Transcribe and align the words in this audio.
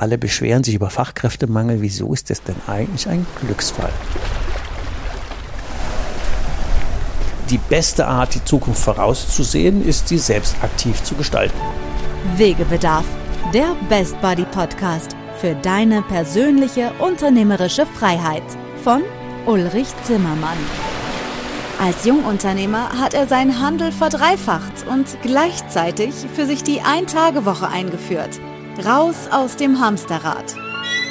Alle 0.00 0.16
beschweren 0.16 0.64
sich 0.64 0.76
über 0.76 0.88
Fachkräftemangel. 0.88 1.82
Wieso 1.82 2.14
ist 2.14 2.30
das 2.30 2.42
denn 2.42 2.56
eigentlich 2.66 3.06
ein 3.06 3.26
Glücksfall? 3.44 3.92
Die 7.50 7.58
beste 7.58 8.06
Art, 8.06 8.34
die 8.34 8.42
Zukunft 8.42 8.82
vorauszusehen, 8.82 9.86
ist, 9.86 10.08
sie 10.08 10.16
selbst 10.16 10.56
aktiv 10.62 11.02
zu 11.02 11.14
gestalten. 11.16 11.58
Wegebedarf, 12.38 13.04
der 13.52 13.76
Best 13.90 14.18
Buddy 14.22 14.46
Podcast 14.46 15.14
für 15.38 15.54
deine 15.56 16.00
persönliche 16.00 16.92
unternehmerische 16.98 17.84
Freiheit 17.84 18.44
von 18.82 19.02
Ulrich 19.44 19.88
Zimmermann. 20.04 20.56
Als 21.78 22.06
Jungunternehmer 22.06 22.98
hat 22.98 23.12
er 23.12 23.26
seinen 23.26 23.60
Handel 23.60 23.92
verdreifacht 23.92 24.86
und 24.90 25.18
gleichzeitig 25.20 26.14
für 26.34 26.46
sich 26.46 26.62
die 26.62 26.80
Ein-Tage-Woche 26.80 27.68
eingeführt. 27.68 28.40
Raus 28.84 29.16
aus 29.30 29.56
dem 29.56 29.80
Hamsterrad. 29.80 30.54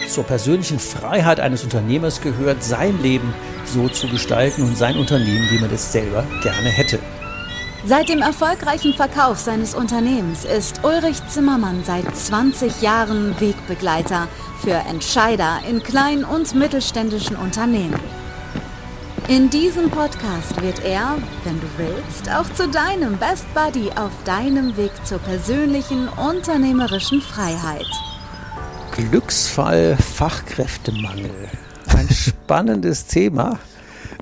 Zur 0.08 0.24
persönlichen 0.24 0.80
Freiheit 0.80 1.40
eines 1.40 1.64
Unternehmers 1.64 2.20
gehört, 2.22 2.64
sein 2.64 3.00
Leben 3.02 3.34
so 3.66 3.88
zu 3.90 4.08
gestalten 4.08 4.64
und 4.64 4.76
sein 4.76 4.98
Unternehmen, 4.98 5.48
wie 5.52 5.60
man 5.60 5.72
es 5.72 5.92
selber 5.92 6.26
gerne 6.42 6.70
hätte. 6.70 7.00
Seit 7.86 8.10
dem 8.10 8.22
erfolgreichen 8.22 8.94
Verkauf 8.94 9.40
seines 9.40 9.74
Unternehmens 9.74 10.46
ist 10.46 10.82
Ulrich 10.84 11.26
Zimmermann 11.28 11.84
seit 11.86 12.14
20 12.16 12.82
Jahren 12.82 13.40
Wegbegleiter 13.40 14.28
für 14.62 14.74
Entscheider 14.74 15.60
in 15.70 15.82
kleinen 15.82 16.26
und 16.26 16.56
mittelständischen 16.56 17.38
Unternehmen. 17.38 18.00
In 19.30 19.50
diesem 19.52 19.92
Podcast 19.92 20.60
wird 20.60 20.84
er, 20.84 21.20
wenn 21.44 21.62
du 21.62 21.68
willst, 21.78 22.28
auch 22.32 22.52
zu 22.56 22.68
deinem 22.68 23.16
Best 23.18 23.46
Buddy 23.54 23.92
auf 23.92 24.10
deinem 24.26 24.76
Weg 24.76 24.90
zur 25.04 25.20
persönlichen 25.20 26.08
unternehmerischen 26.08 27.22
Freiheit. 27.22 27.86
Glücksfall 28.92 29.98
Fachkräftemangel. 29.98 31.30
Ein 31.96 32.10
spannendes 32.10 33.06
Thema. 33.06 33.60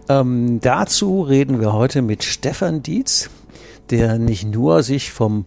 Ähm, 0.09 0.59
dazu 0.59 1.21
reden 1.21 1.61
wir 1.61 1.71
heute 1.71 2.01
mit 2.01 2.25
Stefan 2.25 2.83
Dietz, 2.83 3.29
der 3.89 4.19
nicht 4.19 4.43
nur 4.43 4.83
sich 4.83 5.13
vom 5.13 5.45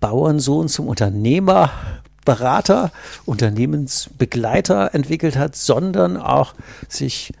Bauernsohn 0.00 0.66
zum 0.66 0.88
Unternehmerberater, 0.88 2.90
Unternehmensbegleiter 3.24 4.96
entwickelt 4.96 5.36
hat, 5.36 5.54
sondern 5.54 6.16
auch 6.16 6.54
sich 6.88 7.32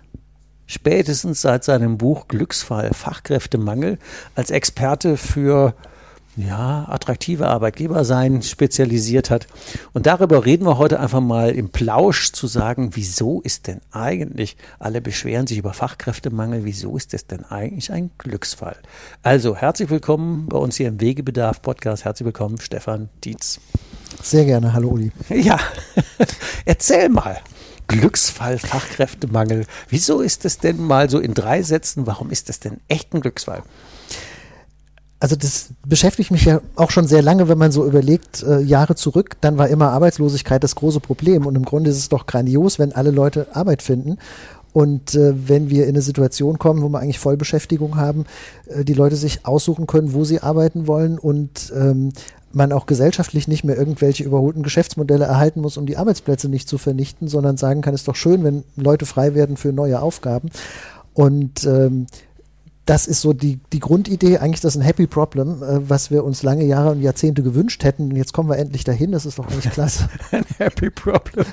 spätestens 0.66 1.42
seit 1.42 1.64
seinem 1.64 1.98
Buch 1.98 2.28
Glücksfall 2.28 2.92
Fachkräftemangel 2.92 3.98
als 4.34 4.50
Experte 4.50 5.16
für 5.16 5.74
ja, 6.36 6.86
attraktive 6.88 7.46
Arbeitgeber 7.46 8.04
sein 8.04 8.42
spezialisiert 8.42 9.30
hat. 9.30 9.46
Und 9.94 10.06
darüber 10.06 10.44
reden 10.44 10.66
wir 10.66 10.76
heute 10.78 11.00
einfach 11.00 11.20
mal 11.20 11.50
im 11.50 11.70
Plausch 11.70 12.32
zu 12.32 12.46
sagen, 12.46 12.90
wieso 12.92 13.40
ist 13.40 13.66
denn 13.66 13.80
eigentlich, 13.90 14.56
alle 14.78 15.00
beschweren 15.00 15.46
sich 15.46 15.58
über 15.58 15.72
Fachkräftemangel, 15.72 16.64
wieso 16.64 16.96
ist 16.96 17.14
das 17.14 17.26
denn 17.26 17.44
eigentlich 17.44 17.90
ein 17.90 18.10
Glücksfall? 18.18 18.76
Also 19.22 19.56
herzlich 19.56 19.88
willkommen 19.88 20.46
bei 20.46 20.58
uns 20.58 20.76
hier 20.76 20.88
im 20.88 21.00
Wegebedarf 21.00 21.62
Podcast. 21.62 22.04
Herzlich 22.04 22.26
willkommen, 22.26 22.60
Stefan 22.60 23.08
Dietz. 23.24 23.58
Sehr 24.22 24.44
gerne, 24.44 24.72
hallo 24.72 24.90
Uli. 24.90 25.12
Ja, 25.30 25.58
erzähl 26.64 27.08
mal. 27.08 27.38
Glücksfall, 27.88 28.58
Fachkräftemangel. 28.58 29.66
Wieso 29.88 30.20
ist 30.20 30.44
das 30.44 30.58
denn 30.58 30.84
mal 30.84 31.08
so 31.08 31.18
in 31.18 31.34
drei 31.34 31.62
Sätzen? 31.62 32.06
Warum 32.06 32.30
ist 32.30 32.48
das 32.48 32.60
denn 32.60 32.80
echt 32.88 33.14
ein 33.14 33.20
Glücksfall? 33.20 33.62
Also 35.18 35.34
das 35.34 35.70
beschäftigt 35.86 36.30
mich 36.30 36.44
ja 36.44 36.60
auch 36.74 36.90
schon 36.90 37.06
sehr 37.06 37.22
lange, 37.22 37.48
wenn 37.48 37.56
man 37.56 37.72
so 37.72 37.86
überlegt, 37.86 38.42
äh, 38.42 38.60
Jahre 38.60 38.96
zurück, 38.96 39.36
dann 39.40 39.56
war 39.56 39.68
immer 39.68 39.90
Arbeitslosigkeit 39.90 40.62
das 40.62 40.74
große 40.74 41.00
Problem. 41.00 41.46
Und 41.46 41.54
im 41.54 41.64
Grunde 41.64 41.90
ist 41.90 41.96
es 41.96 42.10
doch 42.10 42.26
grandios, 42.26 42.78
wenn 42.78 42.92
alle 42.92 43.10
Leute 43.10 43.46
Arbeit 43.54 43.82
finden. 43.82 44.18
Und 44.74 45.14
äh, 45.14 45.32
wenn 45.48 45.70
wir 45.70 45.84
in 45.84 45.94
eine 45.94 46.02
Situation 46.02 46.58
kommen, 46.58 46.82
wo 46.82 46.90
wir 46.90 46.98
eigentlich 46.98 47.18
Vollbeschäftigung 47.18 47.96
haben, 47.96 48.26
äh, 48.66 48.84
die 48.84 48.92
Leute 48.92 49.16
sich 49.16 49.46
aussuchen 49.46 49.86
können, 49.86 50.12
wo 50.12 50.24
sie 50.24 50.40
arbeiten 50.40 50.86
wollen 50.86 51.18
und 51.18 51.72
ähm, 51.74 52.12
man 52.56 52.72
auch 52.72 52.86
gesellschaftlich 52.86 53.46
nicht 53.48 53.64
mehr 53.64 53.76
irgendwelche 53.76 54.24
überholten 54.24 54.62
Geschäftsmodelle 54.62 55.26
erhalten 55.26 55.60
muss, 55.60 55.76
um 55.76 55.86
die 55.86 55.96
Arbeitsplätze 55.96 56.48
nicht 56.48 56.68
zu 56.68 56.78
vernichten, 56.78 57.28
sondern 57.28 57.56
sagen 57.56 57.82
kann, 57.82 57.94
es 57.94 58.00
ist 58.00 58.08
doch 58.08 58.16
schön, 58.16 58.42
wenn 58.44 58.64
Leute 58.76 59.06
frei 59.06 59.34
werden 59.34 59.56
für 59.56 59.72
neue 59.72 60.00
Aufgaben. 60.00 60.50
Und 61.12 61.64
ähm, 61.64 62.06
das 62.86 63.08
ist 63.08 63.20
so 63.20 63.32
die, 63.32 63.58
die 63.72 63.80
Grundidee, 63.80 64.38
eigentlich 64.38 64.60
das 64.60 64.76
ist 64.76 64.80
ein 64.80 64.84
Happy 64.84 65.08
Problem, 65.08 65.60
äh, 65.62 65.88
was 65.88 66.12
wir 66.12 66.22
uns 66.24 66.44
lange 66.44 66.64
Jahre 66.64 66.92
und 66.92 67.02
Jahrzehnte 67.02 67.42
gewünscht 67.42 67.82
hätten. 67.82 68.10
Und 68.10 68.16
jetzt 68.16 68.32
kommen 68.32 68.48
wir 68.48 68.56
endlich 68.56 68.84
dahin, 68.84 69.10
das 69.10 69.26
ist 69.26 69.40
doch 69.40 69.48
eigentlich 69.48 69.72
klasse. 69.72 70.08
ein 70.30 70.44
Happy 70.58 70.90
Problem. 70.90 71.46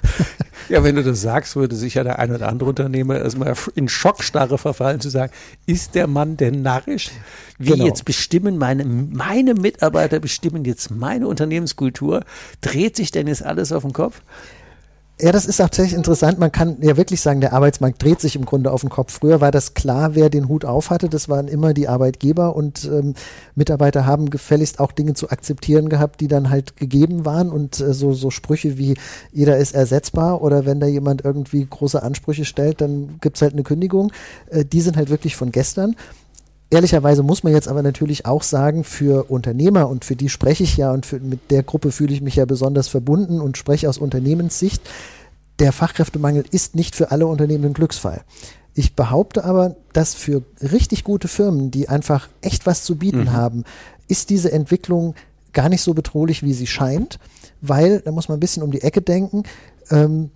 Ja, 0.70 0.84
wenn 0.84 0.96
du 0.96 1.04
das 1.04 1.22
sagst, 1.22 1.56
würde 1.56 1.76
sicher 1.76 2.04
der 2.04 2.20
ein 2.20 2.32
oder 2.32 2.48
andere 2.48 2.70
Unternehmer 2.70 3.18
erstmal 3.18 3.56
in 3.74 3.90
Schockstarre 3.90 4.60
verfallen, 4.60 5.02
zu 5.02 5.10
sagen, 5.10 5.34
ist 5.66 5.96
der 5.96 6.06
Mann 6.06 6.38
denn 6.38 6.62
narrisch? 6.62 7.10
Wie 7.58 7.72
genau. 7.72 7.86
jetzt 7.86 8.06
bestimmen 8.06 8.58
meine, 8.60 8.86
meine 8.86 9.56
Mitarbeiter 9.56 10.20
bestimmen 10.20 10.66
jetzt 10.66 10.92
meine 10.92 11.28
Unternehmenskultur? 11.28 12.24
Dreht 12.62 12.96
sich 12.96 13.10
denn 13.10 13.26
jetzt 13.26 13.44
alles 13.44 13.72
auf 13.72 13.82
den 13.82 13.94
Kopf? 13.94 14.22
Ja, 15.24 15.32
das 15.32 15.46
ist 15.46 15.56
tatsächlich 15.56 15.94
interessant. 15.94 16.38
Man 16.38 16.52
kann 16.52 16.80
ja 16.82 16.98
wirklich 16.98 17.22
sagen, 17.22 17.40
der 17.40 17.54
Arbeitsmarkt 17.54 18.04
dreht 18.04 18.20
sich 18.20 18.36
im 18.36 18.44
Grunde 18.44 18.74
auf 18.74 18.82
den 18.82 18.90
Kopf. 18.90 19.14
Früher 19.14 19.40
war 19.40 19.52
das 19.52 19.74
klar, 19.74 20.16
wer 20.16 20.30
den 20.30 20.50
Hut 20.50 20.66
auf 20.66 20.90
hatte. 20.90 21.08
Das 21.08 21.30
waren 21.30 21.48
immer 21.48 21.74
die 21.74 21.88
Arbeitgeber 21.88 22.58
und 22.58 22.84
ähm, 22.84 23.14
Mitarbeiter 23.56 24.06
haben 24.06 24.30
gefälligst 24.30 24.82
auch 24.82 24.92
Dinge 24.92 25.14
zu 25.14 25.30
akzeptieren 25.30 25.88
gehabt, 25.88 26.20
die 26.20 26.28
dann 26.28 26.50
halt 26.50 26.76
gegeben 26.76 27.24
waren. 27.24 27.52
Und 27.52 27.80
äh, 27.80 27.94
so, 27.94 28.12
so 28.12 28.32
Sprüche 28.32 28.78
wie 28.78 28.96
jeder 29.32 29.56
ist 29.56 29.74
ersetzbar 29.74 30.42
oder 30.42 30.66
wenn 30.66 30.82
da 30.82 30.88
jemand 30.88 31.24
irgendwie 31.24 31.66
große 31.70 32.04
Ansprüche 32.04 32.44
stellt, 32.44 32.82
dann 32.82 33.20
gibt's 33.22 33.42
halt 33.42 33.54
eine 33.54 33.64
Kündigung. 33.64 34.12
Äh, 34.50 34.66
die 34.66 34.82
sind 34.82 34.98
halt 34.98 35.10
wirklich 35.10 35.38
von 35.38 35.54
gestern. 35.54 35.96
Ehrlicherweise 36.74 37.22
muss 37.22 37.44
man 37.44 37.54
jetzt 37.54 37.68
aber 37.68 37.84
natürlich 37.84 38.26
auch 38.26 38.42
sagen, 38.42 38.84
für 38.84 39.30
Unternehmer 39.30 39.88
und 39.88 40.06
für 40.06 40.16
die 40.16 40.28
spreche 40.28 40.64
ich 40.64 40.76
ja 40.76 40.92
und 40.92 41.06
für, 41.06 41.20
mit 41.20 41.52
der 41.52 41.62
Gruppe 41.62 41.92
fühle 41.92 42.12
ich 42.12 42.22
mich 42.22 42.38
ja 42.38 42.46
besonders 42.46 42.88
verbunden 42.88 43.42
und 43.42 43.60
spreche 43.60 43.88
aus 43.88 44.00
Unternehmenssicht, 44.00 44.82
der 45.60 45.72
Fachkräftemangel 45.72 46.46
ist 46.50 46.74
nicht 46.74 46.96
für 46.96 47.12
alle 47.12 47.28
Unternehmen 47.28 47.66
ein 47.66 47.74
Glücksfall. 47.74 48.24
Ich 48.74 48.96
behaupte 48.96 49.44
aber, 49.44 49.76
dass 49.94 50.16
für 50.16 50.42
richtig 50.64 51.04
gute 51.04 51.28
Firmen, 51.28 51.70
die 51.70 51.90
einfach 51.90 52.28
echt 52.42 52.66
was 52.66 52.84
zu 52.84 52.96
bieten 52.96 53.26
mhm. 53.26 53.34
haben, 53.34 53.64
ist 54.08 54.32
diese 54.32 54.52
Entwicklung 54.52 55.14
gar 55.52 55.70
nicht 55.70 55.84
so 55.84 55.94
bedrohlich, 55.94 56.42
wie 56.42 56.54
sie 56.54 56.66
scheint, 56.66 57.20
weil, 57.62 58.00
da 58.00 58.12
muss 58.12 58.30
man 58.30 58.38
ein 58.38 58.40
bisschen 58.40 58.64
um 58.64 58.72
die 58.72 58.82
Ecke 58.82 59.04
denken, 59.04 59.44
ähm, 59.92 60.32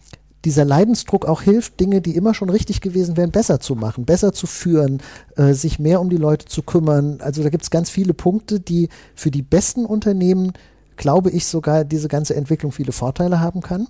dieser 0.47 0.63
Leidensdruck 0.63 1.25
auch 1.25 1.41
hilft, 1.41 1.77
Dinge, 1.81 1.99
die 1.99 2.15
immer 2.15 2.33
schon 2.33 2.49
richtig 2.49 2.79
gewesen 2.79 3.17
wären, 3.17 3.31
besser 3.31 3.59
zu 3.59 3.75
machen, 3.75 4.05
besser 4.05 4.31
zu 4.31 4.47
führen, 4.47 5.01
äh, 5.35 5.51
sich 5.51 5.77
mehr 5.77 5.99
um 5.99 6.09
die 6.09 6.15
Leute 6.15 6.45
zu 6.45 6.63
kümmern. 6.63 7.17
Also 7.19 7.43
da 7.43 7.49
gibt 7.49 7.63
es 7.63 7.69
ganz 7.69 7.89
viele 7.89 8.13
Punkte, 8.13 8.61
die 8.61 8.87
für 9.13 9.29
die 9.29 9.41
besten 9.41 9.85
Unternehmen, 9.85 10.53
glaube 10.95 11.31
ich, 11.31 11.47
sogar 11.47 11.83
diese 11.83 12.07
ganze 12.07 12.33
Entwicklung 12.33 12.71
viele 12.71 12.93
Vorteile 12.93 13.41
haben 13.41 13.59
kann. 13.59 13.87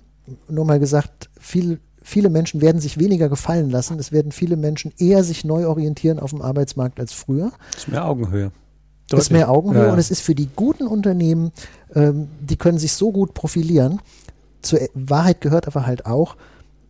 Nur 0.48 0.64
mal 0.64 0.80
gesagt, 0.80 1.30
viel, 1.38 1.78
viele 2.02 2.28
Menschen 2.28 2.60
werden 2.60 2.80
sich 2.80 2.98
weniger 2.98 3.28
gefallen 3.28 3.70
lassen. 3.70 3.96
Es 4.00 4.10
werden 4.10 4.32
viele 4.32 4.56
Menschen 4.56 4.92
eher 4.98 5.22
sich 5.22 5.44
neu 5.44 5.68
orientieren 5.68 6.18
auf 6.18 6.30
dem 6.30 6.42
Arbeitsmarkt 6.42 6.98
als 6.98 7.12
früher. 7.12 7.52
Das 7.70 7.82
ist 7.84 7.88
mehr 7.88 8.04
Augenhöhe. 8.04 8.50
Das 9.10 9.20
ist 9.20 9.30
mehr 9.30 9.48
Augenhöhe 9.48 9.86
ja. 9.86 9.92
und 9.92 10.00
es 10.00 10.10
ist 10.10 10.22
für 10.22 10.34
die 10.34 10.48
guten 10.56 10.88
Unternehmen, 10.88 11.52
ähm, 11.94 12.26
die 12.40 12.56
können 12.56 12.78
sich 12.78 12.94
so 12.94 13.12
gut 13.12 13.32
profilieren 13.32 14.00
zur 14.62 14.80
Wahrheit 14.94 15.40
gehört 15.40 15.66
aber 15.66 15.86
halt 15.86 16.06
auch, 16.06 16.36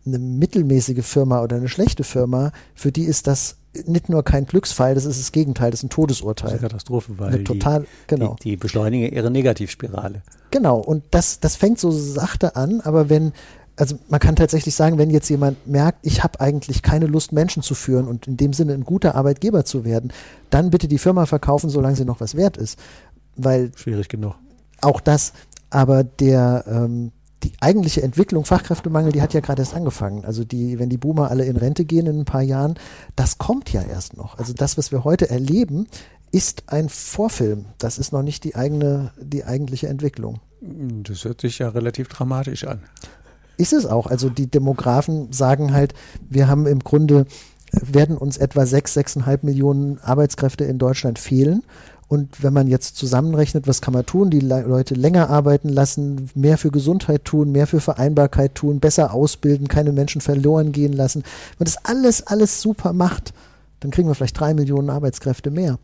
eine 0.05 0.19
mittelmäßige 0.19 1.05
Firma 1.05 1.41
oder 1.41 1.57
eine 1.57 1.69
schlechte 1.69 2.03
Firma, 2.03 2.51
für 2.73 2.91
die 2.91 3.03
ist 3.03 3.27
das 3.27 3.57
nicht 3.85 4.09
nur 4.09 4.23
kein 4.23 4.45
Glücksfall, 4.45 4.95
das 4.95 5.05
ist 5.05 5.19
das 5.19 5.31
Gegenteil, 5.31 5.71
das 5.71 5.81
ist 5.81 5.85
ein 5.85 5.89
Todesurteil. 5.89 6.49
Das 6.49 6.55
ist 6.55 6.61
eine 6.61 6.69
Katastrophe, 6.69 7.13
weil 7.17 7.33
eine 7.33 7.43
total, 7.43 7.81
die, 7.81 7.87
genau. 8.07 8.35
die, 8.41 8.51
die 8.51 8.57
beschleunigen 8.57 9.13
ihre 9.13 9.29
Negativspirale. 9.29 10.23
Genau, 10.51 10.79
und 10.79 11.03
das, 11.11 11.39
das 11.39 11.55
fängt 11.55 11.79
so 11.79 11.91
sachte 11.91 12.55
an, 12.55 12.81
aber 12.81 13.09
wenn, 13.09 13.33
also 13.75 13.97
man 14.09 14.19
kann 14.19 14.35
tatsächlich 14.35 14.73
sagen, 14.73 14.97
wenn 14.97 15.11
jetzt 15.11 15.29
jemand 15.29 15.67
merkt, 15.67 15.99
ich 16.01 16.23
habe 16.23 16.39
eigentlich 16.41 16.81
keine 16.81 17.05
Lust, 17.05 17.31
Menschen 17.31 17.61
zu 17.61 17.75
führen 17.75 18.07
und 18.07 18.27
in 18.27 18.37
dem 18.37 18.53
Sinne 18.53 18.73
ein 18.73 18.83
guter 18.83 19.15
Arbeitgeber 19.15 19.63
zu 19.65 19.85
werden, 19.85 20.11
dann 20.49 20.71
bitte 20.71 20.87
die 20.87 20.97
Firma 20.97 21.27
verkaufen, 21.27 21.69
solange 21.69 21.95
sie 21.95 22.05
noch 22.05 22.19
was 22.19 22.35
wert 22.35 22.57
ist. 22.57 22.79
Weil 23.35 23.71
schwierig 23.75 24.09
genug. 24.09 24.35
Auch 24.81 24.99
das, 24.99 25.33
aber 25.69 26.03
der 26.03 26.65
ähm, 26.67 27.11
die 27.43 27.53
eigentliche 27.61 28.01
Entwicklung 28.01 28.45
Fachkräftemangel, 28.45 29.11
die 29.11 29.21
hat 29.21 29.33
ja 29.33 29.39
gerade 29.39 29.61
erst 29.61 29.73
angefangen. 29.73 30.25
Also 30.25 30.43
die, 30.43 30.79
wenn 30.79 30.89
die 30.89 30.97
Boomer 30.97 31.31
alle 31.31 31.45
in 31.45 31.55
Rente 31.55 31.85
gehen 31.85 32.05
in 32.05 32.19
ein 32.19 32.25
paar 32.25 32.41
Jahren, 32.41 32.75
das 33.15 33.37
kommt 33.37 33.71
ja 33.71 33.81
erst 33.81 34.17
noch. 34.17 34.37
Also 34.37 34.53
das, 34.53 34.77
was 34.77 34.91
wir 34.91 35.03
heute 35.03 35.29
erleben, 35.29 35.87
ist 36.31 36.63
ein 36.67 36.89
Vorfilm. 36.89 37.65
Das 37.77 37.97
ist 37.97 38.11
noch 38.11 38.23
nicht 38.23 38.43
die 38.43 38.55
eigene, 38.55 39.11
die 39.19 39.45
eigentliche 39.45 39.87
Entwicklung. 39.87 40.39
Das 40.61 41.23
hört 41.23 41.41
sich 41.41 41.59
ja 41.59 41.69
relativ 41.69 42.09
dramatisch 42.09 42.65
an. 42.65 42.81
Ist 43.57 43.73
es 43.73 43.85
auch. 43.85 44.07
Also 44.07 44.29
die 44.29 44.47
Demografen 44.47 45.31
sagen 45.31 45.73
halt, 45.73 45.93
wir 46.29 46.47
haben 46.47 46.67
im 46.67 46.79
Grunde, 46.79 47.25
werden 47.71 48.17
uns 48.17 48.37
etwa 48.37 48.65
sechs, 48.65 48.93
sechseinhalb 48.93 49.43
Millionen 49.43 49.99
Arbeitskräfte 49.99 50.65
in 50.65 50.77
Deutschland 50.77 51.19
fehlen. 51.19 51.63
Und 52.09 52.41
wenn 52.43 52.53
man 52.53 52.67
jetzt 52.67 52.97
zusammenrechnet, 52.97 53.67
was 53.67 53.81
kann 53.81 53.93
man 53.93 54.03
tun? 54.03 54.31
Die 54.31 54.39
Leute 54.39 54.95
länger 54.95 55.29
arbeiten 55.29 55.69
lassen, 55.69 56.31
mehr 56.33 56.57
für 56.57 56.71
Gesundheit 56.71 57.23
tun, 57.23 57.51
mehr 57.51 57.67
für 57.67 57.79
Vereinbarkeit 57.79 58.55
tun, 58.55 58.79
besser 58.79 59.13
ausbilden, 59.13 59.67
keine 59.67 59.91
Menschen 59.91 60.19
verloren 60.19 60.71
gehen 60.71 60.93
lassen. 60.93 61.21
Wenn 61.59 61.65
das 61.65 61.85
alles, 61.85 62.25
alles 62.25 62.61
super 62.63 62.93
macht, 62.93 63.31
dann 63.79 63.91
kriegen 63.91 64.07
wir 64.07 64.15
vielleicht 64.15 64.39
drei 64.39 64.55
Millionen 64.55 64.89
Arbeitskräfte 64.89 65.51
mehr. 65.51 65.77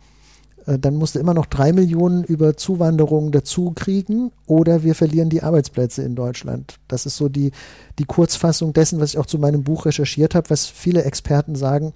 Äh, 0.66 0.80
dann 0.80 0.96
musst 0.96 1.14
du 1.14 1.20
immer 1.20 1.36
noch 1.36 1.46
drei 1.46 1.72
Millionen 1.74 2.24
über 2.24 2.58
Zuwanderung 2.58 3.32
dazu 3.32 3.72
kriegen 3.76 4.32
oder 4.48 4.82
wir 4.82 4.96
verlieren 4.96 5.30
die 5.30 5.44
Arbeitsplätze 5.44 6.02
in 6.02 6.16
Deutschland. 6.16 6.80
Das 6.88 7.06
ist 7.06 7.18
so 7.18 7.30
die, 7.30 7.52
die 8.00 8.06
Kurzfassung 8.06 8.74
dessen, 8.74 9.00
was 9.00 9.12
ich 9.12 9.20
auch 9.20 9.28
zu 9.28 9.38
meinem 9.38 9.64
Buch 9.64 9.86
recherchiert 9.86 10.34
habe, 10.34 10.50
was 10.50 10.66
viele 10.66 11.04
Experten 11.04 11.56
sagen, 11.56 11.94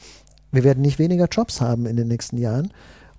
wir 0.52 0.64
werden 0.64 0.82
nicht 0.82 1.00
weniger 1.00 1.26
Jobs 1.26 1.62
haben 1.62 1.88
in 1.88 1.96
den 1.96 2.08
nächsten 2.08 2.38
Jahren. 2.38 2.72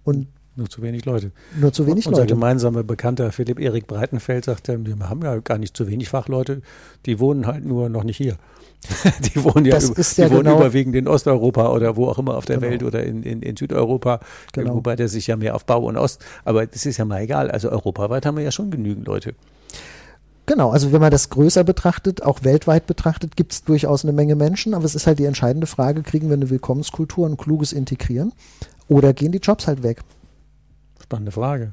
Und 0.05 0.29
nur 0.61 0.69
zu 0.71 0.83
wenig 0.83 1.05
Leute. 1.05 1.33
Nur 1.59 1.73
zu 1.73 1.87
wenig 1.87 2.07
Unser 2.07 2.23
Leute. 2.23 2.35
Unser 2.35 2.35
gemeinsamer 2.35 2.83
Bekannter 2.85 3.33
Philipp 3.33 3.59
Erik 3.59 3.87
Breitenfeld 3.87 4.45
sagt, 4.45 4.69
wir 4.69 5.09
haben 5.09 5.23
ja 5.23 5.39
gar 5.39 5.59
nicht 5.59 5.77
zu 5.77 5.89
wenig 5.89 6.09
Fachleute, 6.09 6.63
die 7.07 7.19
wohnen 7.19 7.47
halt 7.47 7.65
nur 7.65 7.89
noch 7.89 8.05
nicht 8.05 8.19
hier. 8.19 8.37
die 9.35 9.43
wohnen 9.43 9.65
ja, 9.65 9.79
über, 9.79 9.99
ja 9.99 10.29
die 10.29 10.31
wohnen 10.31 10.45
genau 10.45 10.57
überwiegend 10.59 10.95
in 10.95 11.09
Osteuropa 11.09 11.71
oder 11.73 11.97
wo 11.97 12.07
auch 12.07 12.19
immer 12.19 12.37
auf 12.37 12.47
der 12.47 12.59
genau. 12.59 12.71
Welt 12.71 12.83
oder 12.83 13.03
in, 13.03 13.23
in, 13.23 13.43
in 13.43 13.57
Südeuropa, 13.57 14.21
genau. 14.53 14.75
wobei 14.75 14.97
der 14.97 15.09
sich 15.09 15.27
ja 15.27 15.37
mehr 15.37 15.55
auf 15.55 15.67
Bau 15.67 15.85
und 15.85 15.97
Ost, 15.97 16.25
aber 16.45 16.67
das 16.67 16.87
ist 16.87 16.97
ja 16.97 17.05
mal 17.05 17.23
egal. 17.23 17.51
Also 17.51 17.71
europaweit 17.71 18.25
haben 18.25 18.37
wir 18.37 18.45
ja 18.45 18.53
schon 18.53 18.71
genügend 18.71 19.07
Leute. 19.07 19.35
Genau, 20.47 20.71
also 20.71 20.93
wenn 20.93 21.01
man 21.01 21.11
das 21.11 21.31
größer 21.31 21.63
betrachtet, 21.63 22.23
auch 22.23 22.43
weltweit 22.43 22.87
betrachtet, 22.87 23.37
gibt 23.37 23.53
es 23.53 23.65
durchaus 23.65 24.05
eine 24.05 24.13
Menge 24.13 24.35
Menschen, 24.35 24.75
aber 24.75 24.85
es 24.85 24.95
ist 24.95 25.07
halt 25.07 25.19
die 25.19 25.25
entscheidende 25.25 25.67
Frage, 25.67 26.03
kriegen 26.03 26.29
wir 26.29 26.35
eine 26.35 26.51
Willkommenskultur, 26.51 27.29
ein 27.29 27.37
kluges 27.37 27.73
Integrieren 27.73 28.33
oder 28.89 29.13
gehen 29.13 29.33
die 29.33 29.39
Jobs 29.39 29.67
halt 29.67 29.83
weg? 29.83 30.01
Spannende 31.11 31.33
Frage. 31.33 31.73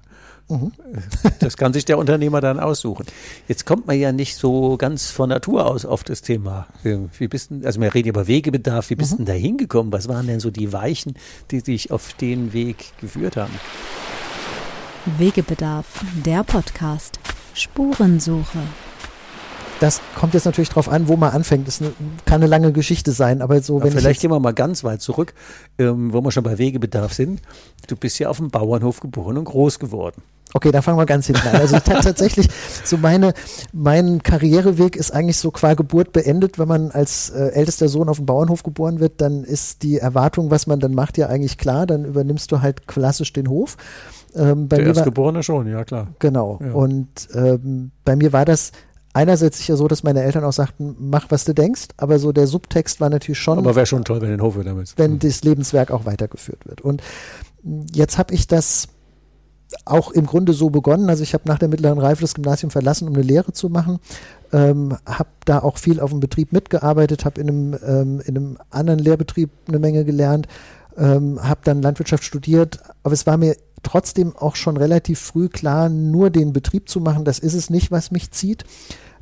Mhm. 0.50 0.72
Das 1.40 1.58
kann 1.58 1.72
sich 1.72 1.86
der 1.86 2.00
Unternehmer 2.00 2.42
dann 2.42 2.60
aussuchen. 2.60 3.06
Jetzt 3.48 3.68
kommt 3.68 3.86
man 3.86 4.00
ja 4.00 4.12
nicht 4.12 4.36
so 4.36 4.76
ganz 4.78 5.12
von 5.12 5.30
Natur 5.30 5.68
aus 5.68 5.86
auf 5.86 6.04
das 6.04 6.24
Thema. 6.24 6.66
Wie 6.82 7.28
bist 7.28 7.52
denn, 7.52 7.64
also 7.64 7.80
wir 7.80 7.94
reden 7.94 8.10
über 8.10 8.26
Wegebedarf, 8.26 8.90
wie 8.90 8.96
bist 8.96 9.14
mhm. 9.14 9.18
denn 9.18 9.26
da 9.28 9.34
hingekommen? 9.34 9.94
Was 9.94 10.08
waren 10.08 10.26
denn 10.26 10.40
so 10.40 10.50
die 10.50 10.74
Weichen, 10.74 11.14
die 11.52 11.62
dich 11.62 11.92
auf 11.92 12.14
den 12.14 12.52
Weg 12.52 12.94
geführt 13.00 13.38
haben? 13.38 13.54
Wegebedarf, 15.20 16.04
der 16.26 16.44
Podcast. 16.44 17.20
Spurensuche. 17.54 18.64
Das 19.80 20.02
kommt 20.16 20.34
jetzt 20.34 20.46
natürlich 20.46 20.70
darauf 20.70 20.90
an, 20.90 21.08
wo 21.08 21.16
man 21.16 21.32
anfängt. 21.32 21.68
Das 21.68 21.80
kann 22.26 22.42
eine 22.42 22.48
lange 22.48 22.72
Geschichte 22.72 23.12
sein, 23.12 23.42
aber 23.42 23.62
so, 23.62 23.82
wenn 23.82 23.92
ja, 23.92 24.00
Vielleicht 24.00 24.22
gehen 24.22 24.32
wir 24.32 24.40
mal 24.40 24.54
ganz 24.54 24.84
weit 24.84 25.02
zurück, 25.02 25.34
ähm, 25.78 26.14
wo 26.14 26.22
wir 26.22 26.32
schon 26.32 26.44
bei 26.44 26.58
Wegebedarf 26.58 27.14
sind. 27.14 27.42
Du 27.88 27.96
bist 27.96 28.20
ja 28.20 28.30
auf 28.30 28.38
dem 28.38 28.50
Bauernhof 28.50 29.00
geboren 29.00 29.38
und 29.38 29.46
groß 29.46 29.80
geworden. 29.80 30.22
Okay, 30.54 30.72
da 30.72 30.82
fangen 30.82 30.98
wir 30.98 31.06
ganz 31.06 31.28
hinten 31.28 31.48
an. 31.48 31.58
Also 31.58 31.78
tatsächlich, 31.80 32.48
so 32.84 32.98
meine, 32.98 33.34
mein 33.74 34.24
Karriereweg 34.24 34.96
ist 34.96 35.12
eigentlich 35.12 35.38
so 35.38 35.52
qua 35.52 35.74
Geburt 35.74 36.14
beendet. 36.14 36.58
Wenn 36.58 36.68
man 36.68 36.92
als 36.92 37.30
äh, 37.30 37.50
ältester 37.50 37.90
Sohn 37.90 38.08
auf 38.10 38.18
dem 38.18 38.26
Bauernhof 38.26 38.64
geboren 38.64 39.00
wird, 39.00 39.20
dann 39.22 39.44
ist 39.44 39.84
die 39.84 39.98
Erwartung, 39.98 40.50
was 40.50 40.66
man 40.66 40.80
dann 40.80 40.94
macht, 40.94 41.18
ja 41.18 41.28
eigentlich 41.28 41.58
klar. 41.58 41.86
Dann 41.86 42.06
übernimmst 42.06 42.52
du 42.52 42.62
halt 42.62 42.88
klassisch 42.88 43.34
den 43.34 43.50
Hof. 43.50 43.78
Ähm, 44.36 44.68
bei 44.68 44.78
Der 44.78 44.88
Erstgeborene 44.88 45.44
schon, 45.44 45.68
ja 45.68 45.84
klar. 45.84 46.08
Genau. 46.20 46.60
Ja. 46.64 46.72
Und 46.72 47.08
ähm, 47.34 47.92
bei 48.06 48.16
mir 48.16 48.32
war 48.34 48.46
das 48.46 48.72
einerseits 49.14 49.58
sicher 49.58 49.78
so, 49.78 49.88
dass 49.88 50.04
meine 50.04 50.24
Eltern 50.24 50.44
auch 50.44 50.54
sagten, 50.54 50.96
mach, 51.00 51.28
was 51.30 51.46
du 51.46 51.54
denkst, 51.54 51.88
aber 51.98 52.20
so 52.20 52.32
der 52.32 52.48
Subtext 52.48 53.02
war 53.02 53.10
natürlich 53.10 53.40
schon. 53.40 53.58
Aber 53.58 53.76
wäre 53.76 53.86
schon 53.86 54.04
toll, 54.04 54.22
wenn 54.22 54.30
den 54.30 54.42
Hof 54.42 54.58
wieder 54.58 54.74
mit. 54.74 54.94
Wenn 54.98 55.20
das 55.20 55.44
Lebenswerk 55.44 55.92
auch 55.92 56.06
weitergeführt 56.06 56.66
wird. 56.66 56.82
Und 56.82 57.02
jetzt 57.94 58.18
habe 58.18 58.34
ich 58.34 58.48
das 58.48 58.90
auch 59.86 60.12
im 60.12 60.26
Grunde 60.26 60.54
so 60.54 60.70
begonnen. 60.70 61.10
Also 61.10 61.24
ich 61.24 61.34
habe 61.34 61.44
nach 61.48 61.60
der 61.60 61.68
mittleren 61.68 62.00
Reife 62.00 62.22
das 62.22 62.36
Gymnasium 62.36 62.72
verlassen, 62.72 63.08
um 63.08 63.14
eine 63.14 63.24
Lehre 63.24 63.52
zu 63.52 63.70
machen. 63.70 64.00
Ähm, 64.54 64.98
habe 65.06 65.30
da 65.46 65.60
auch 65.60 65.78
viel 65.78 66.00
auf 66.00 66.12
dem 66.12 66.20
Betrieb 66.20 66.54
mitgearbeitet, 66.54 67.26
habe 67.26 67.42
in, 67.42 67.50
einem, 67.50 67.78
ähm, 67.86 68.22
in 68.26 68.38
einem 68.38 68.58
anderen 68.70 69.00
Lehrbetrieb 69.00 69.50
eine 69.68 69.80
Menge 69.80 70.06
gelernt, 70.06 70.48
ähm, 70.98 71.40
habe 71.44 71.62
dann 71.64 71.82
Landwirtschaft 71.82 72.24
studiert. 72.24 72.80
Aber 73.04 73.14
es 73.14 73.28
war 73.28 73.38
mir 73.38 73.58
trotzdem 73.88 74.36
auch 74.36 74.58
schon 74.58 74.76
relativ 74.76 75.20
früh 75.20 75.48
klar, 75.48 75.88
nur 75.88 76.30
den 76.30 76.52
Betrieb 76.52 76.90
zu 76.90 77.00
machen, 77.00 77.24
das 77.24 77.40
ist 77.40 77.54
es 77.54 77.70
nicht, 77.70 77.90
was 77.90 78.12
mich 78.12 78.32
zieht. 78.32 78.66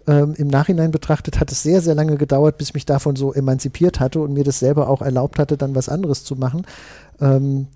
Ähm, 0.07 0.33
Im 0.38 0.47
Nachhinein 0.47 0.89
betrachtet 0.89 1.39
hat 1.39 1.51
es 1.51 1.62
sehr, 1.62 1.81
sehr 1.81 1.94
lange 1.94 2.17
gedauert, 2.17 2.57
bis 2.57 2.69
ich 2.69 2.73
mich 2.73 2.85
davon 2.85 3.15
so 3.15 3.31
emanzipiert 3.31 4.00
hatte 4.00 4.19
und 4.21 4.33
mir 4.33 4.44
das 4.44 4.57
selber 4.57 4.89
auch 4.89 5.03
erlaubt 5.03 5.38
hatte, 5.38 5.56
dann 5.56 5.75
was 5.75 5.88
anderes 5.88 6.23
zu 6.23 6.35
machen. 6.35 6.65
Ähm, 7.21 7.67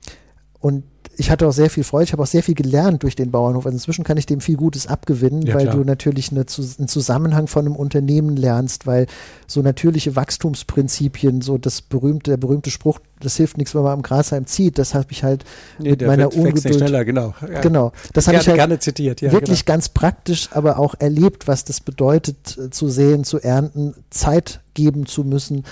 und 0.59 0.83
ich 1.19 1.30
hatte 1.30 1.45
auch 1.45 1.51
sehr 1.51 1.69
viel 1.69 1.83
Freude, 1.83 2.06
ich 2.06 2.13
habe 2.13 2.24
auch 2.24 2.27
sehr 2.27 2.44
viel 2.44 2.56
gelernt 2.56 3.04
durch 3.04 3.13
den 3.13 3.30
Bauernhof. 3.30 3.66
Also 3.66 3.75
inzwischen 3.75 4.06
kann 4.06 4.16
ich 4.16 4.25
dem 4.25 4.39
viel 4.39 4.56
Gutes 4.56 4.88
abgewinnen, 4.88 5.42
ja, 5.42 5.54
weil 5.54 5.63
klar. 5.63 5.75
du 5.75 5.83
natürlich 5.83 6.31
eine, 6.31 6.45
einen 6.77 6.88
Zusammenhang 6.88 7.48
von 7.48 7.66
einem 7.66 7.75
Unternehmen 7.75 8.38
lernst, 8.38 8.88
weil 8.88 9.06
so 9.45 9.62
natürliche 9.62 10.16
Wachstumsprinzipien, 10.16 11.42
so 11.42 11.57
das 11.57 11.81
berühmte, 11.81 12.31
der 12.31 12.38
berühmte 12.38 12.71
Spruch, 12.71 13.00
das 13.19 13.36
hilft 13.36 13.57
nichts, 13.57 13.75
wenn 13.75 13.83
man 13.83 13.92
am 13.92 14.01
Grashalm 14.01 14.45
zieht, 14.45 14.77
das 14.77 14.94
habe 14.94 15.07
ich 15.10 15.24
halt 15.25 15.44
nee, 15.77 15.89
mit 15.89 16.07
meiner 16.07 16.33
Ungeduld. 16.33 16.75
Schneller, 16.75 17.04
genau. 17.04 17.33
Ja. 17.42 17.60
Genau. 17.60 17.92
Das 18.13 18.27
habe 18.27 18.38
ich 18.38 18.48
halt 18.48 18.56
gerne 18.56 18.80
zitiert, 18.80 19.19
ja, 19.19 19.33
wirklich 19.33 19.65
genau. 19.65 19.75
ganz 19.75 19.89
praktisch, 19.89 20.48
aber 20.54 20.80
auch 20.80 20.95
erlebt, 21.00 21.50
was 21.50 21.65
das 21.65 21.81
bedeutet, 21.81 22.57
äh, 22.57 22.69
zu 22.69 22.88
sehen, 22.88 23.25
zu 23.25 23.39
ernten, 23.39 23.94
Zeit 24.10 24.62
geben 24.74 25.06
zu 25.06 25.25
müssen. 25.25 25.65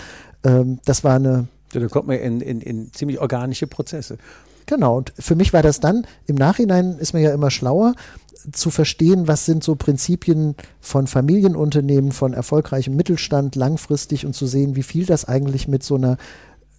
Ähm, 0.43 0.79
das 0.83 1.05
war 1.05 1.15
eine 1.15 1.47
da 1.73 1.85
kommt 1.87 2.07
man 2.07 2.17
in, 2.17 2.41
in, 2.41 2.61
in 2.61 2.93
ziemlich 2.93 3.19
organische 3.19 3.67
Prozesse. 3.67 4.17
Genau, 4.67 4.97
und 4.97 5.13
für 5.17 5.35
mich 5.35 5.53
war 5.53 5.63
das 5.63 5.79
dann, 5.79 6.05
im 6.27 6.35
Nachhinein 6.35 6.97
ist 6.99 7.13
man 7.13 7.23
ja 7.23 7.33
immer 7.33 7.49
schlauer, 7.49 7.95
zu 8.51 8.69
verstehen, 8.69 9.27
was 9.27 9.45
sind 9.45 9.63
so 9.63 9.75
Prinzipien 9.75 10.55
von 10.79 11.07
Familienunternehmen, 11.07 12.11
von 12.11 12.33
erfolgreichem 12.33 12.95
Mittelstand 12.95 13.55
langfristig 13.55 14.25
und 14.25 14.33
zu 14.33 14.45
sehen, 14.45 14.75
wie 14.75 14.83
viel 14.83 15.05
das 15.05 15.25
eigentlich 15.25 15.67
mit 15.67 15.83
so 15.83 15.95
einer 15.95 16.17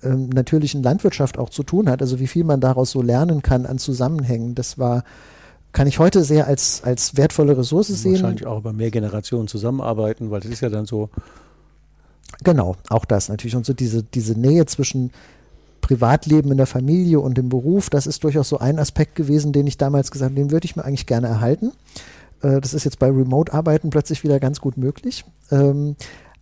ähm, 0.03 0.29
natürlichen 0.29 0.83
Landwirtschaft 0.83 1.39
auch 1.39 1.51
zu 1.51 1.63
tun 1.63 1.91
hat, 1.91 2.01
also 2.01 2.21
wie 2.21 2.27
viel 2.27 2.45
man 2.45 2.61
daraus 2.61 2.91
so 2.91 3.03
lernen 3.03 3.43
kann 3.43 3.67
an 3.67 3.79
Zusammenhängen. 3.79 4.55
Das 4.55 4.79
war, 4.79 5.03
kann 5.73 5.87
ich 5.87 5.99
heute 5.99 6.25
sehr 6.25 6.47
als, 6.47 6.83
als 6.85 7.17
wertvolle 7.17 7.57
Ressource 7.57 7.89
sehen. 7.89 8.13
Wahrscheinlich 8.13 8.47
auch 8.47 8.59
über 8.59 8.73
mehr 8.73 8.91
Generationen 8.91 9.49
zusammenarbeiten, 9.49 10.31
weil 10.31 10.41
das 10.41 10.51
ist 10.51 10.61
ja 10.61 10.69
dann 10.69 10.87
so. 10.87 11.11
Genau, 12.45 12.77
auch 12.91 13.05
das 13.05 13.29
natürlich. 13.29 13.57
Und 13.57 13.67
so 13.67 13.73
diese, 13.73 14.03
diese 14.03 14.39
Nähe 14.39 14.67
zwischen 14.67 15.11
Privatleben 15.81 16.51
in 16.51 16.57
der 16.57 16.67
Familie 16.67 17.21
und 17.21 17.39
im 17.39 17.49
Beruf, 17.49 17.91
das 17.91 18.07
ist 18.07 18.25
durchaus 18.25 18.49
so 18.49 18.59
ein 18.59 18.79
Aspekt 18.79 19.15
gewesen, 19.15 19.53
den 19.53 19.67
ich 19.67 19.79
damals 19.79 20.11
gesagt 20.11 20.31
habe, 20.31 20.41
den 20.41 20.51
würde 20.51 20.65
ich 20.65 20.77
mir 20.77 20.85
eigentlich 20.85 21.07
gerne 21.07 21.29
erhalten. 21.29 21.73
Äh, 22.43 22.61
das 22.61 22.75
ist 22.75 22.85
jetzt 22.85 22.99
bei 22.99 23.09
Remote-Arbeiten 23.09 23.91
plötzlich 23.91 24.25
wieder 24.25 24.41
ganz 24.41 24.61
gut 24.61 24.77
möglich. 24.77 25.25
Ähm, 25.51 25.97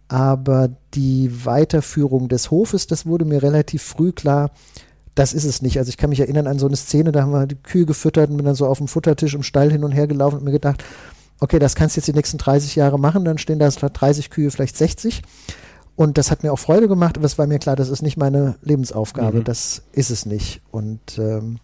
aber 0.09 0.71
die 0.95 1.45
Weiterführung 1.45 2.29
des 2.29 2.51
Hofes, 2.51 2.87
das 2.87 3.07
wurde 3.07 3.25
mir 3.25 3.43
relativ 3.43 3.83
früh 3.83 4.13
klar, 4.13 4.51
das 5.17 5.33
ist 5.33 5.45
es 5.45 5.63
nicht. 5.63 5.79
Also 5.79 5.89
ich 5.89 5.97
kann 5.97 6.11
mich 6.11 6.21
erinnern 6.21 6.47
an 6.47 6.59
so 6.59 6.67
eine 6.67 6.77
Szene, 6.77 7.11
da 7.11 7.23
haben 7.23 7.33
wir 7.33 7.47
die 7.47 7.57
Kühe 7.57 7.87
gefüttert 7.87 8.31
und 8.31 8.37
bin 8.37 8.47
dann 8.47 8.55
so 8.55 8.67
auf 8.67 8.79
dem 8.79 8.87
Futtertisch 8.87 9.35
im 9.35 9.43
Stall 9.43 9.73
hin 9.73 9.83
und 9.83 9.93
her 9.93 10.07
gelaufen 10.07 10.37
und 10.39 10.45
mir 10.45 10.53
gedacht, 10.53 10.85
okay, 11.41 11.59
das 11.59 11.75
kannst 11.75 11.97
du 11.97 12.01
jetzt 12.01 12.09
die 12.09 12.13
nächsten 12.13 12.39
30 12.39 12.77
Jahre 12.77 12.99
machen, 12.99 13.25
dann 13.25 13.39
stehen 13.39 13.59
da 13.59 13.71
statt 13.71 13.93
30 13.99 14.31
Kühe 14.31 14.51
vielleicht 14.51 14.77
60. 14.77 15.23
Und 15.97 16.19
das 16.19 16.31
hat 16.31 16.43
mir 16.43 16.53
auch 16.53 16.59
Freude 16.59 16.89
gemacht, 16.89 17.17
aber 17.17 17.25
es 17.25 17.39
war 17.39 17.47
mir 17.47 17.59
klar, 17.59 17.75
das 17.75 17.89
ist 17.89 18.03
nicht 18.03 18.19
meine 18.19 18.57
Lebensaufgabe, 18.63 19.39
mhm. 19.39 19.45
das 19.45 19.83
ist 19.93 20.11
es 20.11 20.27
nicht. 20.27 20.61
Und 20.71 21.19
ähm, 21.19 21.59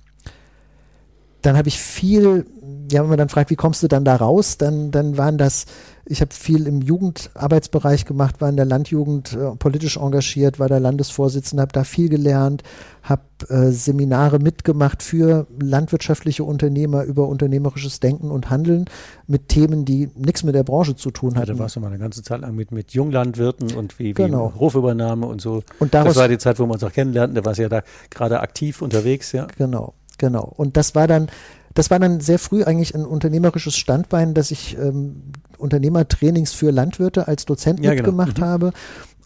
dann 1.43 1.57
habe 1.57 1.69
ich 1.69 1.79
viel, 1.79 2.47
ja, 2.91 3.03
wenn 3.03 3.09
man 3.09 3.19
dann 3.19 3.29
fragt, 3.29 3.51
wie 3.51 3.57
kommst 3.57 3.83
du 3.83 3.89
dann 3.89 4.05
da 4.05 4.17
raus, 4.17 4.59
dann, 4.59 4.91
dann 4.91 5.17
waren 5.19 5.39
das 5.39 5.67
ich 6.05 6.21
habe 6.21 6.35
viel 6.35 6.67
im 6.67 6.83
Jugendarbeitsbereich 6.83 8.05
gemacht, 8.05 8.41
war 8.41 8.49
in 8.49 8.57
der 8.57 8.65
Landjugend 8.65 9.35
äh, 9.35 9.57
politisch 9.57 9.97
engagiert, 9.97 10.59
war 10.59 10.69
der 10.69 10.81
Landesvorsitzende, 10.81 11.63
habe 11.63 11.73
da 11.73 11.85
viel 11.85 12.09
gelernt, 12.09 12.63
habe 13.03 13.23
äh, 13.49 13.71
Seminare 13.71 14.41
mitgemacht 14.41 15.03
für 15.03 15.47
landwirtschaftliche 15.61 16.43
Unternehmer 16.43 17.05
über 17.05 17.29
unternehmerisches 17.29 18.01
Denken 18.01 18.31
und 18.31 18.51
Handeln 18.51 18.87
mit 19.29 19.49
Themen, 19.49 19.85
die 19.85 20.11
nichts 20.17 20.43
mit 20.43 20.57
der 20.57 20.65
Branche 20.65 20.97
zu 20.97 21.13
tun 21.13 21.37
hatten. 21.37 21.49
Ja, 21.49 21.55
da 21.55 21.59
warst 21.61 21.77
du 21.77 21.81
mal 21.81 21.89
eine 21.89 21.99
ganze 21.99 22.23
Zeit 22.23 22.41
lang 22.41 22.57
mit, 22.57 22.73
mit 22.73 22.93
Junglandwirten 22.93 23.73
und 23.75 23.99
wie, 23.99 24.07
wie 24.07 24.13
genau. 24.15 24.55
Hofübernahme 24.59 25.27
und 25.27 25.41
so. 25.41 25.63
Und 25.79 25.95
daraus, 25.95 26.15
das 26.15 26.17
war 26.17 26.29
die 26.29 26.39
Zeit, 26.39 26.59
wo 26.59 26.67
wir 26.67 26.73
uns 26.73 26.83
auch 26.83 26.93
kennenlernten, 26.93 27.37
da 27.37 27.45
warst 27.45 27.59
du 27.59 27.63
ja 27.63 27.69
da 27.69 27.83
gerade 28.11 28.41
aktiv 28.41 28.83
unterwegs, 28.83 29.31
ja. 29.33 29.47
Genau, 29.57 29.95
genau. 30.19 30.53
Und 30.57 30.77
das 30.77 30.95
war 30.95 31.07
dann 31.07 31.29
das 31.75 31.91
war 31.91 31.99
dann 31.99 32.21
sehr 32.21 32.39
früh 32.39 32.65
eigentlich 32.65 32.95
ein 32.95 33.07
unternehmerisches 33.07 33.77
Standbein, 33.77 34.35
dass 34.35 34.51
ich 34.51 34.77
ähm, 34.79 35.23
Unternehmertrainings 35.59 36.53
für 36.53 36.71
Landwirte 36.71 37.29
als 37.29 37.47
Dozent 37.47 37.81
ja, 37.81 37.93
genau. 37.93 38.03
mitgemacht 38.03 38.35
genau. 38.35 38.47
mhm. 38.47 38.51
habe 38.51 38.73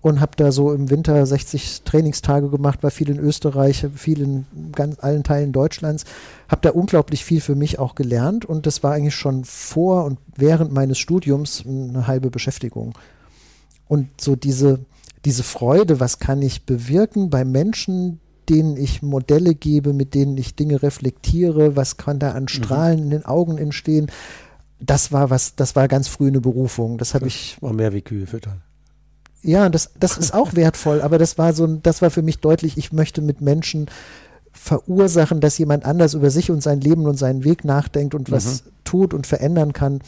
und 0.03 0.21
habe 0.21 0.33
da 0.37 0.53
so 0.53 0.73
im 0.73 0.91
Winter 0.91 1.27
60 1.27 1.83
Trainingstage 1.83 2.49
gemacht, 2.49 2.83
war 2.83 2.93
viel 2.93 3.11
in 3.11 3.19
Österreich, 3.19 3.87
viel 3.95 4.21
in 4.21 4.47
ganz 4.73 5.03
allen 5.03 5.25
Teilen 5.25 5.53
Deutschlands, 5.53 6.05
habe 6.49 6.63
da 6.63 6.71
unglaublich 6.71 7.25
viel 7.25 7.41
für 7.41 7.57
mich 7.57 7.79
auch 7.79 7.95
gelernt 7.97 8.45
und 8.45 8.67
das 8.67 8.83
war 8.83 8.93
eigentlich 8.93 9.17
schon 9.17 9.45
vor 9.45 10.05
und 10.05 10.19
während 10.37 10.73
meines 10.73 10.99
Studiums 10.99 11.65
eine 11.67 12.07
halbe 12.07 12.31
Beschäftigung. 12.31 12.97
Und 13.89 14.09
so 14.21 14.37
diese, 14.37 14.81
diese 15.25 15.43
Freude, 15.43 15.99
was 15.99 16.19
kann 16.21 16.43
ich 16.43 16.67
bewirken 16.67 17.31
bei 17.31 17.45
Menschen, 17.45 18.21
denen 18.49 18.77
ich 18.77 19.03
Modelle 19.03 19.55
gebe, 19.55 19.93
mit 19.93 20.15
denen 20.15 20.37
ich 20.37 20.55
Dinge 20.55 20.83
reflektiere, 20.83 21.77
was 21.77 21.97
kann 21.97 22.19
da 22.19 22.33
an 22.33 22.45
Mhm. 22.45 22.49
Strahlen 22.49 22.99
in 23.03 23.11
den 23.11 23.25
Augen 23.25 23.59
entstehen. 23.59 24.11
Das 24.81 25.13
war 25.13 25.31
was, 25.31 25.55
das 25.55 25.75
war 25.77 25.89
ganz 25.89 26.09
früh 26.09 26.29
eine 26.29 26.41
Berufung. 26.41 26.99
Das 26.99 27.15
habe 27.15 27.27
ich 27.27 27.57
war 27.61 27.73
mehr 27.73 27.93
wie 27.93 28.03
Kühe 28.03 28.27
füttern. 28.27 28.63
ja, 29.43 29.69
das, 29.69 29.91
das 29.99 30.19
ist 30.19 30.35
auch 30.35 30.55
wertvoll, 30.55 31.01
aber 31.03 31.19
das 31.19 31.39
war 31.39 31.53
so 31.53 31.65
ein, 31.65 31.83
das 31.83 32.03
war 32.03 32.11
für 32.11 32.23
mich 32.23 32.39
deutlich, 32.39 32.77
ich 32.77 32.93
möchte 32.93 33.23
mit 33.23 33.41
Menschen 33.41 33.87
verursachen, 34.53 35.41
dass 35.41 35.59
jemand 35.59 35.85
anders 35.85 36.15
über 36.15 36.31
sich 36.31 36.51
und 36.51 36.63
sein 36.63 36.81
Leben 36.81 37.07
und 37.07 37.17
seinen 37.17 37.45
Weg 37.45 37.65
nachdenkt 37.65 38.15
und 38.15 38.31
was 38.31 38.65
tut 38.85 39.15
und 39.15 39.27
verändern 39.27 39.73
kann. 39.73 40.01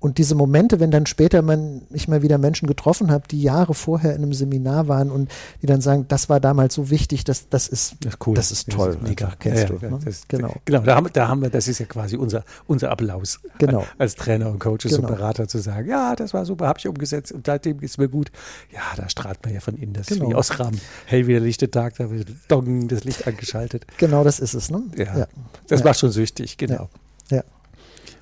Und 0.00 0.18
diese 0.18 0.36
Momente, 0.36 0.78
wenn 0.78 0.92
dann 0.92 1.06
später 1.06 1.42
man 1.42 1.82
ich 1.90 2.06
mal 2.06 2.22
wieder 2.22 2.38
Menschen 2.38 2.68
getroffen 2.68 3.10
habe, 3.10 3.26
die 3.26 3.42
Jahre 3.42 3.74
vorher 3.74 4.14
in 4.14 4.22
einem 4.22 4.32
Seminar 4.32 4.86
waren 4.86 5.10
und 5.10 5.28
die 5.60 5.66
dann 5.66 5.80
sagen, 5.80 6.06
das 6.06 6.28
war 6.28 6.38
damals 6.38 6.74
so 6.74 6.88
wichtig, 6.90 7.24
das, 7.24 7.48
das 7.48 7.66
ist, 7.66 7.96
Das 8.02 8.14
ist 8.14 8.26
cool. 8.26 8.34
Das 8.34 8.52
ist 8.52 8.70
toll, 8.70 8.96
mega. 9.02 9.24
einfach, 9.26 9.38
kennst 9.40 9.68
du, 9.70 9.74
ne? 9.74 9.98
das, 10.04 10.28
Genau. 10.28 10.54
Genau, 10.64 10.80
da 10.82 10.94
haben, 10.94 11.08
da 11.12 11.26
haben 11.26 11.42
wir, 11.42 11.50
das 11.50 11.66
ist 11.66 11.80
ja 11.80 11.86
quasi 11.86 12.16
unser, 12.16 12.44
unser 12.68 12.90
Applaus. 12.92 13.40
Genau. 13.58 13.84
Als 13.98 14.14
Trainer 14.14 14.50
und 14.50 14.60
Coaches 14.60 14.92
Genau. 14.94 15.08
und 15.08 15.16
Berater 15.16 15.48
zu 15.48 15.58
sagen, 15.58 15.88
ja, 15.88 16.14
das 16.14 16.32
war 16.32 16.44
super, 16.46 16.68
habe 16.68 16.78
ich 16.78 16.86
umgesetzt 16.86 17.32
und 17.32 17.46
seitdem 17.46 17.78
geht's 17.80 17.98
mir 17.98 18.08
gut. 18.08 18.30
Ja, 18.72 18.80
da 18.96 19.08
strahlt 19.08 19.44
man 19.44 19.52
ja 19.52 19.58
von 19.60 19.74
innen. 19.76 19.94
Das 19.94 20.08
ist 20.08 20.18
Genau. 20.18 20.30
wie 20.30 20.34
aus 20.36 20.60
Rahmen. 20.60 20.80
Hell 21.06 21.26
wie 21.26 21.32
der 21.32 21.40
lichte 21.40 21.70
Tag, 21.72 21.96
da 21.96 22.08
wird 22.10 22.28
Dong, 22.46 22.86
das 22.86 23.02
Licht 23.02 23.26
angeschaltet. 23.26 23.84
genau 23.96 24.22
das 24.22 24.38
ist 24.38 24.54
es, 24.54 24.70
ne? 24.70 24.82
Ja, 24.96 25.26
das 25.66 25.80
Ja. 25.80 25.86
macht 25.86 25.98
schon 25.98 26.12
süchtig, 26.12 26.56
genau. 26.56 26.88
Ja. 27.30 27.42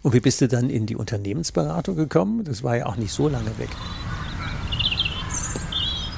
Und 0.06 0.12
wie 0.12 0.20
bist 0.20 0.40
du 0.40 0.46
dann 0.46 0.70
in 0.70 0.86
die 0.86 0.94
Unternehmensberatung 0.94 1.96
gekommen? 1.96 2.44
Das 2.44 2.62
war 2.62 2.76
ja 2.76 2.86
auch 2.86 2.94
nicht 2.94 3.12
so 3.12 3.28
lange 3.28 3.50
weg. 3.58 3.70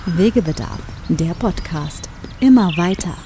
Wegebedarf, 0.04 0.78
der 1.08 1.32
Podcast. 1.32 2.06
Immer 2.38 2.76
weiter. 2.76 3.16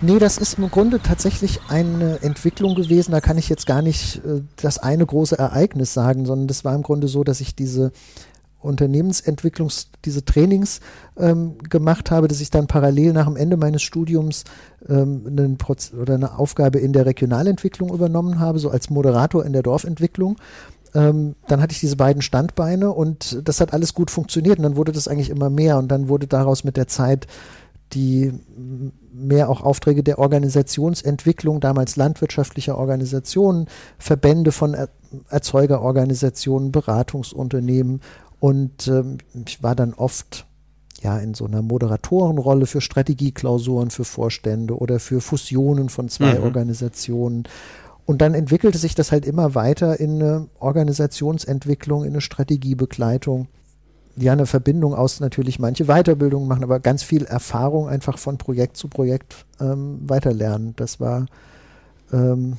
Nee, 0.00 0.18
das 0.18 0.38
ist 0.38 0.56
im 0.58 0.70
Grunde 0.70 1.02
tatsächlich 1.02 1.60
eine 1.68 2.22
Entwicklung 2.22 2.74
gewesen. 2.74 3.12
Da 3.12 3.20
kann 3.20 3.36
ich 3.36 3.50
jetzt 3.50 3.66
gar 3.66 3.82
nicht 3.82 4.24
äh, 4.24 4.40
das 4.56 4.78
eine 4.78 5.04
große 5.04 5.38
Ereignis 5.38 5.92
sagen, 5.92 6.24
sondern 6.24 6.48
das 6.48 6.64
war 6.64 6.74
im 6.74 6.82
Grunde 6.82 7.08
so, 7.08 7.24
dass 7.24 7.42
ich 7.42 7.54
diese 7.54 7.92
Unternehmensentwicklungs-, 8.62 9.86
diese 10.04 10.24
Trainings 10.24 10.80
ähm, 11.16 11.58
gemacht 11.68 12.10
habe, 12.10 12.28
dass 12.28 12.40
ich 12.40 12.50
dann 12.50 12.66
parallel 12.66 13.12
nach 13.12 13.26
dem 13.26 13.36
Ende 13.36 13.56
meines 13.56 13.82
Studiums 13.82 14.44
ähm, 14.88 15.24
einen 15.26 15.58
Proz 15.58 15.92
oder 15.92 16.14
eine 16.14 16.38
Aufgabe 16.38 16.78
in 16.78 16.92
der 16.92 17.06
Regionalentwicklung 17.06 17.92
übernommen 17.92 18.38
habe, 18.38 18.58
so 18.58 18.70
als 18.70 18.90
Moderator 18.90 19.44
in 19.44 19.52
der 19.52 19.62
Dorfentwicklung. 19.62 20.36
Ähm, 20.94 21.36
dann 21.48 21.62
hatte 21.62 21.72
ich 21.72 21.80
diese 21.80 21.96
beiden 21.96 22.22
Standbeine 22.22 22.92
und 22.92 23.40
das 23.48 23.60
hat 23.60 23.72
alles 23.72 23.94
gut 23.94 24.10
funktioniert 24.10 24.58
und 24.58 24.64
dann 24.64 24.76
wurde 24.76 24.92
das 24.92 25.08
eigentlich 25.08 25.30
immer 25.30 25.48
mehr 25.48 25.78
und 25.78 25.88
dann 25.88 26.08
wurde 26.08 26.26
daraus 26.26 26.64
mit 26.64 26.76
der 26.76 26.86
Zeit 26.86 27.26
die 27.94 28.32
mehr 29.12 29.50
auch 29.50 29.62
Aufträge 29.62 30.02
der 30.02 30.18
Organisationsentwicklung, 30.18 31.60
damals 31.60 31.96
landwirtschaftlicher 31.96 32.78
Organisationen, 32.78 33.66
Verbände 33.98 34.52
von 34.52 34.74
er 34.74 34.88
Erzeugerorganisationen, 35.28 36.72
Beratungsunternehmen 36.72 38.00
und 38.42 38.88
ähm, 38.88 39.18
ich 39.46 39.62
war 39.62 39.76
dann 39.76 39.94
oft 39.94 40.48
ja 41.00 41.16
in 41.16 41.32
so 41.32 41.46
einer 41.46 41.62
Moderatorenrolle 41.62 42.66
für 42.66 42.80
Strategieklausuren 42.80 43.90
für 43.90 44.04
Vorstände 44.04 44.76
oder 44.76 44.98
für 44.98 45.20
Fusionen 45.20 45.88
von 45.88 46.08
zwei 46.08 46.40
Mhm. 46.40 46.42
Organisationen. 46.42 47.44
Und 48.04 48.20
dann 48.20 48.34
entwickelte 48.34 48.78
sich 48.78 48.96
das 48.96 49.12
halt 49.12 49.26
immer 49.26 49.54
weiter 49.54 50.00
in 50.00 50.20
eine 50.20 50.48
Organisationsentwicklung, 50.58 52.02
in 52.02 52.14
eine 52.14 52.20
Strategiebegleitung. 52.20 53.46
Ja, 54.16 54.32
eine 54.32 54.46
Verbindung 54.46 54.92
aus 54.92 55.20
natürlich 55.20 55.60
manche 55.60 55.84
Weiterbildungen 55.84 56.48
machen, 56.48 56.64
aber 56.64 56.80
ganz 56.80 57.04
viel 57.04 57.24
Erfahrung 57.24 57.88
einfach 57.88 58.18
von 58.18 58.38
Projekt 58.38 58.76
zu 58.76 58.88
Projekt 58.88 59.46
ähm, 59.60 60.00
weiterlernen. 60.08 60.74
Das 60.74 60.98
war, 60.98 61.26
ähm, 62.12 62.56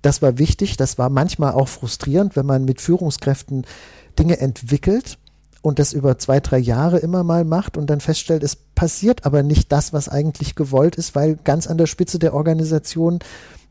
das 0.00 0.22
war 0.22 0.38
wichtig. 0.38 0.78
Das 0.78 0.96
war 0.96 1.10
manchmal 1.10 1.52
auch 1.52 1.68
frustrierend, 1.68 2.36
wenn 2.36 2.46
man 2.46 2.64
mit 2.64 2.80
Führungskräften 2.80 3.66
Dinge 4.18 4.40
entwickelt 4.40 5.18
und 5.66 5.80
das 5.80 5.92
über 5.92 6.16
zwei, 6.16 6.38
drei 6.38 6.58
Jahre 6.58 6.98
immer 6.98 7.24
mal 7.24 7.44
macht 7.44 7.76
und 7.76 7.90
dann 7.90 7.98
feststellt, 7.98 8.44
es 8.44 8.54
passiert 8.54 9.26
aber 9.26 9.42
nicht 9.42 9.72
das, 9.72 9.92
was 9.92 10.08
eigentlich 10.08 10.54
gewollt 10.54 10.94
ist, 10.94 11.16
weil 11.16 11.40
ganz 11.42 11.66
an 11.66 11.76
der 11.76 11.86
Spitze 11.86 12.20
der 12.20 12.34
Organisation 12.34 13.18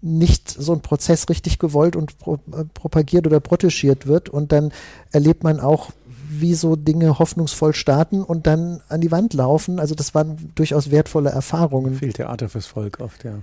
nicht 0.02 0.50
so 0.50 0.74
ein 0.74 0.82
Prozess 0.82 1.30
richtig 1.30 1.58
gewollt 1.58 1.96
und 1.96 2.18
pro, 2.18 2.34
äh, 2.52 2.66
propagiert 2.74 3.26
oder 3.26 3.40
protegiert 3.40 4.08
wird 4.08 4.28
und 4.28 4.52
dann 4.52 4.74
erlebt 5.14 5.46
man 5.46 5.62
auch, 5.62 5.92
wie 6.28 6.54
so 6.54 6.76
Dinge 6.76 7.18
hoffnungsvoll 7.18 7.74
starten 7.74 8.24
und 8.24 8.46
dann 8.46 8.82
an 8.90 9.00
die 9.00 9.12
Wand 9.12 9.34
laufen. 9.34 9.80
Also 9.80 9.96
das 9.96 10.14
waren 10.14 10.52
durchaus 10.56 10.92
wertvolle 10.92 11.30
Erfahrungen. 11.30 11.96
Viel 11.96 12.12
Theater 12.12 12.50
fürs 12.50 12.66
Volk 12.66 13.00
oft, 13.00 13.24
ja. 13.24 13.36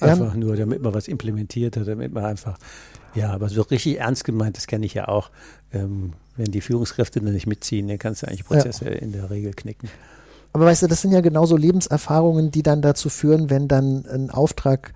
Ja. 0.00 0.08
Einfach 0.08 0.34
nur, 0.34 0.56
damit 0.56 0.82
man 0.82 0.92
was 0.92 1.08
implementiert 1.08 1.78
hat, 1.78 1.88
damit 1.88 2.12
man 2.12 2.26
einfach, 2.26 2.58
ja, 3.14 3.30
aber 3.30 3.48
so 3.48 3.62
richtig 3.62 3.98
ernst 3.98 4.24
gemeint, 4.24 4.58
das 4.58 4.66
kenne 4.66 4.84
ich 4.84 4.92
ja 4.92 5.08
auch. 5.08 5.30
Ähm, 5.72 6.12
wenn 6.38 6.50
die 6.50 6.60
Führungskräfte 6.60 7.20
dann 7.20 7.32
nicht 7.32 7.46
mitziehen, 7.46 7.88
dann 7.88 7.98
kannst 7.98 8.22
du 8.22 8.28
eigentlich 8.28 8.44
Prozesse 8.44 8.88
in 8.88 9.12
der 9.12 9.30
Regel 9.30 9.52
knicken. 9.52 9.88
Aber 10.52 10.64
weißt 10.64 10.82
du, 10.82 10.86
das 10.86 11.02
sind 11.02 11.12
ja 11.12 11.20
genauso 11.20 11.56
Lebenserfahrungen, 11.56 12.50
die 12.50 12.62
dann 12.62 12.80
dazu 12.80 13.10
führen, 13.10 13.50
wenn 13.50 13.68
dann 13.68 14.06
ein 14.06 14.30
Auftrag 14.30 14.94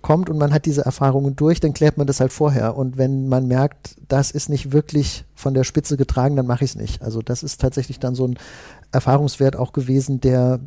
kommt 0.00 0.28
und 0.28 0.38
man 0.38 0.52
hat 0.52 0.66
diese 0.66 0.84
Erfahrungen 0.84 1.34
durch, 1.34 1.60
dann 1.60 1.72
klärt 1.72 1.96
man 1.96 2.06
das 2.06 2.20
halt 2.20 2.32
vorher. 2.32 2.76
Und 2.76 2.98
wenn 2.98 3.26
man 3.28 3.46
merkt, 3.46 3.96
das 4.06 4.30
ist 4.30 4.48
nicht 4.48 4.72
wirklich 4.72 5.24
von 5.34 5.54
der 5.54 5.64
Spitze 5.64 5.96
getragen, 5.96 6.36
dann 6.36 6.46
mache 6.46 6.64
ich 6.64 6.72
es 6.72 6.76
nicht. 6.76 7.02
Also 7.02 7.22
das 7.22 7.42
ist 7.42 7.60
tatsächlich 7.60 7.98
dann 7.98 8.14
so 8.14 8.26
ein 8.26 8.38
Erfahrungswert 8.92 9.56
auch 9.56 9.72
gewesen, 9.72 10.20
der 10.20 10.60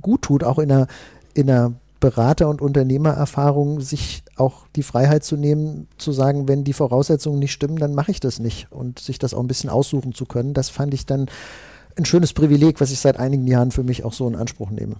gut 0.00 0.22
tut, 0.22 0.44
auch 0.44 0.58
in 0.58 0.72
einer, 0.72 0.86
in 1.34 1.48
einer 1.48 1.72
Berater- 2.02 2.48
und 2.48 2.60
Unternehmererfahrung, 2.60 3.80
sich 3.80 4.24
auch 4.36 4.66
die 4.74 4.82
Freiheit 4.82 5.22
zu 5.22 5.36
nehmen, 5.36 5.86
zu 5.98 6.10
sagen, 6.10 6.48
wenn 6.48 6.64
die 6.64 6.72
Voraussetzungen 6.72 7.38
nicht 7.38 7.52
stimmen, 7.52 7.76
dann 7.78 7.94
mache 7.94 8.10
ich 8.10 8.18
das 8.18 8.40
nicht. 8.40 8.66
Und 8.70 8.98
sich 8.98 9.20
das 9.20 9.32
auch 9.32 9.40
ein 9.40 9.46
bisschen 9.46 9.70
aussuchen 9.70 10.12
zu 10.12 10.26
können, 10.26 10.52
das 10.52 10.68
fand 10.68 10.92
ich 10.94 11.06
dann 11.06 11.28
ein 11.94 12.04
schönes 12.04 12.32
Privileg, 12.32 12.80
was 12.80 12.90
ich 12.90 12.98
seit 12.98 13.18
einigen 13.18 13.46
Jahren 13.46 13.70
für 13.70 13.84
mich 13.84 14.04
auch 14.04 14.14
so 14.14 14.26
in 14.26 14.34
Anspruch 14.34 14.70
nehme. 14.70 14.96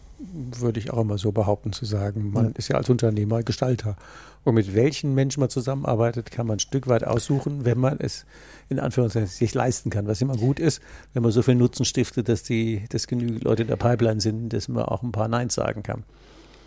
Würde 0.59 0.79
ich 0.79 0.93
auch 0.93 1.01
immer 1.01 1.19
so 1.19 1.33
behaupten, 1.33 1.73
zu 1.73 1.87
sagen, 1.87 2.31
man 2.33 2.47
Ja. 2.47 2.51
ist 2.55 2.69
ja 2.69 2.77
als 2.77 2.89
Unternehmer 2.89 3.43
Gestalter. 3.43 3.97
Und 4.45 4.55
mit 4.55 4.75
welchen 4.75 5.15
Menschen 5.15 5.41
man 5.41 5.51
zusammenarbeitet, 5.51 6.31
kann 6.31 6.47
man 6.47 6.57
ein 6.57 6.61
Stück 6.61 6.87
weit 6.87 7.05
aussuchen, 7.05 7.65
wenn 7.65 7.79
man 7.79 7.99
es 7.99 8.27
in 8.69 8.79
Anführungszeichen 8.79 9.29
sich 9.29 9.55
leisten 9.55 9.91
kann, 9.91 10.07
was 10.07 10.21
immer 10.21 10.37
gut 10.37 10.61
ist, 10.61 10.81
wenn 11.15 11.23
man 11.23 11.33
so 11.33 11.43
viel 11.43 11.57
Nutzen 11.57 11.85
stiftet, 11.85 12.29
dass 12.29 12.43
die, 12.45 12.85
dass 12.91 13.07
genügend 13.09 13.43
Leute 13.43 13.63
in 13.63 13.69
der 13.69 13.77
Pipeline 13.77 14.21
sind, 14.21 14.53
dass 14.53 14.69
man 14.69 14.85
auch 14.85 15.03
ein 15.03 15.13
paar 15.13 15.29
Neins 15.29 15.55
sagen 15.55 15.83
kann. 15.83 16.05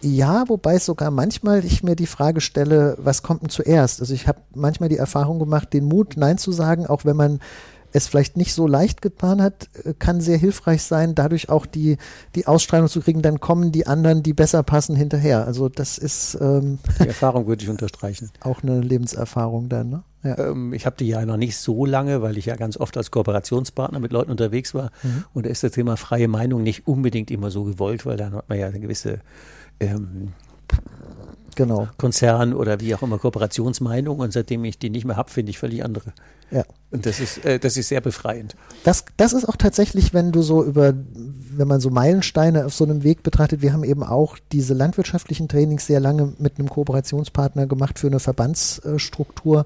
Ja, 0.06 0.48
wobei 0.50 0.78
sogar 0.78 1.10
manchmal 1.10 1.66
ich 1.66 1.82
mir 1.82 1.96
die 1.96 2.06
Frage 2.06 2.40
stelle, 2.40 2.96
was 3.00 3.24
kommt 3.24 3.42
denn 3.42 3.50
zuerst? 3.50 4.02
Also 4.02 4.14
ich 4.14 4.28
habe 4.28 4.40
manchmal 4.54 4.88
die 4.88 4.98
Erfahrung 4.98 5.40
gemacht, 5.40 5.74
den 5.74 5.86
Mut, 5.86 6.14
Nein 6.16 6.38
zu 6.38 6.52
sagen, 6.52 6.86
auch 6.86 7.06
wenn 7.06 7.16
man 7.16 7.40
es 7.92 8.06
vielleicht 8.08 8.38
nicht 8.38 8.54
so 8.54 8.68
leicht 8.68 9.02
getan 9.02 9.42
hat, 9.42 9.68
äh, 9.84 9.96
kann 9.98 10.22
sehr 10.22 10.38
hilfreich 10.38 10.84
sein, 10.84 11.16
dadurch 11.16 11.50
auch 11.50 11.66
die, 11.66 11.98
die 12.36 12.46
Ausstrahlung 12.46 12.88
zu 12.88 13.02
kriegen, 13.02 13.24
dann 13.24 13.40
kommen 13.40 13.72
die 13.72 13.88
anderen, 13.88 14.22
die 14.22 14.34
besser 14.34 14.62
passen, 14.62 14.96
hinterher. 14.96 15.48
Also 15.48 15.70
das 15.70 15.98
ist 15.98 16.38
ähm, 16.40 16.78
Die 17.00 17.08
Erfahrung 17.08 17.48
würde 17.48 17.64
ich 17.64 17.70
unterstreichen. 17.70 18.30
auch 18.42 18.62
eine 18.62 18.82
Lebenserfahrung 18.82 19.70
dann. 19.70 19.90
Ne? 19.90 20.04
Ja. 20.22 20.38
Ähm, 20.38 20.74
ich 20.74 20.86
habe 20.86 20.98
die 20.98 21.08
ja 21.08 21.26
noch 21.26 21.38
nicht 21.38 21.58
so 21.58 21.84
lange, 21.84 22.22
weil 22.22 22.38
ich 22.38 22.46
ja 22.46 22.58
ganz 22.58 22.78
oft 22.78 22.96
als 22.96 23.10
Kooperationspartner 23.10 24.00
mit 24.00 24.12
Leuten 24.12 24.30
unterwegs 24.30 24.76
war. 24.76 24.92
Und 25.34 25.48
da 25.48 25.50
ist 25.50 25.64
das 25.64 25.72
Thema 25.72 25.98
freie 25.98 26.28
Meinung 26.28 26.62
nicht 26.62 26.88
unbedingt 26.88 27.32
immer 27.32 27.50
so 27.50 27.64
gewollt, 27.64 28.06
weil 28.06 28.18
dann 28.18 28.34
hat 28.34 28.50
man 28.50 28.60
ja 28.60 28.68
eine 28.68 28.80
gewisse 28.80 29.22
ähm, 29.80 30.34
Genau. 31.56 31.88
Konzern 31.98 32.54
oder 32.54 32.82
wie 32.82 32.94
auch 32.94 33.02
immer 33.02 33.18
Kooperationsmeinung. 33.18 34.20
Und 34.20 34.34
seitdem 34.34 34.64
ich 34.66 34.78
die 34.78 34.90
nicht 34.90 35.06
mehr 35.06 35.16
habe, 35.16 35.30
finde 35.30 35.50
ich 35.50 35.58
völlig 35.58 35.84
andere. 35.84 36.14
Ja. 36.52 36.64
Und 36.92 37.06
das 37.06 37.20
ist, 37.20 37.44
äh, 37.46 37.60
das 37.60 37.78
ist 37.78 37.88
sehr 37.88 38.02
befreiend. 38.02 38.56
Das, 38.84 39.06
das 39.18 39.34
ist 39.34 39.46
auch 39.46 39.56
tatsächlich, 39.56 40.14
wenn 40.14 40.32
du 40.32 40.42
so 40.42 40.64
über, 40.64 40.94
wenn 40.94 41.68
man 41.68 41.80
so 41.80 41.90
Meilensteine 41.90 42.66
auf 42.66 42.74
so 42.74 42.84
einem 42.84 43.04
Weg 43.04 43.24
betrachtet, 43.24 43.62
wir 43.62 43.74
haben 43.74 43.84
eben 43.84 44.04
auch 44.04 44.38
diese 44.52 44.74
landwirtschaftlichen 44.74 45.48
Trainings 45.48 45.88
sehr 45.88 46.00
lange 46.00 46.34
mit 46.38 46.60
einem 46.60 46.70
Kooperationspartner 46.70 47.66
gemacht 47.68 48.00
für 48.00 48.08
eine 48.08 48.20
Verbandsstruktur, 48.20 49.66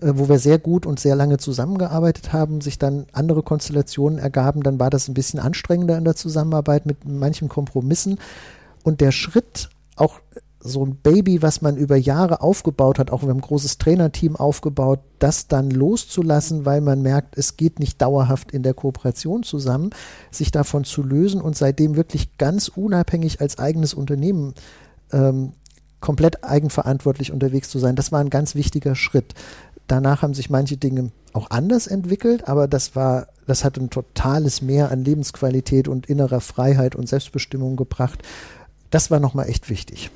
äh, 0.00 0.12
wo 0.14 0.28
wir 0.28 0.38
sehr 0.38 0.58
gut 0.58 0.86
und 0.86 1.00
sehr 1.00 1.16
lange 1.16 1.38
zusammengearbeitet 1.38 2.32
haben, 2.32 2.60
sich 2.60 2.78
dann 2.78 3.06
andere 3.12 3.42
Konstellationen 3.42 4.18
ergaben, 4.18 4.62
dann 4.62 4.78
war 4.78 4.90
das 4.90 5.08
ein 5.08 5.14
bisschen 5.14 5.40
anstrengender 5.40 5.96
in 5.96 6.04
der 6.04 6.16
Zusammenarbeit 6.16 6.86
mit 6.86 7.06
manchen 7.06 7.48
Kompromissen. 7.48 8.18
Und 8.82 9.00
der 9.00 9.12
Schritt, 9.12 9.68
auch 9.96 10.20
so 10.62 10.84
ein 10.84 10.96
Baby, 10.96 11.40
was 11.40 11.62
man 11.62 11.76
über 11.76 11.96
Jahre 11.96 12.42
aufgebaut 12.42 12.98
hat, 12.98 13.10
auch 13.10 13.22
wir 13.22 13.30
haben 13.30 13.38
ein 13.38 13.42
großes 13.42 13.78
Trainerteam 13.78 14.36
aufgebaut, 14.36 15.00
das 15.18 15.48
dann 15.48 15.70
loszulassen, 15.70 16.66
weil 16.66 16.82
man 16.82 17.00
merkt, 17.00 17.38
es 17.38 17.56
geht 17.56 17.78
nicht 17.78 18.00
dauerhaft 18.02 18.52
in 18.52 18.62
der 18.62 18.74
Kooperation 18.74 19.42
zusammen, 19.42 19.90
sich 20.30 20.50
davon 20.50 20.84
zu 20.84 21.02
lösen 21.02 21.40
und 21.40 21.56
seitdem 21.56 21.96
wirklich 21.96 22.36
ganz 22.36 22.68
unabhängig 22.68 23.40
als 23.40 23.58
eigenes 23.58 23.94
Unternehmen 23.94 24.54
ähm, 25.12 25.52
komplett 26.00 26.44
eigenverantwortlich 26.44 27.32
unterwegs 27.32 27.70
zu 27.70 27.78
sein, 27.78 27.96
das 27.96 28.12
war 28.12 28.20
ein 28.20 28.30
ganz 28.30 28.54
wichtiger 28.54 28.94
Schritt. 28.94 29.34
Danach 29.86 30.22
haben 30.22 30.34
sich 30.34 30.50
manche 30.50 30.76
Dinge 30.76 31.10
auch 31.32 31.50
anders 31.50 31.86
entwickelt, 31.86 32.48
aber 32.48 32.68
das 32.68 32.94
war 32.94 33.28
das 33.50 33.64
hat 33.64 33.78
ein 33.78 33.90
totales 33.90 34.62
Mehr 34.62 34.92
an 34.92 35.02
Lebensqualität 35.02 35.88
und 35.88 36.06
innerer 36.06 36.40
Freiheit 36.40 36.94
und 36.94 37.08
Selbstbestimmung 37.08 37.74
gebracht. 37.74 38.22
Das 38.90 39.10
war 39.10 39.20
nochmal 39.20 39.48
echt 39.48 39.70
wichtig 39.70 40.10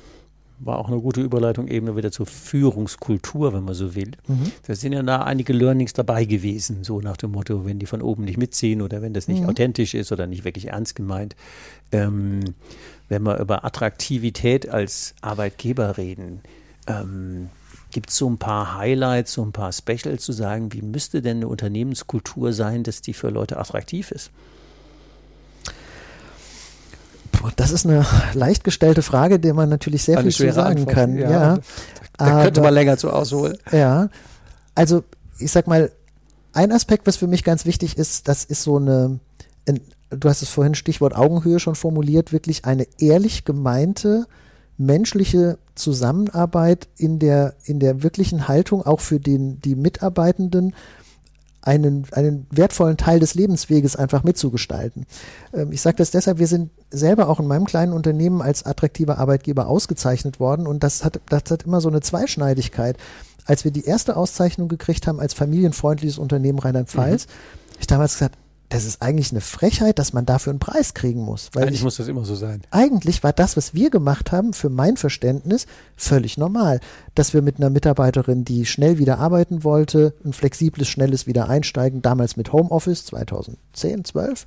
war 0.59 0.79
auch 0.79 0.87
eine 0.87 0.99
gute 0.99 1.21
Überleitung 1.21 1.67
eben 1.67 1.95
wieder 1.95 2.11
zur 2.11 2.25
Führungskultur, 2.25 3.53
wenn 3.53 3.63
man 3.63 3.73
so 3.73 3.95
will. 3.95 4.11
Mhm. 4.27 4.51
Da 4.65 4.75
sind 4.75 4.93
ja 4.93 5.03
da 5.03 5.21
einige 5.23 5.53
Learnings 5.53 5.93
dabei 5.93 6.25
gewesen, 6.25 6.83
so 6.83 7.01
nach 7.01 7.17
dem 7.17 7.31
Motto, 7.31 7.65
wenn 7.65 7.79
die 7.79 7.85
von 7.85 8.01
oben 8.01 8.23
nicht 8.23 8.37
mitziehen 8.37 8.81
oder 8.81 9.01
wenn 9.01 9.13
das 9.13 9.27
nicht 9.27 9.41
mhm. 9.41 9.49
authentisch 9.49 9.93
ist 9.93 10.11
oder 10.11 10.27
nicht 10.27 10.45
wirklich 10.45 10.69
ernst 10.69 10.95
gemeint. 10.95 11.35
Ähm, 11.91 12.41
wenn 13.09 13.23
wir 13.23 13.39
über 13.39 13.65
Attraktivität 13.65 14.69
als 14.69 15.13
Arbeitgeber 15.21 15.97
reden, 15.97 16.41
ähm, 16.87 17.49
gibt 17.91 18.09
es 18.09 18.17
so 18.17 18.29
ein 18.29 18.37
paar 18.37 18.77
Highlights, 18.77 19.33
so 19.33 19.43
ein 19.43 19.51
paar 19.51 19.71
Specials 19.71 20.23
zu 20.23 20.31
sagen, 20.31 20.73
wie 20.73 20.81
müsste 20.81 21.21
denn 21.21 21.37
eine 21.37 21.47
Unternehmenskultur 21.47 22.53
sein, 22.53 22.83
dass 22.83 23.01
die 23.01 23.13
für 23.13 23.29
Leute 23.29 23.57
attraktiv 23.57 24.11
ist? 24.11 24.31
Das 27.55 27.71
ist 27.71 27.85
eine 27.85 28.05
leicht 28.33 28.63
gestellte 28.63 29.01
Frage, 29.01 29.39
der 29.39 29.53
man 29.53 29.69
natürlich 29.69 30.03
sehr 30.03 30.17
Eine 30.17 30.31
viel 30.31 30.47
zu 30.49 30.53
sagen 30.53 30.79
Antwort, 30.79 30.95
kann. 30.95 31.17
Ja, 31.17 31.29
ja. 31.29 31.59
Da 32.17 32.25
Aber, 32.25 32.43
könnte 32.43 32.61
man 32.61 32.73
länger 32.73 32.97
zu 32.97 33.11
ausholen. 33.11 33.57
Ja, 33.71 34.09
also 34.73 35.03
ich 35.39 35.51
sag 35.51 35.67
mal, 35.67 35.91
ein 36.53 36.71
Aspekt, 36.71 37.07
was 37.07 37.17
für 37.17 37.27
mich 37.27 37.43
ganz 37.43 37.65
wichtig 37.65 37.97
ist, 37.97 38.27
das 38.27 38.45
ist 38.45 38.63
so 38.63 38.77
eine, 38.77 39.19
du 40.09 40.29
hast 40.29 40.41
es 40.41 40.49
vorhin 40.49 40.75
Stichwort 40.75 41.15
Augenhöhe 41.15 41.59
schon 41.59 41.75
formuliert, 41.75 42.31
wirklich 42.31 42.65
eine 42.65 42.87
ehrlich 42.99 43.43
gemeinte 43.43 44.25
menschliche 44.77 45.57
Zusammenarbeit 45.75 46.87
in 46.97 47.19
der, 47.19 47.55
in 47.63 47.79
der 47.79 48.03
wirklichen 48.03 48.47
Haltung 48.47 48.85
auch 48.85 48.99
für 48.99 49.19
den, 49.19 49.61
die 49.61 49.75
Mitarbeitenden 49.75 50.73
einen, 51.65 52.05
einen 52.11 52.47
wertvollen 52.51 52.95
Teil 52.95 53.19
des 53.19 53.33
Lebensweges 53.33 53.95
einfach 53.95 54.23
mitzugestalten. 54.23 55.05
Ähm, 55.53 55.71
ich 55.71 55.81
sage 55.81 55.97
das 55.97 56.11
deshalb, 56.11 56.39
wir 56.39 56.47
sind 56.47 56.69
selber 56.91 57.27
auch 57.27 57.39
in 57.39 57.47
meinem 57.47 57.65
kleinen 57.65 57.91
Unternehmen 57.91 58.41
als 58.41 58.65
attraktiver 58.65 59.17
Arbeitgeber 59.17 59.67
ausgezeichnet 59.67 60.39
worden 60.39 60.67
und 60.67 60.83
das 60.83 61.03
hat, 61.03 61.19
das 61.27 61.43
hat 61.49 61.63
immer 61.63 61.81
so 61.81 61.89
eine 61.89 62.01
Zweischneidigkeit. 62.01 62.97
Als 63.45 63.63
wir 63.63 63.71
die 63.71 63.85
erste 63.85 64.15
Auszeichnung 64.15 64.69
gekriegt 64.69 65.05
haben 65.07 65.19
als 65.19 65.33
familienfreundliches 65.33 66.17
Unternehmen 66.17 66.59
Rheinland-Pfalz, 66.59 67.27
mhm. 67.27 67.77
ich 67.79 67.87
damals 67.87 68.13
gesagt, 68.13 68.37
das 68.69 68.85
ist 68.85 69.01
eigentlich 69.01 69.31
eine 69.31 69.41
Frechheit, 69.41 69.99
dass 69.99 70.13
man 70.13 70.25
dafür 70.25 70.51
einen 70.51 70.59
Preis 70.59 70.93
kriegen 70.93 71.21
muss. 71.21 71.49
eigentlich 71.55 71.75
ich, 71.75 71.83
muss 71.83 71.97
das 71.97 72.07
immer 72.07 72.25
so 72.25 72.35
sein. 72.35 72.61
Eigentlich 72.71 73.23
war 73.23 73.33
das, 73.33 73.55
was 73.57 73.73
wir 73.73 73.89
gemacht 73.89 74.31
haben, 74.31 74.53
für 74.53 74.69
mein 74.69 74.97
Verständnis 74.97 75.67
völlig 75.95 76.37
normal. 76.37 76.79
Dass 77.13 77.33
wir 77.33 77.41
mit 77.41 77.57
einer 77.57 77.69
Mitarbeiterin, 77.69 78.43
die 78.43 78.65
schnell 78.65 78.97
wieder 78.97 79.19
arbeiten 79.19 79.63
wollte, 79.63 80.13
ein 80.25 80.33
flexibles, 80.33 80.87
schnelles 80.87 81.27
Wiedereinsteigen, 81.27 82.01
damals 82.01 82.37
mit 82.37 82.53
Homeoffice 82.53 83.05
2010, 83.05 84.05
12, 84.05 84.45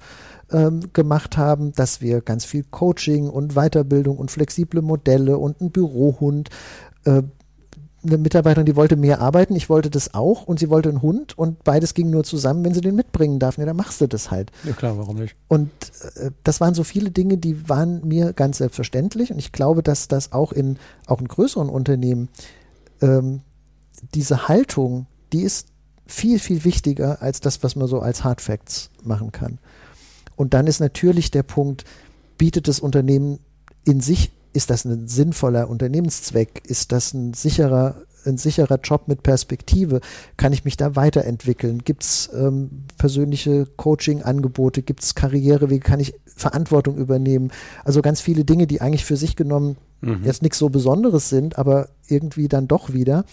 ähm, 0.50 0.92
gemacht 0.92 1.36
haben, 1.36 1.72
dass 1.72 2.00
wir 2.00 2.20
ganz 2.20 2.44
viel 2.44 2.64
Coaching 2.64 3.28
und 3.28 3.54
Weiterbildung 3.54 4.18
und 4.18 4.30
flexible 4.30 4.82
Modelle 4.82 5.38
und 5.38 5.60
einen 5.60 5.70
Bürohund 5.70 6.50
äh, 7.04 7.22
eine 8.08 8.18
Mitarbeiterin, 8.18 8.66
die 8.66 8.76
wollte 8.76 8.96
mehr 8.96 9.20
arbeiten, 9.20 9.54
ich 9.54 9.68
wollte 9.68 9.90
das 9.90 10.14
auch 10.14 10.44
und 10.44 10.58
sie 10.58 10.70
wollte 10.70 10.88
einen 10.88 11.02
Hund 11.02 11.36
und 11.36 11.62
beides 11.64 11.94
ging 11.94 12.10
nur 12.10 12.24
zusammen, 12.24 12.64
wenn 12.64 12.74
sie 12.74 12.80
den 12.80 12.94
mitbringen 12.94 13.38
darf. 13.38 13.58
Ja, 13.58 13.66
dann 13.66 13.76
machst 13.76 14.00
du 14.00 14.06
das 14.06 14.30
halt. 14.30 14.50
Ja 14.64 14.72
klar, 14.72 14.98
warum 14.98 15.16
nicht? 15.16 15.36
Und 15.48 15.70
äh, 16.16 16.30
das 16.44 16.60
waren 16.60 16.74
so 16.74 16.84
viele 16.84 17.10
Dinge, 17.10 17.38
die 17.38 17.68
waren 17.68 18.06
mir 18.06 18.32
ganz 18.32 18.58
selbstverständlich 18.58 19.30
und 19.30 19.38
ich 19.38 19.52
glaube, 19.52 19.82
dass 19.82 20.08
das 20.08 20.32
auch 20.32 20.52
in, 20.52 20.78
auch 21.06 21.20
in 21.20 21.28
größeren 21.28 21.68
Unternehmen 21.68 22.28
ähm, 23.00 23.40
diese 24.14 24.48
Haltung, 24.48 25.06
die 25.32 25.42
ist 25.42 25.68
viel, 26.06 26.38
viel 26.38 26.64
wichtiger 26.64 27.22
als 27.22 27.40
das, 27.40 27.62
was 27.62 27.76
man 27.76 27.86
so 27.86 28.00
als 28.00 28.24
Hard 28.24 28.40
Facts 28.40 28.90
machen 29.02 29.30
kann. 29.32 29.58
Und 30.36 30.54
dann 30.54 30.66
ist 30.66 30.80
natürlich 30.80 31.30
der 31.30 31.42
Punkt, 31.42 31.84
bietet 32.38 32.68
das 32.68 32.80
Unternehmen 32.80 33.40
in 33.84 34.00
sich 34.00 34.30
ist 34.52 34.70
das 34.70 34.84
ein 34.84 35.08
sinnvoller 35.08 35.68
Unternehmenszweck? 35.68 36.62
Ist 36.66 36.92
das 36.92 37.14
ein 37.14 37.34
sicherer, 37.34 38.02
ein 38.24 38.38
sicherer 38.38 38.78
Job 38.82 39.08
mit 39.08 39.22
Perspektive? 39.22 40.00
Kann 40.36 40.52
ich 40.52 40.64
mich 40.64 40.76
da 40.76 40.96
weiterentwickeln? 40.96 41.78
Gibt 41.84 42.02
es 42.02 42.30
ähm, 42.34 42.84
persönliche 42.96 43.66
Coaching-Angebote? 43.76 44.82
Gibt 44.82 45.02
es 45.02 45.14
Karrierewege? 45.14 45.84
Kann 45.84 46.00
ich 46.00 46.14
Verantwortung 46.26 46.96
übernehmen? 46.96 47.50
Also 47.84 48.02
ganz 48.02 48.20
viele 48.20 48.44
Dinge, 48.44 48.66
die 48.66 48.80
eigentlich 48.80 49.04
für 49.04 49.16
sich 49.16 49.36
genommen 49.36 49.76
mhm. 50.00 50.24
jetzt 50.24 50.42
nichts 50.42 50.58
so 50.58 50.68
Besonderes 50.68 51.28
sind, 51.28 51.58
aber 51.58 51.88
irgendwie 52.06 52.48
dann 52.48 52.68
doch 52.68 52.92
wieder. 52.92 53.24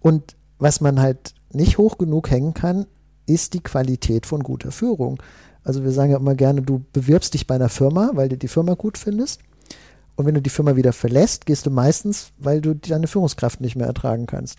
Und 0.00 0.36
was 0.58 0.80
man 0.80 1.00
halt 1.00 1.34
nicht 1.52 1.78
hoch 1.78 1.98
genug 1.98 2.30
hängen 2.30 2.54
kann, 2.54 2.86
ist 3.26 3.54
die 3.54 3.60
Qualität 3.60 4.26
von 4.26 4.42
guter 4.42 4.70
Führung. 4.70 5.22
Also 5.62 5.82
wir 5.82 5.92
sagen 5.92 6.12
ja 6.12 6.18
immer 6.18 6.34
gerne, 6.34 6.62
du 6.62 6.84
bewirbst 6.92 7.34
dich 7.34 7.46
bei 7.46 7.54
einer 7.54 7.70
Firma, 7.70 8.10
weil 8.14 8.28
du 8.28 8.36
die 8.36 8.48
Firma 8.48 8.74
gut 8.74 8.98
findest. 8.98 9.40
Und 10.16 10.26
wenn 10.26 10.34
du 10.34 10.42
die 10.42 10.50
Firma 10.50 10.76
wieder 10.76 10.92
verlässt, 10.92 11.44
gehst 11.44 11.66
du 11.66 11.70
meistens, 11.70 12.30
weil 12.38 12.60
du 12.60 12.74
deine 12.74 13.08
Führungskraft 13.08 13.60
nicht 13.60 13.74
mehr 13.74 13.86
ertragen 13.86 14.26
kannst. 14.26 14.58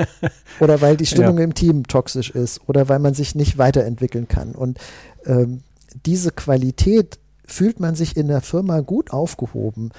oder 0.60 0.80
weil 0.80 0.96
die 0.96 1.06
Stimmung 1.06 1.38
ja. 1.38 1.44
im 1.44 1.54
Team 1.54 1.86
toxisch 1.86 2.30
ist 2.30 2.60
oder 2.66 2.88
weil 2.88 2.98
man 2.98 3.14
sich 3.14 3.34
nicht 3.34 3.58
weiterentwickeln 3.58 4.26
kann. 4.26 4.52
Und 4.52 4.78
ähm, 5.24 5.62
diese 6.04 6.32
Qualität 6.32 7.18
fühlt 7.44 7.78
man 7.80 7.94
sich 7.94 8.16
in 8.16 8.28
der 8.28 8.40
Firma 8.40 8.80
gut 8.80 9.12
aufgehoben, 9.12 9.90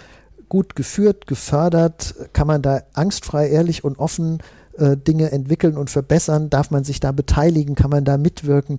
gut 0.50 0.76
geführt, 0.76 1.28
gefördert, 1.28 2.16
kann 2.34 2.48
man 2.48 2.62
da 2.62 2.82
angstfrei, 2.94 3.48
ehrlich 3.48 3.84
und 3.84 4.00
offen 4.00 4.40
äh, 4.78 4.98
Dinge 4.98 5.32
entwickeln 5.32 5.78
und 5.78 5.90
verbessern, 5.90 6.50
darf 6.50 6.72
man 6.72 6.84
sich 6.84 7.00
da 7.00 7.12
beteiligen, 7.12 7.76
kann 7.76 7.90
man 7.90 8.04
da 8.04 8.18
mitwirken. 8.18 8.78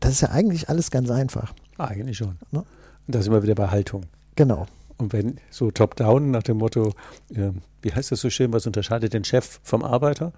Das 0.00 0.12
ist 0.12 0.22
ja 0.22 0.30
eigentlich 0.30 0.68
alles 0.68 0.90
ganz 0.90 1.10
einfach. 1.10 1.54
Eigentlich 1.78 2.16
schon. 2.16 2.38
Ne? 2.50 2.64
Und 3.06 3.14
da 3.14 3.22
sind 3.22 3.32
wir 3.32 3.42
wieder 3.42 3.54
bei 3.54 3.68
Haltung. 3.68 4.04
Genau. 4.34 4.66
Und 5.00 5.12
wenn 5.14 5.40
so 5.50 5.70
top-down 5.70 6.30
nach 6.30 6.42
dem 6.42 6.58
Motto, 6.58 6.92
äh, 7.34 7.52
wie 7.82 7.92
heißt 7.92 8.12
das 8.12 8.20
so 8.20 8.28
schön, 8.28 8.52
was 8.52 8.66
unterscheidet 8.66 9.14
den 9.14 9.24
Chef 9.24 9.58
vom 9.62 9.82
Arbeiter? 9.82 10.32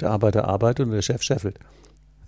Der 0.00 0.10
Arbeiter 0.10 0.48
arbeitet 0.48 0.86
und 0.86 0.92
der 0.92 1.02
Chef 1.02 1.22
scheffelt. 1.22 1.58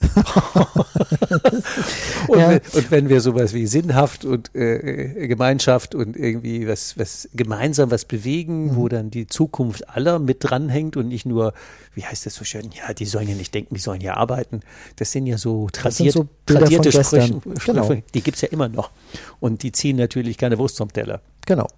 und, 2.29 2.39
ja. 2.39 2.51
wenn, 2.51 2.61
und, 2.73 2.91
wenn, 2.91 3.09
wir 3.09 3.21
sowas 3.21 3.55
wie 3.55 3.67
sinnhaft 3.67 4.25
und 4.25 4.55
äh, 4.55 5.27
Gemeinschaft 5.29 5.95
und 5.95 6.17
irgendwie 6.17 6.69
was, 6.69 6.99
was 6.99 7.29
gemeinsam 7.35 7.91
was 7.91 8.05
bewegen, 8.05 8.67
mhm. 8.67 8.77
wo 8.77 8.89
dann 8.89 9.11
die 9.11 9.27
Zukunft 9.27 9.89
aller 9.89 10.19
mit 10.19 10.39
dranhängt 10.41 10.97
und 10.97 11.09
nicht 11.09 11.27
nur, 11.27 11.55
wie 11.95 12.05
heißt 12.05 12.27
das 12.27 12.35
so 12.35 12.45
schön, 12.45 12.71
ja, 12.73 12.93
die 12.93 13.07
sollen 13.07 13.29
ja 13.29 13.35
nicht 13.35 13.55
denken, 13.55 13.75
die 13.75 13.81
sollen 13.81 14.01
ja 14.01 14.15
arbeiten. 14.15 14.61
Das 14.97 15.13
sind 15.13 15.27
ja 15.27 15.39
so, 15.39 15.69
tradiert, 15.73 16.13
so 16.13 16.29
tradierte 16.47 16.93
Sprüche, 16.93 17.41
genau. 17.65 17.95
die 18.15 18.21
gibt 18.21 18.37
es 18.37 18.43
ja 18.43 18.49
immer 18.49 18.69
noch. 18.69 18.91
Und 19.41 19.63
die 19.63 19.73
ziehen 19.73 19.97
natürlich 19.97 20.39
keine 20.39 20.59
Wurst 20.59 20.79
vom 20.79 20.93
Teller. 20.93 21.21
Genau. 21.47 21.69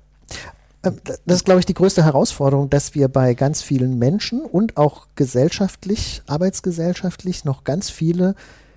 Ähm, 0.87 0.97
das 1.05 1.37
ist, 1.37 1.45
glaube 1.45 1.61
ich, 1.61 1.67
die 1.67 1.75
größte 1.75 2.05
Herausforderung, 2.05 2.71
dass 2.71 2.95
wir 2.95 3.09
bei 3.09 3.35
ganz 3.35 3.63
vielen 3.63 3.99
Menschen 3.99 4.41
und 4.43 4.77
auch 4.77 5.09
gesellschaftlich, 5.15 6.23
arbeitsgesellschaftlich 6.27 7.45
noch 7.45 7.65
ganz 7.65 7.91
viele 7.91 8.35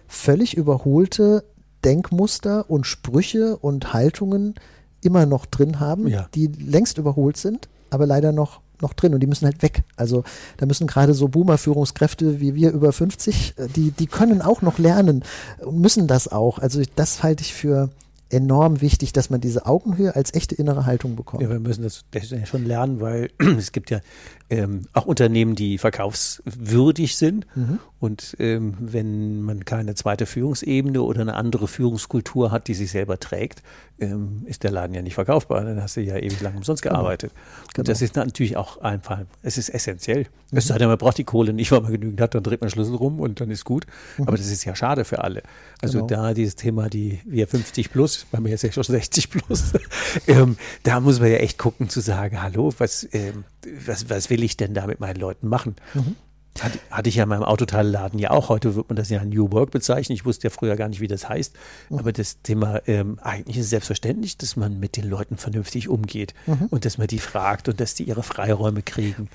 völlig 0.08 0.58
überholte 0.58 1.44
Denkmuster 1.86 2.70
und 2.70 2.86
Sprüche 2.86 3.58
und 3.58 3.94
Haltungen 3.94 4.56
immer 5.02 5.26
noch 5.26 5.46
drin 5.46 5.80
haben, 5.80 6.08
ja. 6.08 6.28
die 6.36 6.48
längst 6.48 6.98
überholt 6.98 7.38
sind, 7.38 7.70
aber 7.90 8.06
leider 8.06 8.32
noch 8.32 8.62
noch 8.82 8.94
drin 8.94 9.14
und 9.14 9.20
die 9.20 9.28
müssen 9.28 9.46
halt 9.46 9.62
weg. 9.62 9.84
Also 9.98 10.24
da 10.56 10.66
müssen 10.66 10.88
gerade 10.88 11.14
so 11.14 11.28
Boomer-Führungskräfte 11.28 12.40
wie 12.40 12.56
wir 12.56 12.72
über 12.72 12.94
50, 12.94 13.56
äh, 13.58 13.68
die, 13.68 13.92
die 13.92 14.08
können 14.08 14.42
auch 14.42 14.62
noch 14.62 14.78
lernen 14.78 15.24
und 15.60 15.80
müssen 15.80 16.08
das 16.08 16.30
auch. 16.30 16.60
Also 16.60 16.82
das 16.96 17.22
halte 17.22 17.44
ich 17.44 17.54
für 17.54 17.90
enorm 18.30 18.82
wichtig, 18.82 19.14
dass 19.14 19.30
man 19.30 19.42
diese 19.42 19.66
Augenhöhe 19.66 20.16
als 20.16 20.34
echte 20.34 20.56
innere 20.56 20.86
Haltung 20.86 21.16
bekommt. 21.16 21.42
Ja, 21.42 21.50
wir 21.50 21.60
müssen 21.60 21.84
das, 21.84 22.06
das 22.12 22.34
schon 22.48 22.66
lernen, 22.66 23.02
weil 23.02 23.32
es 23.58 23.72
gibt 23.72 23.90
ja 23.90 24.02
ähm, 24.50 24.82
auch 24.94 25.06
Unternehmen, 25.06 25.56
die 25.56 25.78
verkaufswürdig 25.78 27.16
sind. 27.18 27.48
Mhm. 27.56 27.80
Und 28.00 28.36
ähm, 28.40 28.76
wenn 28.80 29.42
man 29.42 29.66
keine 29.66 29.96
zweite 29.96 30.26
Führungsebene 30.26 31.02
oder 31.02 31.22
eine 31.22 31.36
andere 31.36 31.68
Führungskultur 31.68 32.52
hat, 32.52 32.68
die 32.68 32.74
sich 32.74 32.92
selber 32.92 33.20
trägt, 33.20 33.64
ähm, 34.02 34.44
ist 34.46 34.64
der 34.64 34.72
Laden 34.72 34.94
ja 34.94 35.02
nicht 35.02 35.16
verkaufbar. 35.16 35.64
Dann 35.64 35.82
hast 35.82 35.98
du 35.98 36.02
ja 36.02 36.18
ewig 36.18 36.42
lang 36.42 36.56
umsonst 36.56 36.82
genau. 36.82 36.96
gearbeitet. 36.96 37.32
Genau. 37.34 37.80
Und 37.80 37.88
das 37.88 38.02
ist 38.02 38.16
natürlich 38.16 38.58
auch 38.58 38.82
einfach, 38.82 39.22
es 39.42 39.58
ist 39.58 39.70
essentiell. 39.70 40.26
Mhm. 40.52 40.58
Es 40.58 40.68
sei 40.68 40.78
denn, 40.78 40.88
man 40.88 40.98
braucht 40.98 41.18
die 41.18 41.24
Kohle 41.24 41.54
nicht, 41.54 41.72
weil 41.72 41.82
man 41.82 41.92
genügend 41.92 42.22
hat, 42.22 42.36
dann 42.36 42.44
dreht 42.44 42.62
man 42.62 42.70
Schlüssel 42.70 42.96
rum 42.96 43.20
und 43.20 43.42
dann 43.42 43.52
ist 43.52 43.66
gut. 43.66 43.86
Mhm. 44.18 44.28
Aber 44.28 44.38
das 44.38 44.48
ist 44.48 44.64
ja 44.66 44.76
schade 44.76 45.06
für 45.06 45.24
alle. 45.24 45.44
Also 45.82 46.06
genau. 46.06 46.24
da 46.24 46.34
dieses 46.34 46.56
Thema, 46.56 46.90
die 46.90 47.20
wir 47.26 47.48
50 47.48 47.92
plus, 47.92 48.26
bei 48.32 48.40
mir 48.40 48.56
ist 48.56 48.64
ja 48.64 48.72
schon 48.72 48.84
60 48.84 49.30
plus, 49.30 49.74
ähm, 50.28 50.58
da 50.84 51.00
muss 51.00 51.20
man 51.20 51.30
ja 51.32 51.38
echt 51.38 51.58
gucken 51.58 51.90
zu 51.90 52.00
sagen, 52.02 52.42
hallo, 52.42 52.74
was, 52.78 53.08
ähm, 53.12 53.44
was, 53.86 54.10
was 54.10 54.30
will 54.30 54.44
ich 54.44 54.58
denn 54.58 54.74
da 54.74 54.88
mit 54.88 55.00
meinen 55.00 55.20
Leuten 55.20 55.48
machen? 55.48 55.76
Mhm. 55.94 56.16
Hatte, 56.60 56.80
hatte 56.90 57.10
ich 57.10 57.16
ja 57.16 57.24
in 57.24 57.30
meinem 57.30 57.44
Autoteilladen 57.44 58.20
ja 58.20 58.32
auch. 58.32 58.50
Heute 58.50 58.76
wird 58.76 58.90
man 58.90 58.96
das 58.96 59.10
ja 59.10 59.24
New 59.24 59.52
Work 59.52 59.72
bezeichnen. 59.72 60.16
Ich 60.16 60.26
wusste 60.26 60.48
ja 60.48 60.50
früher 60.50 60.76
gar 60.76 60.90
nicht, 60.90 61.00
wie 61.00 61.08
das 61.08 61.30
heißt. 61.30 61.56
Mhm. 61.90 62.00
Aber 62.00 62.12
das 62.12 62.42
Thema, 62.42 62.82
ähm, 62.88 63.18
eigentlich 63.22 63.58
ist 63.58 63.66
es 63.66 63.70
selbstverständlich, 63.70 64.38
dass 64.38 64.56
man 64.56 64.80
mit 64.80 64.98
den 64.98 65.10
Leuten 65.10 65.38
vernünftig 65.38 65.88
umgeht 65.88 66.34
mhm. 66.48 66.68
und 66.70 66.86
dass 66.86 66.98
man 66.98 67.08
die 67.08 67.20
fragt 67.20 67.70
und 67.70 67.80
dass 67.80 67.94
die 67.94 68.04
ihre 68.04 68.24
Freiräume 68.24 68.82
kriegen 68.82 69.30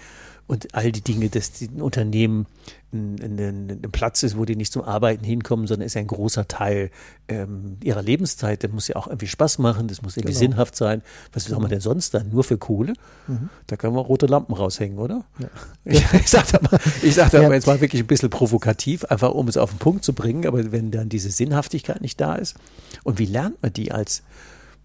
und 0.46 0.74
all 0.74 0.92
die 0.92 1.00
Dinge, 1.00 1.30
dass 1.30 1.52
die 1.52 1.68
Unternehmen 1.68 2.46
ein, 2.92 3.16
ein, 3.20 3.70
ein, 3.70 3.90
Platz 3.90 4.22
ist, 4.22 4.36
wo 4.36 4.44
die 4.44 4.56
nicht 4.56 4.72
zum 4.72 4.82
Arbeiten 4.82 5.24
hinkommen, 5.24 5.66
sondern 5.66 5.86
ist 5.86 5.96
ein 5.96 6.06
großer 6.06 6.46
Teil 6.46 6.90
ähm, 7.28 7.78
ihrer 7.82 8.02
Lebenszeit. 8.02 8.62
Der 8.62 8.70
muss 8.70 8.86
ja 8.88 8.96
auch 8.96 9.06
irgendwie 9.06 9.26
Spaß 9.26 9.58
machen, 9.58 9.88
das 9.88 10.02
muss 10.02 10.16
irgendwie 10.16 10.34
genau. 10.34 10.52
sinnhaft 10.52 10.76
sein. 10.76 11.02
Was 11.32 11.44
soll 11.44 11.58
man 11.60 11.70
denn 11.70 11.80
sonst 11.80 12.12
dann? 12.14 12.30
Nur 12.30 12.44
für 12.44 12.58
Kohle? 12.58 12.92
Mhm. 13.26 13.48
Da 13.66 13.76
können 13.76 13.94
wir 13.94 14.00
rote 14.00 14.26
Lampen 14.26 14.54
raushängen, 14.54 14.98
oder? 14.98 15.24
Ja. 15.38 15.48
Ich, 15.86 16.02
ich 16.14 16.30
sage 16.30 16.46
da, 16.52 16.60
mal, 16.62 16.80
ich 17.02 17.14
sag 17.14 17.30
da 17.30 17.42
ja. 17.42 17.52
jetzt 17.52 17.66
mal 17.66 17.80
wirklich 17.80 18.02
ein 18.02 18.06
bisschen 18.06 18.30
provokativ, 18.30 19.04
einfach 19.04 19.32
um 19.32 19.48
es 19.48 19.58
auf 19.58 19.70
den 19.70 19.78
Punkt 19.78 20.02
zu 20.02 20.14
bringen, 20.14 20.46
aber 20.46 20.72
wenn 20.72 20.90
dann 20.90 21.10
diese 21.10 21.30
Sinnhaftigkeit 21.30 22.00
nicht 22.00 22.18
da 22.20 22.36
ist, 22.36 22.56
und 23.02 23.18
wie 23.18 23.26
lernt 23.26 23.62
man 23.62 23.72
die 23.72 23.92
als 23.92 24.22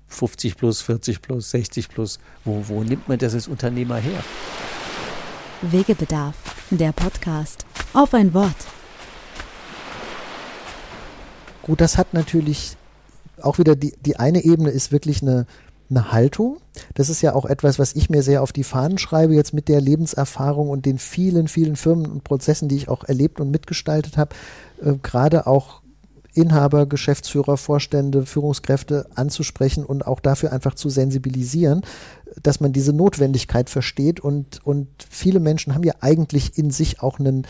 50 0.08 0.58
plus, 0.58 0.82
40 0.82 1.22
plus, 1.22 1.52
60 1.52 1.90
plus? 1.90 2.20
Wo, 2.44 2.66
wo 2.68 2.84
nimmt 2.84 3.08
man 3.08 3.18
das 3.18 3.34
als 3.34 3.48
Unternehmer 3.48 3.98
her? 3.98 4.24
Wegebedarf, 5.62 6.36
der 6.70 6.94
Podcast. 6.94 7.66
Auf 7.94 8.14
ein 8.14 8.34
Wort. 8.34 8.56
Gut, 11.64 11.82
das 11.82 11.98
hat 11.98 12.14
natürlich 12.14 12.78
auch 13.42 13.58
wieder 13.58 13.76
die, 13.76 13.94
die 14.00 14.16
eine 14.16 14.46
Ebene 14.46 14.70
ist 14.70 14.94
wirklich 14.94 15.22
eine, 15.22 15.48
eine 15.90 16.14
Haltung. 16.14 16.62
Das 16.94 17.10
ist 17.10 17.22
ja 17.22 17.36
auch 17.36 17.46
etwas, 17.46 17.78
was 17.78 17.94
ich 17.94 18.10
mir 18.10 18.24
sehr 18.24 18.42
auf 18.42 18.54
die 18.54 18.64
Fahnen 18.64 18.98
schreibe, 18.98 19.36
jetzt 19.36 19.54
mit 19.54 19.68
der 19.68 19.82
Lebenserfahrung 19.82 20.70
und 20.70 20.86
den 20.86 20.98
vielen, 20.98 21.50
vielen 21.50 21.76
Firmen 21.76 22.06
und 22.06 22.24
Prozessen, 22.24 22.70
die 22.70 22.78
ich 22.78 22.88
auch 22.88 23.04
erlebt 23.04 23.42
und 23.42 23.52
mitgestaltet 23.52 24.16
habe. 24.16 24.36
Äh, 24.82 24.94
gerade 25.04 25.46
auch 25.46 25.82
Inhaber, 26.34 26.86
Geschäftsführer, 26.86 27.58
Vorstände, 27.58 28.26
Führungskräfte 28.26 29.08
anzusprechen 29.16 29.86
und 29.86 30.06
auch 30.06 30.20
dafür 30.20 30.52
einfach 30.52 30.76
zu 30.76 30.90
sensibilisieren, 30.90 31.82
dass 32.42 32.60
man 32.60 32.74
diese 32.74 32.94
Notwendigkeit 32.94 33.70
versteht 33.70 34.20
und, 34.20 34.66
und 34.66 34.88
viele 35.10 35.40
Menschen 35.40 35.74
haben 35.74 35.84
ja 35.84 35.94
eigentlich 36.02 36.58
in 36.58 36.72
sich 36.72 37.02
auch 37.02 37.20
einen, 37.20 37.48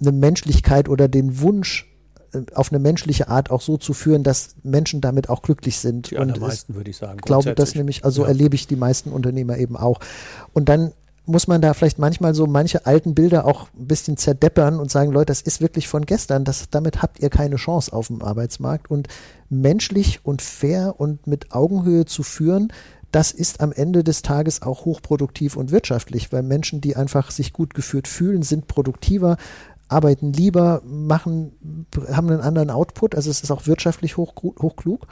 eine 0.00 0.12
Menschlichkeit 0.12 0.88
oder 0.88 1.08
den 1.08 1.40
Wunsch, 1.40 1.86
äh, 2.32 2.42
auf 2.54 2.72
eine 2.72 2.78
menschliche 2.78 3.28
Art 3.28 3.50
auch 3.50 3.60
so 3.60 3.76
zu 3.76 3.92
führen, 3.92 4.22
dass 4.22 4.56
Menschen 4.62 5.00
damit 5.00 5.28
auch 5.28 5.42
glücklich 5.42 5.78
sind. 5.78 6.10
Die 6.10 6.16
und 6.16 6.32
allermeisten 6.32 6.74
würde 6.74 6.90
ich 6.90 6.96
sagen. 6.96 7.18
Glaube 7.18 7.54
das 7.54 7.74
nämlich, 7.74 8.04
also 8.04 8.22
ja. 8.22 8.28
erlebe 8.28 8.54
ich 8.54 8.66
die 8.66 8.76
meisten 8.76 9.10
Unternehmer 9.10 9.56
eben 9.56 9.76
auch. 9.76 10.00
Und 10.52 10.68
dann 10.68 10.92
muss 11.26 11.46
man 11.46 11.60
da 11.60 11.74
vielleicht 11.74 11.98
manchmal 11.98 12.34
so 12.34 12.46
manche 12.46 12.86
alten 12.86 13.14
Bilder 13.14 13.44
auch 13.44 13.68
ein 13.78 13.86
bisschen 13.86 14.16
zerdeppern 14.16 14.80
und 14.80 14.90
sagen, 14.90 15.12
Leute, 15.12 15.26
das 15.26 15.42
ist 15.42 15.60
wirklich 15.60 15.86
von 15.86 16.06
gestern, 16.06 16.44
das, 16.44 16.70
damit 16.70 17.02
habt 17.02 17.20
ihr 17.20 17.30
keine 17.30 17.56
Chance 17.56 17.92
auf 17.92 18.08
dem 18.08 18.22
Arbeitsmarkt. 18.22 18.90
Und 18.90 19.08
menschlich 19.48 20.20
und 20.24 20.42
fair 20.42 20.94
und 20.98 21.26
mit 21.26 21.52
Augenhöhe 21.52 22.04
zu 22.04 22.22
führen, 22.22 22.72
das 23.12 23.32
ist 23.32 23.60
am 23.60 23.72
Ende 23.72 24.04
des 24.04 24.22
Tages 24.22 24.62
auch 24.62 24.84
hochproduktiv 24.84 25.56
und 25.56 25.72
wirtschaftlich, 25.72 26.32
weil 26.32 26.42
Menschen, 26.42 26.80
die 26.80 26.94
einfach 26.94 27.30
sich 27.30 27.52
gut 27.52 27.74
geführt 27.74 28.06
fühlen, 28.06 28.42
sind 28.42 28.68
produktiver, 28.68 29.36
arbeiten 29.90 30.32
lieber, 30.32 30.82
machen, 30.84 31.86
haben 32.10 32.30
einen 32.30 32.40
anderen 32.40 32.70
Output, 32.70 33.14
also 33.14 33.30
es 33.30 33.42
ist 33.42 33.50
auch 33.50 33.66
wirtschaftlich 33.66 34.16
hoch, 34.16 34.34
hochklug. 34.36 35.06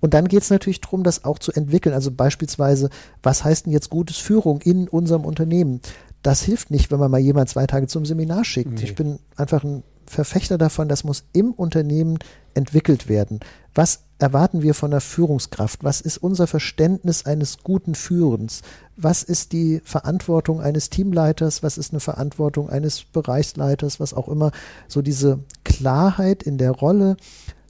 Und 0.00 0.14
dann 0.14 0.28
geht 0.28 0.42
es 0.42 0.50
natürlich 0.50 0.80
darum, 0.80 1.02
das 1.02 1.24
auch 1.24 1.38
zu 1.38 1.52
entwickeln. 1.52 1.94
Also 1.94 2.10
beispielsweise, 2.10 2.90
was 3.22 3.44
heißt 3.44 3.66
denn 3.66 3.72
jetzt 3.72 3.90
gutes 3.90 4.18
Führung 4.18 4.60
in 4.60 4.88
unserem 4.88 5.24
Unternehmen? 5.24 5.80
Das 6.22 6.42
hilft 6.42 6.70
nicht, 6.70 6.90
wenn 6.90 6.98
man 6.98 7.10
mal 7.10 7.18
jemand 7.18 7.48
zwei 7.48 7.66
Tage 7.66 7.86
zum 7.86 8.04
Seminar 8.04 8.44
schickt. 8.44 8.72
Nee. 8.72 8.84
Ich 8.84 8.94
bin 8.94 9.18
einfach 9.36 9.64
ein 9.64 9.82
Verfechter 10.06 10.58
davon, 10.58 10.88
das 10.88 11.04
muss 11.04 11.24
im 11.32 11.52
Unternehmen 11.52 12.18
entwickelt 12.54 13.08
werden. 13.08 13.40
Was 13.74 14.00
erwarten 14.18 14.62
wir 14.62 14.74
von 14.74 14.90
der 14.90 15.00
Führungskraft? 15.00 15.84
Was 15.84 16.00
ist 16.00 16.18
unser 16.18 16.46
Verständnis 16.46 17.26
eines 17.26 17.58
guten 17.62 17.94
Führens? 17.94 18.62
Was 18.96 19.22
ist 19.22 19.52
die 19.52 19.80
Verantwortung 19.84 20.60
eines 20.60 20.88
Teamleiters? 20.88 21.62
Was 21.62 21.76
ist 21.76 21.92
eine 21.92 22.00
Verantwortung 22.00 22.70
eines 22.70 23.04
Bereichsleiters? 23.04 24.00
Was 24.00 24.14
auch 24.14 24.28
immer. 24.28 24.52
So 24.88 25.02
diese 25.02 25.40
Klarheit 25.64 26.42
in 26.42 26.56
der 26.56 26.70
Rolle, 26.70 27.16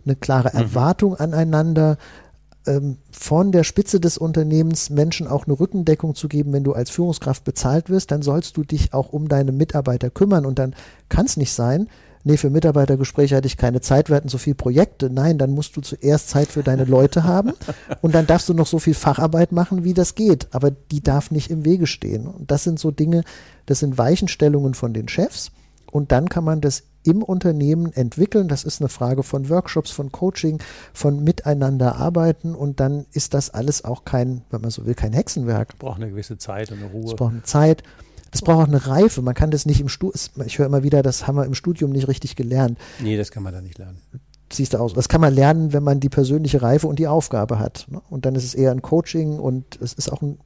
eine 0.05 0.14
klare 0.14 0.51
mhm. 0.53 0.61
Erwartung 0.61 1.11
mhm. 1.12 1.20
aneinander, 1.20 1.99
ähm, 2.66 2.99
von 3.11 3.53
der 3.53 3.64
Spitze 3.64 4.01
des 4.01 4.18
Unternehmens 4.18 4.90
Menschen 4.90 5.27
auch 5.27 5.46
eine 5.46 5.59
Rückendeckung 5.59 6.14
zu 6.14 6.29
geben, 6.29 6.53
wenn 6.53 6.64
du 6.64 6.72
als 6.72 6.90
Führungskraft 6.90 7.44
bezahlt 7.44 7.90
wirst, 7.90 8.11
dann 8.11 8.22
sollst 8.22 8.57
du 8.57 8.64
dich 8.64 8.92
auch 8.92 9.12
um 9.12 9.29
deine 9.29 9.53
Mitarbeiter 9.53 10.11
kümmern 10.11 10.46
und 10.46 10.59
dann 10.59 10.75
kann 11.09 11.27
es 11.27 11.37
nicht 11.37 11.53
sein, 11.53 11.88
nee, 12.27 12.37
für 12.37 12.51
Mitarbeitergespräche 12.51 13.37
hatte 13.37 13.47
ich 13.47 13.57
keine 13.57 13.81
Zeit, 13.81 14.09
wir 14.09 14.17
hatten 14.17 14.29
so 14.29 14.37
viele 14.37 14.57
Projekte. 14.57 15.09
Nein, 15.09 15.39
dann 15.39 15.53
musst 15.53 15.77
du 15.77 15.81
zuerst 15.81 16.29
Zeit 16.29 16.49
für 16.49 16.62
deine 16.62 16.85
Leute 16.85 17.25
haben 17.25 17.53
und 18.03 18.15
dann 18.15 18.27
darfst 18.27 18.49
du 18.49 18.55
noch 18.55 18.67
so 18.67 18.79
viel 18.79 18.95
Facharbeit 18.95 19.53
machen, 19.53 19.85
wie 19.85 19.95
das 19.95 20.15
geht. 20.15 20.49
Aber 20.51 20.71
die 20.71 21.03
darf 21.03 21.31
nicht 21.31 21.51
im 21.51 21.65
Wege 21.65 21.87
stehen. 21.87 22.27
Und 22.27 22.51
das 22.51 22.65
sind 22.65 22.81
so 22.81 22.91
Dinge, 22.91 23.23
das 23.67 23.79
sind 23.79 23.97
Weichenstellungen 23.97 24.75
von 24.75 24.93
den 24.93 25.09
Chefs. 25.09 25.53
Und 25.91 26.11
dann 26.12 26.29
kann 26.29 26.45
man 26.45 26.61
das 26.61 26.83
im 27.05 27.23
Unternehmen 27.23 27.93
entwickeln. 27.93 28.49
Das 28.49 28.65
ist 28.65 28.81
eine 28.81 28.89
Frage 28.89 29.23
von 29.23 29.49
Workshops, 29.49 29.93
von 29.93 30.11
Coaching, 30.11 30.59
von 30.93 31.23
Miteinander 31.23 31.97
arbeiten 31.97 32.57
und 32.57 32.81
dann 32.81 33.07
ist 33.12 33.35
das 33.35 33.51
alles 33.51 33.85
auch 33.85 34.05
kein, 34.05 34.43
wenn 34.51 34.61
man 34.61 34.71
so 34.71 34.85
will, 34.85 34.95
kein 34.95 35.12
Hexenwerk. 35.12 35.79
Braucht 35.79 35.99
eine 35.99 36.11
gewisse 36.11 36.39
Zeit 36.39 36.73
und 36.73 36.79
eine 36.79 36.91
Ruhe. 36.91 37.07
Es 37.07 37.15
braucht 37.15 37.33
eine 37.33 37.45
Zeit. 37.45 37.85
Es 38.33 38.43
braucht 38.43 38.65
auch 38.65 38.69
eine 38.69 38.87
Reife. 38.87 39.23
Man 39.23 39.35
kann 39.35 39.51
das 39.51 39.67
nicht 39.67 39.81
im 39.81 39.89
Studium, 39.89 40.21
ich 40.45 40.59
höre 40.59 40.67
immer 40.67 40.83
wieder, 40.83 41.03
das 41.03 41.27
haben 41.27 41.37
wir 41.37 41.45
im 41.45 41.55
Studium 41.55 41.91
nicht 41.91 42.09
richtig 42.09 42.37
gelernt. 42.37 42.79
Nee, 43.01 43.17
das 43.17 43.31
kann 43.31 43.43
man 43.43 43.53
da 43.53 43.61
nicht 43.61 43.79
lernen. 43.79 44.01
Siehst 44.53 44.75
du 44.75 44.79
aus. 44.79 44.95
Das 44.95 45.09
kann 45.09 45.21
man 45.21 45.35
lernen, 45.35 45.73
wenn 45.73 45.83
man 45.83 46.01
die 46.01 46.09
persönliche 46.09 46.62
Reife 46.62 46.87
und 46.87 46.99
die 46.99 47.09
Aufgabe 47.09 47.59
hat. 47.59 47.87
Ne? 47.91 48.01
Und 48.11 48.27
dann 48.27 48.35
ist 48.35 48.45
es 48.45 48.55
eher 48.55 48.71
ein 48.71 48.83
Coaching 48.83 49.39
und 49.39 49.81
es 49.81 49.93
ist 49.93 50.12
auch 50.12 50.23
ein, 50.23 50.39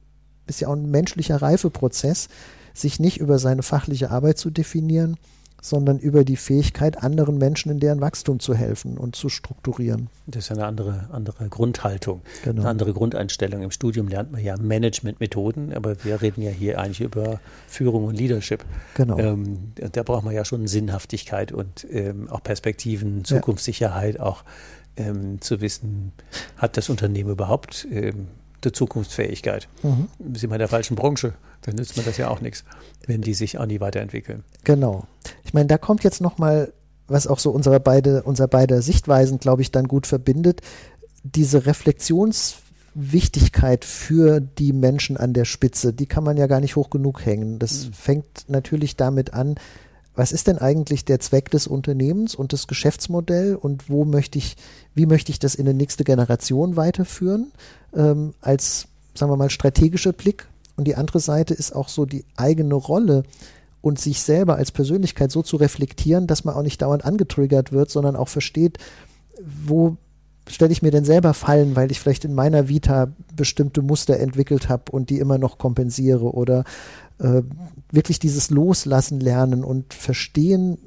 ist 0.47 0.59
ja 0.61 0.69
auch 0.69 0.73
ein 0.73 0.89
menschlicher 0.89 1.41
Reifeprozess, 1.41 2.29
sich 2.73 2.99
nicht 2.99 3.17
über 3.19 3.37
seine 3.37 3.63
fachliche 3.63 4.09
Arbeit 4.09 4.37
zu 4.37 4.49
definieren, 4.49 5.17
sondern 5.61 5.99
über 5.99 6.23
die 6.23 6.35
Fähigkeit, 6.35 7.01
anderen 7.01 7.37
Menschen 7.37 7.71
in 7.71 7.79
deren 7.79 8.01
Wachstum 8.01 8.39
zu 8.39 8.55
helfen 8.55 8.97
und 8.97 9.15
zu 9.15 9.29
strukturieren. 9.29 10.09
Das 10.25 10.45
ist 10.45 10.49
ja 10.49 10.55
eine 10.55 10.65
andere, 10.65 11.07
andere 11.11 11.47
Grundhaltung, 11.49 12.21
genau. 12.43 12.61
eine 12.61 12.69
andere 12.69 12.93
Grundeinstellung. 12.93 13.61
Im 13.61 13.71
Studium 13.71 14.07
lernt 14.07 14.31
man 14.31 14.43
ja 14.43 14.57
Managementmethoden, 14.57 15.73
aber 15.73 16.03
wir 16.03 16.21
reden 16.21 16.41
ja 16.41 16.49
hier 16.49 16.79
eigentlich 16.79 17.01
über 17.01 17.39
Führung 17.67 18.05
und 18.05 18.15
Leadership. 18.15 18.65
Genau. 18.95 19.19
Ähm, 19.19 19.73
da 19.75 20.01
braucht 20.03 20.25
man 20.25 20.33
ja 20.33 20.43
schon 20.43 20.67
Sinnhaftigkeit 20.67 21.51
und 21.51 21.85
ähm, 21.91 22.27
auch 22.29 22.41
Perspektiven, 22.41 23.23
Zukunftssicherheit, 23.23 24.15
ja. 24.15 24.23
auch 24.23 24.43
ähm, 24.97 25.39
zu 25.41 25.61
wissen, 25.61 26.11
hat 26.57 26.75
das 26.75 26.89
Unternehmen 26.89 27.29
überhaupt 27.29 27.87
ähm, 27.91 28.27
der 28.63 28.73
Zukunftsfähigkeit. 28.73 29.67
Mhm. 29.83 30.07
Sind 30.33 30.49
wir 30.49 30.55
in 30.55 30.59
der 30.59 30.67
falschen 30.67 30.95
Branche, 30.95 31.33
dann 31.61 31.75
nützt 31.75 31.95
man 31.97 32.05
das 32.05 32.17
ja 32.17 32.29
auch 32.29 32.41
nichts, 32.41 32.63
wenn 33.07 33.21
die 33.21 33.33
sich 33.33 33.57
auch 33.57 33.65
nie 33.65 33.79
weiterentwickeln. 33.79 34.43
Genau. 34.63 35.05
Ich 35.43 35.53
meine, 35.53 35.67
da 35.67 35.77
kommt 35.77 36.03
jetzt 36.03 36.21
nochmal, 36.21 36.73
was 37.07 37.27
auch 37.27 37.39
so 37.39 37.51
unsere 37.51 37.79
beide, 37.79 38.23
unser 38.23 38.47
beide 38.47 38.81
Sichtweisen, 38.81 39.39
glaube 39.39 39.61
ich, 39.61 39.71
dann 39.71 39.87
gut 39.87 40.07
verbindet, 40.07 40.61
diese 41.23 41.65
Reflexionswichtigkeit 41.65 43.85
für 43.85 44.39
die 44.39 44.73
Menschen 44.73 45.17
an 45.17 45.33
der 45.33 45.45
Spitze, 45.45 45.93
die 45.93 46.07
kann 46.07 46.23
man 46.23 46.37
ja 46.37 46.47
gar 46.47 46.59
nicht 46.59 46.75
hoch 46.75 46.89
genug 46.89 47.25
hängen. 47.25 47.59
Das 47.59 47.87
mhm. 47.87 47.93
fängt 47.93 48.45
natürlich 48.47 48.95
damit 48.95 49.33
an, 49.33 49.55
was 50.15 50.31
ist 50.31 50.47
denn 50.47 50.57
eigentlich 50.57 51.05
der 51.05 51.19
Zweck 51.19 51.49
des 51.51 51.67
Unternehmens 51.67 52.35
und 52.35 52.53
das 52.53 52.67
Geschäftsmodell 52.67 53.55
und 53.55 53.89
wo 53.89 54.05
möchte 54.05 54.37
ich, 54.37 54.57
wie 54.93 55.05
möchte 55.05 55.31
ich 55.31 55.39
das 55.39 55.55
in 55.55 55.65
die 55.65 55.73
nächste 55.73 56.03
Generation 56.03 56.75
weiterführen, 56.75 57.51
ähm, 57.95 58.33
als, 58.41 58.87
sagen 59.13 59.31
wir 59.31 59.37
mal, 59.37 59.49
strategischer 59.49 60.11
Blick. 60.13 60.47
Und 60.75 60.85
die 60.85 60.95
andere 60.95 61.19
Seite 61.19 61.53
ist 61.53 61.73
auch 61.73 61.87
so 61.87 62.05
die 62.05 62.25
eigene 62.35 62.75
Rolle 62.75 63.23
und 63.81 63.99
sich 63.99 64.21
selber 64.21 64.55
als 64.55 64.71
Persönlichkeit 64.71 65.31
so 65.31 65.41
zu 65.41 65.57
reflektieren, 65.57 66.27
dass 66.27 66.43
man 66.43 66.55
auch 66.55 66.61
nicht 66.61 66.81
dauernd 66.81 67.05
angetriggert 67.05 67.71
wird, 67.71 67.89
sondern 67.89 68.15
auch 68.15 68.27
versteht, 68.27 68.77
wo 69.65 69.97
stelle 70.47 70.71
ich 70.71 70.81
mir 70.81 70.91
denn 70.91 71.05
selber 71.05 71.33
Fallen, 71.33 71.75
weil 71.75 71.91
ich 71.91 71.99
vielleicht 71.99 72.25
in 72.25 72.33
meiner 72.33 72.67
Vita 72.67 73.11
bestimmte 73.35 73.81
Muster 73.81 74.19
entwickelt 74.19 74.69
habe 74.69 74.91
und 74.91 75.09
die 75.09 75.19
immer 75.19 75.37
noch 75.37 75.57
kompensiere 75.57 76.33
oder 76.33 76.63
äh, 77.19 77.41
wirklich 77.91 78.19
dieses 78.19 78.49
Loslassen 78.49 79.19
lernen 79.19 79.63
und 79.63 79.93
verstehen, 79.93 80.77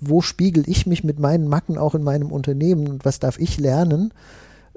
wo 0.00 0.20
spiegel 0.20 0.68
ich 0.68 0.86
mich 0.86 1.04
mit 1.04 1.18
meinen 1.18 1.48
Macken 1.48 1.78
auch 1.78 1.94
in 1.94 2.02
meinem 2.02 2.32
Unternehmen 2.32 2.88
und 2.88 3.04
was 3.04 3.20
darf 3.20 3.38
ich 3.38 3.58
lernen, 3.58 4.12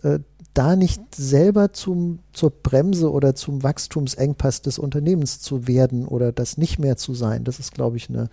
äh, 0.03 0.19
da 0.53 0.75
nicht 0.75 1.15
selber 1.15 1.73
zum, 1.73 2.19
zur 2.31 2.49
Bremse 2.49 3.11
oder 3.11 3.35
zum 3.35 3.63
Wachstumsengpass 3.63 4.61
des 4.61 4.79
Unternehmens 4.79 5.41
zu 5.41 5.67
werden 5.67 6.07
oder 6.07 6.31
das 6.31 6.57
nicht 6.57 6.79
mehr 6.79 6.95
zu 6.95 7.13
sein. 7.13 7.43
Das 7.43 7.59
ist, 7.59 7.73
glaube 7.73 7.97
ich, 7.97 8.09
eine, 8.09 8.29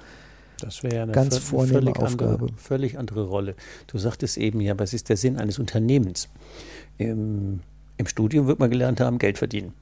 das 0.60 0.84
wäre 0.84 1.02
eine 1.02 1.12
ganz 1.12 1.38
vornehme 1.38 1.80
völlig 1.80 1.98
Aufgabe. 1.98 2.32
Andere, 2.32 2.48
völlig 2.56 2.98
andere 2.98 3.24
Rolle. 3.24 3.56
Du 3.88 3.98
sagtest 3.98 4.38
eben 4.38 4.60
ja, 4.60 4.78
was 4.78 4.94
ist 4.94 5.08
der 5.08 5.16
Sinn 5.16 5.36
eines 5.36 5.58
Unternehmens? 5.58 6.28
Im, 6.98 7.60
Im 7.96 8.06
Studium 8.06 8.46
wird 8.46 8.60
man 8.60 8.70
gelernt 8.70 9.00
haben, 9.00 9.18
Geld 9.18 9.38
verdienen. 9.38 9.72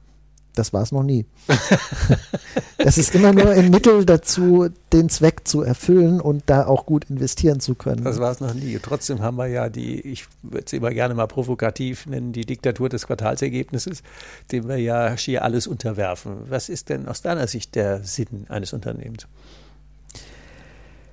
Das 0.55 0.73
war 0.73 0.81
es 0.81 0.91
noch 0.91 1.03
nie. 1.03 1.25
das 2.77 2.97
ist 2.97 3.15
immer 3.15 3.31
nur 3.31 3.49
ein 3.51 3.69
Mittel 3.69 4.05
dazu, 4.05 4.67
den 4.91 5.09
Zweck 5.09 5.47
zu 5.47 5.61
erfüllen 5.61 6.19
und 6.19 6.43
da 6.47 6.65
auch 6.65 6.85
gut 6.85 7.09
investieren 7.09 7.61
zu 7.61 7.75
können. 7.75 8.03
Das 8.03 8.19
war 8.19 8.31
es 8.31 8.41
noch 8.41 8.53
nie. 8.53 8.77
Trotzdem 8.81 9.21
haben 9.21 9.37
wir 9.37 9.47
ja 9.47 9.69
die, 9.69 10.01
ich 10.01 10.25
würde 10.41 10.65
sie 10.67 10.77
immer 10.77 10.91
gerne 10.91 11.13
mal 11.13 11.27
provokativ 11.27 12.05
nennen, 12.05 12.33
die 12.33 12.45
Diktatur 12.45 12.89
des 12.89 13.07
Quartalsergebnisses, 13.07 14.03
dem 14.51 14.67
wir 14.67 14.77
ja 14.77 15.17
schier 15.17 15.43
alles 15.43 15.67
unterwerfen. 15.67 16.33
Was 16.49 16.67
ist 16.67 16.89
denn 16.89 17.07
aus 17.07 17.21
deiner 17.21 17.47
Sicht 17.47 17.75
der 17.75 18.03
Sinn 18.03 18.45
eines 18.49 18.73
Unternehmens? 18.73 19.27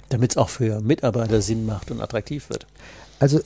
Damit 0.09 0.33
es 0.33 0.37
auch 0.37 0.48
für 0.48 0.81
Mitarbeiter 0.81 1.40
Sinn 1.42 1.64
macht 1.64 1.92
und 1.92 2.01
attraktiv 2.01 2.51
wird. 2.51 2.66
Also 3.20 3.40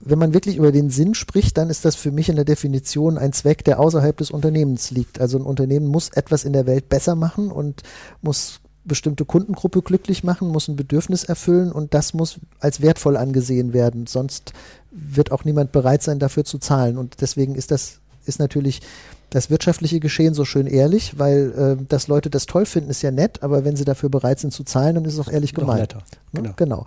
wenn 0.00 0.18
man 0.18 0.34
wirklich 0.34 0.56
über 0.56 0.72
den 0.72 0.90
Sinn 0.90 1.14
spricht, 1.14 1.56
dann 1.56 1.70
ist 1.70 1.84
das 1.84 1.96
für 1.96 2.10
mich 2.10 2.28
in 2.28 2.36
der 2.36 2.44
Definition 2.44 3.16
ein 3.16 3.32
Zweck, 3.32 3.64
der 3.64 3.80
außerhalb 3.80 4.16
des 4.16 4.30
Unternehmens 4.30 4.90
liegt. 4.90 5.20
Also 5.20 5.38
ein 5.38 5.44
Unternehmen 5.44 5.86
muss 5.86 6.10
etwas 6.10 6.44
in 6.44 6.52
der 6.52 6.66
Welt 6.66 6.88
besser 6.88 7.14
machen 7.14 7.50
und 7.50 7.82
muss 8.20 8.60
bestimmte 8.84 9.24
Kundengruppe 9.24 9.80
glücklich 9.82 10.24
machen, 10.24 10.48
muss 10.48 10.68
ein 10.68 10.76
Bedürfnis 10.76 11.24
erfüllen 11.24 11.72
und 11.72 11.94
das 11.94 12.12
muss 12.12 12.38
als 12.60 12.82
wertvoll 12.82 13.16
angesehen 13.16 13.72
werden. 13.72 14.06
Sonst 14.06 14.52
wird 14.90 15.32
auch 15.32 15.44
niemand 15.44 15.72
bereit 15.72 16.02
sein, 16.02 16.18
dafür 16.18 16.44
zu 16.44 16.58
zahlen. 16.58 16.98
Und 16.98 17.20
deswegen 17.20 17.54
ist 17.54 17.70
das, 17.70 18.00
ist 18.26 18.38
natürlich 18.38 18.82
das 19.30 19.50
wirtschaftliche 19.50 20.00
Geschehen 20.00 20.34
so 20.34 20.44
schön 20.44 20.66
ehrlich, 20.66 21.18
weil 21.18 21.78
äh, 21.80 21.84
dass 21.88 22.08
Leute 22.08 22.30
das 22.30 22.46
toll 22.46 22.66
finden, 22.66 22.90
ist 22.90 23.02
ja 23.02 23.10
nett, 23.10 23.42
aber 23.42 23.64
wenn 23.64 23.74
sie 23.74 23.84
dafür 23.84 24.10
bereit 24.10 24.38
sind 24.38 24.52
zu 24.52 24.64
zahlen, 24.64 24.96
dann 24.96 25.04
ist 25.06 25.14
es 25.14 25.20
auch 25.20 25.32
ehrlich 25.32 25.54
gemeint. 25.54 25.94
Ne? 25.94 26.02
Genau. 26.32 26.52
genau. 26.56 26.86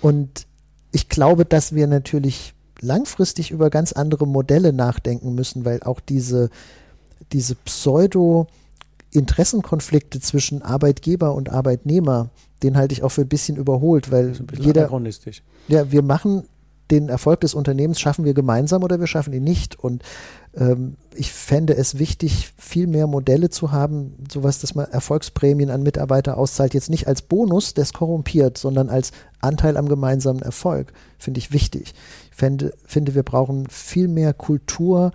Und 0.00 0.46
ich 0.92 1.08
glaube, 1.08 1.44
dass 1.44 1.74
wir 1.74 1.86
natürlich 1.86 2.54
langfristig 2.80 3.50
über 3.50 3.70
ganz 3.70 3.92
andere 3.92 4.26
Modelle 4.26 4.72
nachdenken 4.72 5.34
müssen, 5.34 5.64
weil 5.64 5.82
auch 5.82 6.00
diese, 6.00 6.50
diese 7.32 7.54
Pseudo- 7.54 8.46
Interessenkonflikte 9.12 10.20
zwischen 10.20 10.62
Arbeitgeber 10.62 11.34
und 11.34 11.50
Arbeitnehmer, 11.50 12.28
den 12.62 12.76
halte 12.76 12.92
ich 12.92 13.02
auch 13.02 13.08
für 13.08 13.22
ein 13.22 13.28
bisschen 13.28 13.56
überholt, 13.56 14.12
weil 14.12 14.34
jeder, 14.66 14.88
ja, 15.66 15.90
wir 15.90 16.02
machen 16.02 16.44
den 16.90 17.08
Erfolg 17.08 17.40
des 17.40 17.54
Unternehmens 17.54 18.00
schaffen 18.00 18.24
wir 18.24 18.34
gemeinsam 18.34 18.82
oder 18.82 19.00
wir 19.00 19.06
schaffen 19.06 19.32
ihn 19.32 19.44
nicht. 19.44 19.78
Und 19.78 20.02
ähm, 20.54 20.96
ich 21.14 21.32
fände 21.32 21.76
es 21.76 21.98
wichtig, 21.98 22.52
viel 22.56 22.86
mehr 22.86 23.06
Modelle 23.06 23.50
zu 23.50 23.72
haben, 23.72 24.14
sowas, 24.30 24.58
dass 24.58 24.74
man 24.74 24.86
Erfolgsprämien 24.90 25.70
an 25.70 25.82
Mitarbeiter 25.82 26.36
auszahlt, 26.36 26.74
jetzt 26.74 26.90
nicht 26.90 27.06
als 27.06 27.22
Bonus, 27.22 27.74
der 27.74 27.82
es 27.82 27.92
korrumpiert, 27.92 28.58
sondern 28.58 28.88
als 28.88 29.12
Anteil 29.40 29.76
am 29.76 29.88
gemeinsamen 29.88 30.42
Erfolg, 30.42 30.92
finde 31.18 31.38
ich 31.38 31.52
wichtig. 31.52 31.94
Ich 32.30 32.36
fände, 32.36 32.72
finde, 32.84 33.14
wir 33.14 33.22
brauchen 33.22 33.68
viel 33.68 34.08
mehr 34.08 34.34
Kultur, 34.34 35.12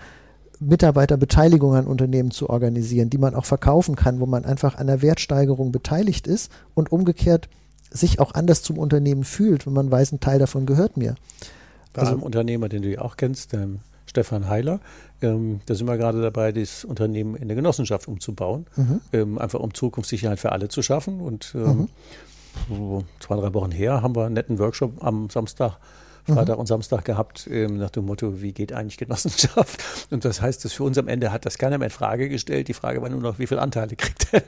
Mitarbeiterbeteiligung 0.59 1.75
an 1.75 1.87
Unternehmen 1.87 2.31
zu 2.31 2.49
organisieren, 2.49 3.09
die 3.09 3.17
man 3.17 3.35
auch 3.35 3.45
verkaufen 3.45 3.95
kann, 3.95 4.19
wo 4.19 4.25
man 4.25 4.45
einfach 4.45 4.77
an 4.77 4.87
der 4.87 5.01
Wertsteigerung 5.01 5.71
beteiligt 5.71 6.27
ist 6.27 6.51
und 6.73 6.91
umgekehrt 6.91 7.49
sich 7.91 8.19
auch 8.19 8.33
anders 8.33 8.61
zum 8.61 8.77
Unternehmen 8.77 9.23
fühlt, 9.23 9.65
wenn 9.65 9.73
man 9.73 9.91
weiß, 9.91 10.11
ein 10.11 10.19
Teil 10.19 10.39
davon 10.39 10.65
gehört 10.65 10.97
mir. 10.97 11.15
Bei 11.95 12.01
also, 12.01 12.13
einem 12.13 12.23
Unternehmer, 12.23 12.69
den 12.69 12.81
du 12.81 12.91
ja 12.91 13.01
auch 13.01 13.17
kennst, 13.17 13.53
dem 13.53 13.79
Stefan 14.05 14.47
Heiler, 14.47 14.79
ähm, 15.21 15.61
da 15.65 15.75
sind 15.75 15.87
wir 15.87 15.97
gerade 15.97 16.21
dabei, 16.21 16.51
das 16.51 16.85
Unternehmen 16.85 17.35
in 17.35 17.43
eine 17.43 17.55
Genossenschaft 17.55 18.07
umzubauen, 18.07 18.65
mhm. 18.75 19.01
ähm, 19.13 19.37
einfach 19.39 19.59
um 19.59 19.73
Zukunftssicherheit 19.73 20.39
für 20.39 20.51
alle 20.51 20.67
zu 20.67 20.81
schaffen. 20.81 21.21
Und 21.21 21.53
ähm, 21.55 21.87
mhm. 22.69 23.03
zwei, 23.19 23.35
drei 23.37 23.53
Wochen 23.53 23.71
her 23.71 24.01
haben 24.01 24.15
wir 24.15 24.25
einen 24.25 24.35
netten 24.35 24.59
Workshop 24.59 25.03
am 25.03 25.29
Samstag 25.29 25.77
Freitag 26.25 26.55
mhm. 26.55 26.61
und 26.61 26.65
Samstag 26.65 27.05
gehabt, 27.05 27.47
ähm, 27.51 27.77
nach 27.77 27.91
dem 27.91 28.05
Motto, 28.05 28.41
wie 28.41 28.51
geht 28.51 28.73
eigentlich 28.73 28.97
Genossenschaft? 28.97 29.83
Und 30.09 30.25
das 30.25 30.41
heißt, 30.41 30.65
dass 30.65 30.73
für 30.73 30.83
uns 30.83 30.97
am 30.97 31.07
Ende 31.07 31.31
hat 31.31 31.45
das 31.45 31.57
keiner 31.57 31.77
mehr 31.77 31.87
in 31.87 31.91
Frage 31.91 32.29
gestellt. 32.29 32.67
Die 32.67 32.73
Frage 32.73 33.01
war 33.01 33.09
nur 33.09 33.21
noch, 33.21 33.37
wie 33.37 33.45
viele 33.45 33.61
Anteile 33.61 33.95
kriegt 33.95 34.27
er 34.31 34.43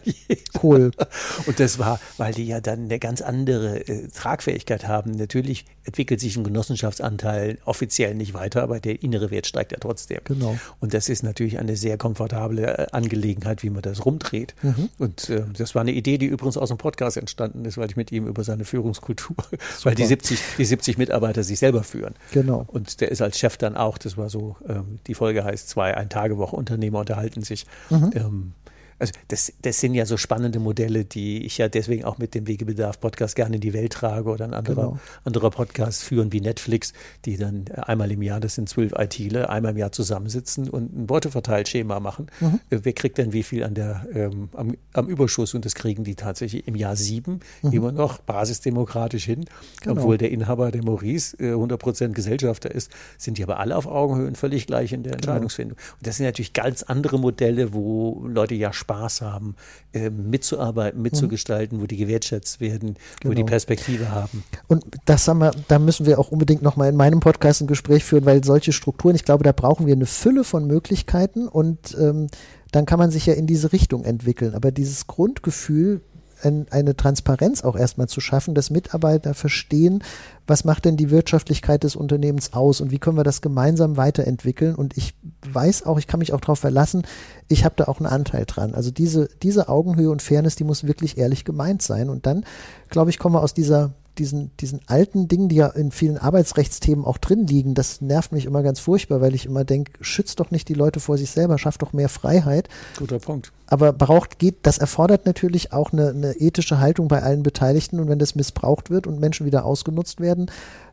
Cool. 0.62 0.92
Und 1.46 1.60
das 1.60 1.78
war, 1.78 2.00
weil 2.18 2.34
die 2.34 2.48
ja 2.48 2.62
dann 2.62 2.86
eine 2.86 2.98
ganz 2.98 3.22
andere 3.22 3.88
äh, 3.88 4.08
Tragfähigkeit 4.08 4.88
haben. 4.88 5.12
Natürlich 5.12 5.66
entwickelt 5.84 6.20
sich 6.20 6.36
ein 6.36 6.44
Genossenschaftsanteil 6.44 7.60
offiziell 7.66 8.16
nicht 8.16 8.34
weiter, 8.34 8.64
aber 8.64 8.80
der 8.80 9.04
innere 9.04 9.30
Wert 9.30 9.46
steigt 9.46 9.72
ja 9.72 9.78
trotzdem. 9.80 10.20
Genau. 10.24 10.58
Und 10.80 10.96
das 10.96 11.10
ist 11.10 11.22
natürlich 11.22 11.60
eine 11.60 11.76
sehr 11.76 11.98
komfortable 11.98 12.66
äh, 12.66 12.88
Angelegenheit, 12.92 13.62
wie 13.62 13.70
man 13.70 13.84
das 13.84 14.04
rumdreht. 14.04 14.56
Mhm. 14.64 14.90
Und 14.98 15.30
äh, 15.30 15.44
das 15.56 15.76
war 15.76 15.82
eine 15.82 15.92
Idee, 15.92 16.18
die 16.18 16.26
übrigens 16.26 16.58
aus 16.58 16.70
dem 16.70 16.80
Podcast 16.80 17.18
entstanden 17.18 17.66
ist, 17.66 17.78
weil 17.78 17.90
ich 17.90 17.96
mit 17.96 18.12
ihm 18.12 18.26
über 18.26 18.44
seine 18.44 18.66
Führungskultur, 18.66 19.36
Super. 19.38 19.60
weil 19.84 19.96
die 19.96 20.06
70, 20.06 20.40
die 20.58 20.66
70 20.66 20.98
Mitarbeiter 20.98 21.44
sich 21.44 21.60
selbst 21.60 21.67
selber 21.68 21.84
führen. 21.84 22.16
Genau. 22.32 22.66
Und 22.68 23.02
der 23.02 23.12
ist 23.12 23.22
als 23.22 23.38
Chef 23.38 23.58
dann 23.58 23.76
auch, 23.76 23.98
das 23.98 24.18
war 24.18 24.30
so, 24.30 24.56
ähm, 24.68 25.00
die 25.08 25.14
Folge 25.14 25.44
heißt 25.44 25.70
zwei 25.70 25.96
Ein-Tage-Woche-Unternehmer 25.96 27.00
unterhalten 27.00 27.44
sich. 27.44 27.66
Mhm. 27.90 28.12
Ähm, 28.16 28.54
also 29.00 29.14
das, 29.28 29.54
das 29.62 29.80
sind 29.80 29.94
ja 29.94 30.06
so 30.06 30.18
spannende 30.18 30.60
Modelle, 30.60 31.06
die 31.06 31.46
ich 31.46 31.58
ja 31.58 31.68
deswegen 31.68 32.04
auch 32.04 32.18
mit 32.18 32.34
dem 32.34 32.48
Wegebedarf-Podcast 32.48 33.36
gerne 33.36 33.56
in 33.56 33.62
die 33.62 33.74
Welt 33.74 33.94
trage 33.94 34.30
oder 34.30 34.46
ein 34.46 34.54
anderer, 34.54 34.76
genau. 34.76 35.00
anderer 35.24 35.52
Podcast 35.52 36.04
führen 36.04 36.32
wie 36.34 36.42
Netflix, 36.42 36.94
die 37.26 37.38
dann 37.38 37.66
einmal 37.76 38.12
im 38.12 38.22
Jahr, 38.22 38.40
das 38.40 38.56
sind 38.56 38.70
zwölf 38.70 38.94
ITler, 38.98 39.50
einmal 39.50 39.72
im 39.74 39.78
Jahr 39.78 39.92
zusammensitzen 39.92 40.70
und 40.70 40.98
ein 40.98 41.06
Beuteverteilschema 41.08 42.00
machen. 42.00 42.28
Mhm. 42.40 42.60
Äh, 42.70 42.80
wer 42.84 42.94
kriegt 42.94 43.18
denn 43.18 43.34
wie 43.34 43.44
viel 43.44 43.64
an 43.64 43.76
der, 43.76 44.08
ähm, 44.14 44.50
am, 44.54 44.76
am, 44.94 45.08
Überschuss? 45.08 45.54
Und 45.54 45.66
das 45.66 45.76
kriegen 45.76 46.04
die 46.04 46.16
tatsächlich 46.16 46.68
im 46.68 46.76
Jahr 46.76 46.96
sieben 46.96 47.42
mhm. 47.62 47.72
immer 47.72 47.92
noch 47.92 48.18
basisdemokratisch 48.20 49.26
hin. 49.26 49.46
Genau. 49.82 50.02
Obwohl 50.02 50.18
der 50.18 50.32
Inhaber, 50.32 50.72
der 50.72 50.84
Maurice, 50.84 51.38
äh, 51.40 51.54
100% 51.54 52.14
Gesellschafter 52.14 52.72
ist, 52.72 52.92
sind 53.18 53.38
die 53.38 53.44
aber 53.44 53.60
alle 53.60 53.76
auf 53.76 53.86
Augenhöhe 53.86 54.28
und 54.28 54.38
völlig 54.38 54.66
gleich 54.66 54.92
in 54.92 55.04
der 55.04 55.12
genau. 55.12 55.18
Entscheidungsfindung. 55.18 55.78
Genau. 55.78 55.94
Und 55.98 56.08
das 56.08 56.18
sind 56.18 56.26
natürlich 56.26 56.54
ganz 56.54 56.82
andere 56.84 57.20
Modelle, 57.20 57.74
wo 57.74 58.26
Leute 58.28 58.56
ja 58.56 58.74
Spaß 58.88 59.22
haben, 59.22 59.56
äh, 59.92 60.10
mitzuarbeiten, 60.10 61.02
mitzugestalten, 61.02 61.78
mhm. 61.78 61.82
wo 61.82 61.88
die 61.88 61.98
gewertschätzt 61.98 62.62
werden, 62.62 62.96
genau. 63.20 63.26
wo 63.26 63.30
die 63.30 63.42
genau. 63.42 63.48
Perspektive 63.48 64.12
haben. 64.12 64.44
Und 64.68 64.86
das 65.06 65.28
haben 65.28 65.40
wir, 65.40 65.52
da 65.68 65.78
müssen 65.78 66.06
wir 66.06 66.20
auch 66.20 66.32
unbedingt 66.32 66.62
nochmal 66.62 66.90
in 66.90 66.96
meinem 66.96 67.20
Podcast 67.20 67.62
ein 67.62 67.68
Gespräch 67.68 68.06
führen, 68.06 68.26
weil 68.26 68.44
solche 68.46 68.72
Strukturen, 68.72 69.16
ich 69.16 69.26
glaube, 69.26 69.44
da 69.44 69.52
brauchen 69.52 69.86
wir 69.88 69.94
eine 69.94 70.06
Fülle 70.06 70.46
von 70.46 70.66
Möglichkeiten 70.68 71.50
und 71.50 71.98
ähm, 72.00 72.28
dann 72.72 72.86
kann 72.86 73.00
man 73.00 73.12
sich 73.12 73.26
ja 73.26 73.34
in 73.34 73.46
diese 73.48 73.74
Richtung 73.74 74.06
entwickeln. 74.06 74.56
Aber 74.56 74.72
dieses 74.72 75.08
Grundgefühl, 75.08 76.02
ein, 76.44 76.68
eine 76.72 76.96
Transparenz 76.96 77.64
auch 77.64 77.76
erstmal 77.76 78.08
zu 78.08 78.22
schaffen, 78.22 78.56
dass 78.56 78.70
Mitarbeiter 78.70 79.34
verstehen, 79.34 80.04
was 80.46 80.64
macht 80.64 80.86
denn 80.86 80.98
die 80.98 81.10
Wirtschaftlichkeit 81.10 81.84
des 81.84 81.96
Unternehmens 81.96 82.54
aus 82.54 82.82
und 82.82 82.92
wie 82.92 83.00
können 83.00 83.18
wir 83.18 83.24
das 83.24 83.42
gemeinsam 83.42 83.98
weiterentwickeln. 83.98 84.76
Und 84.76 84.98
ich 84.98 85.14
weiß 85.52 85.86
auch, 85.86 85.98
ich 86.00 86.08
kann 86.08 86.20
mich 86.20 86.34
auch 86.34 86.42
darauf 86.42 86.60
verlassen, 86.60 87.04
ich 87.48 87.66
habe 87.66 87.76
da 87.78 87.86
auch 87.86 88.00
einen 88.00 88.08
Anteil 88.08 88.46
dran. 88.46 88.74
Also 88.74 88.92
diese, 88.92 89.30
diese 89.44 89.70
Augenhöhe 89.70 90.10
und 90.10 90.22
Fairness, 90.22 90.56
die 90.56 90.64
muss 90.64 90.86
wirklich 90.88 91.18
ehrlich 91.18 91.46
gemeint 91.46 91.82
sein. 91.82 92.10
Und 92.10 92.26
dann, 92.26 92.46
glaube 92.90 93.10
ich, 93.10 93.20
kommen 93.20 93.36
wir 93.36 93.44
aus 93.44 93.54
dieser 93.54 93.94
diesen, 94.20 94.52
diesen 94.58 94.82
alten 94.88 95.28
Dingen, 95.28 95.50
die 95.50 95.58
ja 95.58 95.68
in 95.68 95.92
vielen 95.92 96.18
Arbeitsrechtsthemen 96.18 97.06
auch 97.06 97.18
drin 97.18 97.48
liegen, 97.48 97.74
das 97.74 98.02
nervt 98.02 98.32
mich 98.32 98.46
immer 98.46 98.64
ganz 98.64 98.80
furchtbar, 98.80 99.22
weil 99.22 99.36
ich 99.36 99.46
immer 99.46 99.64
denke, 99.64 99.92
schützt 100.02 100.40
doch 100.40 100.52
nicht 100.52 100.70
die 100.70 100.74
Leute 100.74 101.00
vor 101.00 101.18
sich 101.18 101.32
selber, 101.32 101.58
schafft 101.58 101.82
doch 101.82 101.94
mehr 101.94 102.10
Freiheit. 102.10 102.70
Guter 102.98 103.20
Punkt. 103.20 103.52
Aber 103.68 103.92
braucht, 103.92 104.40
geht, 104.40 104.58
das 104.64 104.78
erfordert 104.78 105.26
natürlich 105.26 105.74
auch 105.74 105.92
eine, 105.92 106.10
eine 106.10 106.34
ethische 106.34 106.80
Haltung 106.80 107.08
bei 107.08 107.22
allen 107.22 107.44
Beteiligten 107.44 108.00
und 108.00 108.08
wenn 108.08 108.20
das 108.20 108.36
missbraucht 108.36 108.90
wird 108.90 109.08
und 109.08 109.20
Menschen 109.20 109.46
wieder 109.46 109.66
ausgenutzt 109.66 110.22
werden, 110.22 110.50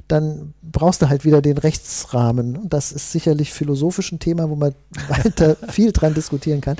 dann 0.08 0.54
brauchst 0.62 1.02
du 1.02 1.08
halt 1.08 1.24
wieder 1.24 1.40
den 1.40 1.58
Rechtsrahmen. 1.58 2.56
Und 2.56 2.72
das 2.72 2.92
ist 2.92 3.12
sicherlich 3.12 3.52
philosophisch 3.52 4.12
ein 4.12 4.18
Thema, 4.18 4.50
wo 4.50 4.56
man 4.56 4.74
weiter 5.08 5.56
viel 5.68 5.92
dran 5.92 6.14
diskutieren 6.14 6.60
kann. 6.60 6.76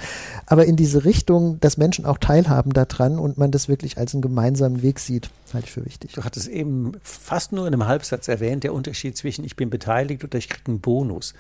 Aber 0.47 0.67
in 0.67 0.77
diese 0.77 1.05
Richtung, 1.05 1.59
dass 1.61 1.77
Menschen 1.77 2.05
auch 2.05 2.19
teilhaben 2.19 2.73
daran 2.73 3.19
und 3.19 3.39
man 3.39 3.51
das 3.51 3.69
wirklich 3.69 3.99
als 3.99 4.15
einen 4.15 4.23
gemeinsamen 4.23 4.83
Weg 4.83 4.99
sieht, 4.99 5.31
halte 5.53 5.67
ich 5.67 5.73
für 5.73 5.85
wichtig. 5.85 6.13
Du 6.13 6.25
hattest 6.25 6.49
eben 6.49 6.93
fast 7.03 7.53
nur 7.53 7.67
in 7.67 7.73
einem 7.73 7.87
Halbsatz 7.87 8.29
erwähnt, 8.29 8.65
der 8.65 8.75
Unterschied 8.75 9.17
zwischen 9.17 9.45
ich 9.45 9.57
bin 9.57 9.71
beteiligt 9.71 10.25
oder 10.25 10.37
ich 10.37 10.49
kriege 10.49 10.67
einen 10.67 10.81
Bonus. 10.81 11.35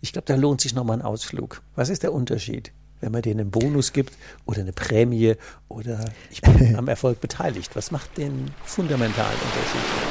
Ich 0.00 0.12
glaube, 0.12 0.26
da 0.26 0.34
lohnt 0.34 0.60
sich 0.60 0.74
nochmal 0.74 0.98
ein 0.98 1.02
Ausflug. 1.02 1.62
Was 1.76 1.88
ist 1.88 2.02
der 2.02 2.12
Unterschied? 2.12 2.72
wenn 3.00 3.12
man 3.12 3.22
denen 3.22 3.40
einen 3.40 3.50
Bonus 3.50 3.92
gibt 3.92 4.14
oder 4.44 4.60
eine 4.60 4.72
Prämie 4.72 5.36
oder 5.68 6.04
ich 6.30 6.42
bin 6.42 6.76
am 6.76 6.86
Erfolg 6.88 7.20
beteiligt. 7.20 7.74
Was 7.74 7.90
macht 7.90 8.18
den 8.18 8.50
fundamentalen 8.64 9.32
Unterschied? 9.32 10.09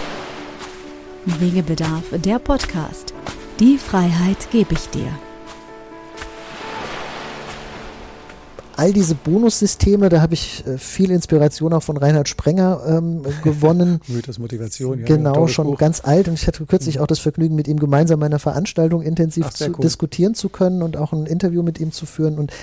Wegebedarf, 1.26 2.04
der 2.14 2.40
Podcast. 2.40 3.14
Die 3.60 3.78
Freiheit 3.78 4.50
gebe 4.52 4.74
ich 4.74 4.90
dir. 4.90 5.12
all 8.80 8.94
diese 8.94 9.14
Bonussysteme, 9.14 10.08
da 10.08 10.22
habe 10.22 10.34
ich 10.34 10.66
äh, 10.66 10.78
viel 10.78 11.12
Inspiration 11.12 11.74
auch 11.74 11.84
von 11.84 11.98
Reinhard 11.98 12.30
Sprenger 12.30 12.82
ähm, 12.88 13.24
gewonnen. 13.44 14.00
Mythos 14.08 14.40
Motivation, 14.40 15.00
ja. 15.00 15.06
Genau, 15.06 15.48
schon 15.48 15.68
Buch. 15.68 15.78
ganz 15.78 16.02
alt. 16.04 16.30
Und 16.30 16.36
ich 16.36 16.48
hatte 16.48 16.66
kürzlich 16.66 16.96
mhm. 16.96 17.02
auch 17.02 17.08
das 17.08 17.20
Vergnügen, 17.20 17.56
mit 17.56 17.68
ihm 17.68 17.78
gemeinsam 17.78 18.24
eine 18.24 18.40
Veranstaltung 18.40 19.02
intensiv 19.02 19.48
Ach, 19.50 19.54
zu 19.54 19.72
cool. 19.72 19.82
diskutieren 19.82 20.34
zu 20.34 20.48
können 20.48 20.82
und 20.82 20.96
auch 20.96 21.12
ein 21.12 21.26
Interview 21.26 21.62
mit 21.62 21.80
ihm 21.82 21.92
zu 21.92 22.06
führen. 22.06 22.40
Und 22.40 22.54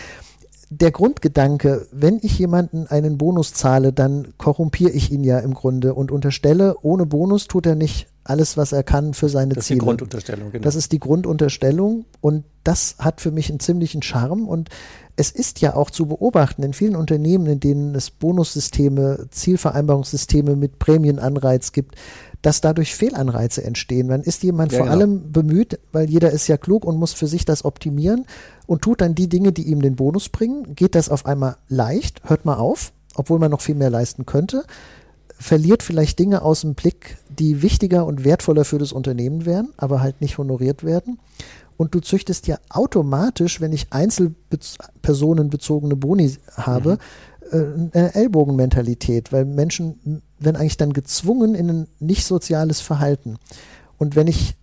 der 0.71 0.90
Grundgedanke, 0.90 1.87
wenn 1.92 2.19
ich 2.23 2.38
jemanden 2.38 2.87
einen 2.87 3.19
Bonus 3.19 3.53
zahle, 3.53 3.92
dann 3.92 4.29
korrumpiere 4.38 4.90
ich 4.92 5.12
ihn 5.12 5.23
ja 5.23 5.38
im 5.40 5.53
Grunde 5.53 5.92
und 5.92 6.11
unterstelle, 6.11 6.77
ohne 6.81 7.05
Bonus 7.05 7.47
tut 7.47 7.66
er 7.66 7.75
nicht 7.75 8.09
alles, 8.29 8.57
was 8.57 8.73
er 8.73 8.83
kann 8.83 9.15
für 9.15 9.29
seine 9.29 9.55
das 9.55 9.67
Ziele. 9.67 9.79
Das 9.79 9.83
ist 9.83 9.83
die 9.83 9.87
Grundunterstellung, 9.87 10.53
genau. 10.53 10.62
Das 10.62 10.75
ist 10.75 10.93
die 10.93 11.01
Grundunterstellung 11.01 12.05
und 12.21 12.45
das 12.65 12.97
hat 12.99 13.21
für 13.21 13.31
mich 13.31 13.49
einen 13.51 13.61
ziemlichen 13.61 14.03
Charme 14.03 14.47
und 14.49 14.71
es 15.17 15.31
ist 15.31 15.61
ja 15.61 15.75
auch 15.75 15.91
zu 15.91 16.07
beobachten 16.07 16.62
in 16.62 16.75
vielen 16.75 16.95
Unternehmen, 16.95 17.47
in 17.47 17.61
denen 17.61 17.95
es 17.95 18.11
Bonussysteme, 18.11 19.29
Zielvereinbarungssysteme 19.31 20.57
mit 20.57 20.79
Prämienanreiz 20.79 21.73
gibt, 21.73 21.95
dass 22.43 22.61
dadurch 22.61 22.95
Fehlanreize 22.95 23.65
entstehen. 23.65 24.09
Dann 24.09 24.23
ist 24.23 24.43
jemand 24.43 24.73
ja, 24.73 24.79
vor 24.79 24.87
genau. 24.87 24.99
allem 24.99 25.33
bemüht, 25.33 25.81
weil 25.93 26.11
jeder 26.11 26.31
ist 26.31 26.49
ja 26.49 26.59
klug 26.59 26.85
und 26.85 26.97
muss 26.97 27.15
für 27.15 27.27
sich 27.27 27.45
das 27.45 27.65
optimieren 27.65 28.27
und 28.67 28.83
tut 28.83 29.01
dann 29.01 29.15
die 29.15 29.29
Dinge, 29.29 29.53
die 29.53 29.65
ihm 29.65 29.81
den 29.81 29.97
Bonus 29.97 30.29
bringen. 30.29 30.75
Geht 30.75 30.95
das 30.95 31.09
auf 31.09 31.25
einmal 31.25 31.57
leicht, 31.69 32.21
hört 32.25 32.45
mal 32.45 32.57
auf, 32.57 32.93
obwohl 33.15 33.39
man 33.39 33.51
noch 33.51 33.62
viel 33.62 33.75
mehr 33.75 33.91
leisten 33.91 34.27
könnte, 34.27 34.65
verliert 35.39 35.83
vielleicht 35.83 36.19
Dinge 36.19 36.43
aus 36.43 36.61
dem 36.61 36.75
Blick, 36.75 37.19
die 37.38 37.62
wichtiger 37.62 38.07
und 38.07 38.25
wertvoller 38.25 38.64
für 38.64 38.79
das 38.79 38.92
Unternehmen 38.92 39.46
wären, 39.46 39.70
aber 39.77 40.01
halt 40.01 40.20
nicht 40.20 40.38
honoriert 40.38 40.85
werden. 40.85 41.18
Und 41.77 41.94
du 41.94 42.01
züchtest 42.01 42.46
ja 42.46 42.59
automatisch, 42.70 43.61
wenn 43.61 43.72
ich 43.72 43.88
einzelpersonenbezogene 43.90 45.96
Boni 45.96 46.37
habe, 46.57 46.92
mhm 46.92 46.99
eine 47.53 48.14
Ellbogenmentalität, 48.14 49.33
weil 49.33 49.44
Menschen 49.44 50.22
werden 50.38 50.57
eigentlich 50.57 50.77
dann 50.77 50.92
gezwungen 50.92 51.55
in 51.55 51.70
ein 51.70 51.88
nicht 51.99 52.25
soziales 52.25 52.81
Verhalten. 52.81 53.37
Und 53.99 54.16
wenn 54.16 54.27
ich 54.27 54.55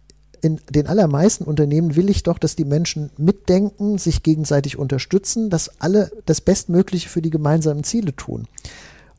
in 0.42 0.60
den 0.70 0.88
allermeisten 0.88 1.46
Unternehmen 1.46 1.96
will 1.96 2.10
ich 2.10 2.24
doch, 2.24 2.38
dass 2.38 2.56
die 2.56 2.66
Menschen 2.66 3.12
mitdenken, 3.18 3.98
sich 3.98 4.24
gegenseitig 4.24 4.78
unterstützen, 4.78 5.50
dass 5.50 5.80
alle 5.80 6.12
das 6.26 6.42
Bestmögliche 6.42 7.08
für 7.08 7.22
die 7.22 7.30
gemeinsamen 7.30 7.84
Ziele 7.84 8.16
tun. 8.16 8.48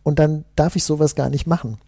Und 0.02 0.18
dann 0.18 0.44
darf 0.54 0.76
ich 0.76 0.84
sowas 0.84 1.14
gar 1.14 1.30
nicht 1.30 1.46
machen. 1.46 1.78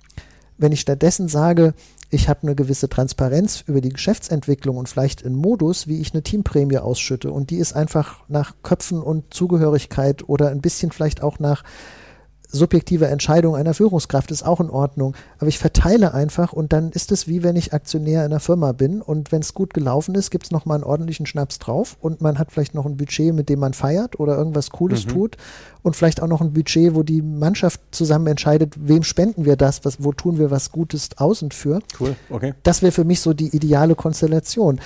Wenn 0.59 0.73
ich 0.73 0.81
stattdessen 0.81 1.29
sage, 1.29 1.75
ich 2.11 2.29
habe 2.29 2.42
eine 2.42 2.55
gewisse 2.55 2.88
Transparenz 2.88 3.64
über 3.66 3.81
die 3.81 3.90
Geschäftsentwicklung 3.90 4.77
und 4.77 4.88
vielleicht 4.88 5.25
einen 5.25 5.35
Modus, 5.35 5.88
wie 5.88 6.01
ich 6.01 6.14
eine 6.14 6.23
Teamprämie 6.23 6.79
ausschütte. 6.79 7.31
Und 7.31 7.51
die 7.51 7.57
ist 7.57 7.75
einfach 7.75 8.21
nach 8.29 8.55
Köpfen 8.62 9.03
und 9.03 9.35
Zugehörigkeit 9.35 10.29
oder 10.29 10.51
ein 10.51 10.61
bisschen 10.61 10.92
vielleicht 10.92 11.23
auch 11.23 11.38
nach 11.38 11.64
subjektive 12.49 13.07
Entscheidung 13.07 13.57
einer 13.57 13.75
Führungskraft 13.75 14.31
ist 14.31 14.45
auch 14.45 14.61
in 14.61 14.71
Ordnung. 14.71 15.15
Aber 15.39 15.49
ich 15.49 15.59
verteile 15.59 16.15
einfach 16.15 16.53
und 16.53 16.73
dann 16.73 16.91
ist 16.91 17.13
es 17.13 17.29
wie 17.29 17.43
wenn 17.43 17.57
ich 17.57 17.73
Aktionär 17.73 18.25
in 18.25 18.33
einer 18.33 18.41
Firma 18.41 18.73
bin 18.73 19.03
und 19.03 19.33
wenn 19.33 19.41
es 19.41 19.55
gut 19.55 19.75
gelaufen 19.75 20.15
ist, 20.15 20.31
gibt 20.31 20.47
es 20.47 20.51
nochmal 20.51 20.77
einen 20.77 20.85
ordentlichen 20.85 21.27
Schnaps 21.27 21.59
drauf 21.59 21.97
und 22.01 22.21
man 22.21 22.39
hat 22.39 22.53
vielleicht 22.53 22.75
noch 22.75 22.87
ein 22.87 22.97
Budget, 22.97 23.35
mit 23.35 23.49
dem 23.49 23.61
man 23.61 23.75
feiert 23.75 24.19
oder 24.21 24.37
irgendwas 24.37 24.71
Cooles 24.71 25.07
mhm. 25.07 25.11
tut 25.11 25.37
und 25.83 25.97
vielleicht 25.97 26.23
auch 26.23 26.29
noch 26.29 26.41
ein 26.41 26.53
Budget, 26.53 26.95
wo 26.95 27.03
die 27.03 27.23
Mannschaft 27.23 27.81
zusammen 27.91 28.27
entscheidet, 28.27 28.75
wem 28.77 29.03
spenden 29.03 29.45
wir 29.45 29.57
das, 29.57 29.85
was, 29.85 30.03
wo 30.03 30.13
tun 30.13 30.39
wir 30.39 30.51
was 30.51 30.73
Gutes 30.73 31.11
aus 31.17 31.43
und 31.43 31.55
für. 31.55 31.81
Cool, 32.01 32.17
okay. 32.31 32.55
Das 32.63 32.83
wäre 32.83 32.93
für 32.93 33.05
mich 33.05 33.21
so 33.21 33.33
die 33.33 33.55
ideale 33.55 33.95
Konstellation. 33.95 34.81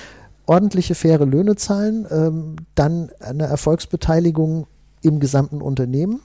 Ordentliche, 0.45 0.95
faire 0.95 1.25
Löhne 1.25 1.55
zahlen, 1.55 2.05
ähm, 2.09 2.55
dann 2.75 3.11
eine 3.19 3.43
Erfolgsbeteiligung 3.43 4.67
im 5.01 5.19
gesamten 5.19 5.61
Unternehmen 5.61 6.21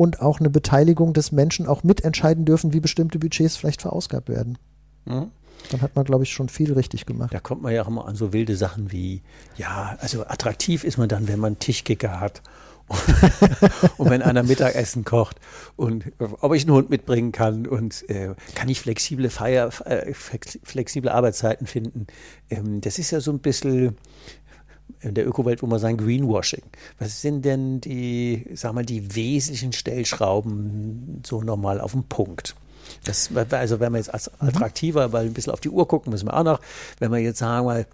und 0.00 0.22
auch 0.22 0.40
eine 0.40 0.48
Beteiligung 0.48 1.12
des 1.12 1.30
Menschen 1.30 1.66
auch 1.66 1.82
mitentscheiden 1.82 2.46
dürfen, 2.46 2.72
wie 2.72 2.80
bestimmte 2.80 3.18
Budgets 3.18 3.56
vielleicht 3.56 3.82
verausgabt 3.82 4.30
werden. 4.30 4.56
Mhm. 5.04 5.30
Dann 5.70 5.82
hat 5.82 5.94
man, 5.94 6.06
glaube 6.06 6.24
ich, 6.24 6.32
schon 6.32 6.48
viel 6.48 6.72
richtig 6.72 7.04
gemacht. 7.04 7.34
Da 7.34 7.38
kommt 7.38 7.60
man 7.60 7.74
ja 7.74 7.82
auch 7.82 7.88
immer 7.88 8.08
an 8.08 8.16
so 8.16 8.32
wilde 8.32 8.56
Sachen 8.56 8.92
wie, 8.92 9.20
ja, 9.58 9.98
also 10.00 10.24
attraktiv 10.26 10.84
ist 10.84 10.96
man 10.96 11.10
dann, 11.10 11.28
wenn 11.28 11.38
man 11.38 11.58
Tischkicker 11.58 12.18
hat. 12.18 12.40
und 13.98 14.10
wenn 14.10 14.22
einer 14.22 14.42
Mittagessen 14.42 15.04
kocht 15.04 15.36
und 15.76 16.10
ob 16.18 16.54
ich 16.54 16.64
einen 16.64 16.74
Hund 16.74 16.90
mitbringen 16.90 17.30
kann 17.30 17.66
und 17.66 18.08
äh, 18.08 18.34
kann 18.54 18.68
ich 18.68 18.80
flexible 18.80 19.28
Feier, 19.30 19.70
äh, 19.84 20.12
flexible 20.14 21.10
Arbeitszeiten 21.10 21.68
finden. 21.68 22.06
Ähm, 22.48 22.80
das 22.80 22.98
ist 22.98 23.12
ja 23.12 23.20
so 23.20 23.30
ein 23.30 23.38
bisschen 23.38 23.96
in 25.00 25.14
der 25.14 25.26
Ökowelt, 25.26 25.62
wo 25.62 25.66
man 25.66 25.78
sagen 25.78 25.96
Greenwashing. 25.96 26.62
Was 26.98 27.22
sind 27.22 27.44
denn 27.44 27.80
die, 27.80 28.46
sag 28.54 28.74
mal, 28.74 28.84
die 28.84 29.14
wesentlichen 29.14 29.72
Stellschrauben 29.72 31.22
so 31.24 31.42
nochmal 31.42 31.80
auf 31.80 31.92
den 31.92 32.04
Punkt? 32.04 32.54
Das, 33.04 33.30
also 33.50 33.80
wenn 33.80 33.92
wir 33.92 33.98
jetzt 33.98 34.12
als 34.12 34.30
mhm. 34.40 34.48
attraktiver, 34.48 35.12
weil 35.12 35.26
ein 35.26 35.32
bisschen 35.32 35.52
auf 35.52 35.60
die 35.60 35.70
Uhr 35.70 35.86
gucken 35.88 36.10
müssen 36.10 36.26
wir 36.26 36.36
auch 36.36 36.44
noch, 36.44 36.60
wenn 36.98 37.10
wir 37.10 37.18
jetzt 37.18 37.38
sagen 37.38 37.66
mal, 37.66 37.86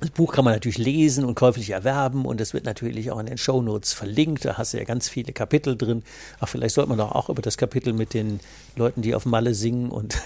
das 0.00 0.10
Buch 0.10 0.32
kann 0.32 0.44
man 0.44 0.54
natürlich 0.54 0.78
lesen 0.78 1.24
und 1.24 1.34
käuflich 1.34 1.70
erwerben 1.70 2.26
und 2.26 2.40
es 2.40 2.52
wird 2.52 2.64
natürlich 2.64 3.10
auch 3.10 3.18
in 3.18 3.26
den 3.26 3.38
Show 3.38 3.62
Notes 3.62 3.92
verlinkt. 3.92 4.44
Da 4.44 4.58
hast 4.58 4.74
du 4.74 4.78
ja 4.78 4.84
ganz 4.84 5.08
viele 5.08 5.32
Kapitel 5.32 5.76
drin. 5.76 6.02
Ach, 6.40 6.48
vielleicht 6.48 6.74
sollte 6.74 6.90
man 6.90 6.98
doch 6.98 7.12
auch 7.12 7.28
über 7.28 7.42
das 7.42 7.56
Kapitel 7.56 7.92
mit 7.92 8.12
den 8.12 8.40
Leuten, 8.76 9.02
die 9.02 9.14
auf 9.14 9.24
Malle 9.24 9.54
singen 9.54 9.90
und 9.90 10.18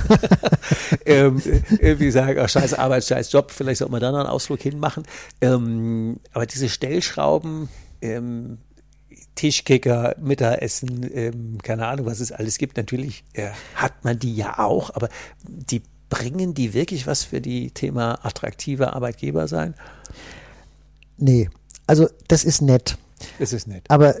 ähm, 1.06 1.40
irgendwie 1.80 2.10
sagen, 2.10 2.40
ach, 2.40 2.48
scheiß 2.48 2.74
Arbeit, 2.74 3.04
scheiß 3.04 3.32
Job, 3.32 3.52
vielleicht 3.52 3.78
sollte 3.78 3.92
man 3.92 4.00
da 4.00 4.12
noch 4.12 4.18
einen 4.18 4.28
Ausflug 4.28 4.60
hinmachen. 4.60 5.04
Ähm, 5.40 6.20
aber 6.32 6.46
diese 6.46 6.68
Stellschrauben, 6.68 7.68
ähm, 8.02 8.58
Tischkicker, 9.34 10.16
Mittagessen, 10.20 11.08
ähm, 11.14 11.58
keine 11.62 11.86
Ahnung, 11.86 12.06
was 12.06 12.20
es 12.20 12.32
alles 12.32 12.58
gibt. 12.58 12.76
Natürlich 12.76 13.24
äh, 13.32 13.50
hat 13.74 14.04
man 14.04 14.18
die 14.18 14.34
ja 14.34 14.58
auch, 14.58 14.90
aber 14.94 15.08
die 15.46 15.82
bringen 16.10 16.52
die 16.52 16.74
wirklich 16.74 17.06
was 17.06 17.24
für 17.24 17.40
die 17.40 17.70
Thema 17.70 18.24
attraktive 18.24 18.92
Arbeitgeber 18.92 19.48
sein? 19.48 19.74
Nee, 21.16 21.48
also 21.86 22.08
das 22.28 22.44
ist 22.44 22.60
nett. 22.60 22.98
Es 23.38 23.52
ist 23.52 23.66
nett. 23.66 23.84
Aber 23.88 24.14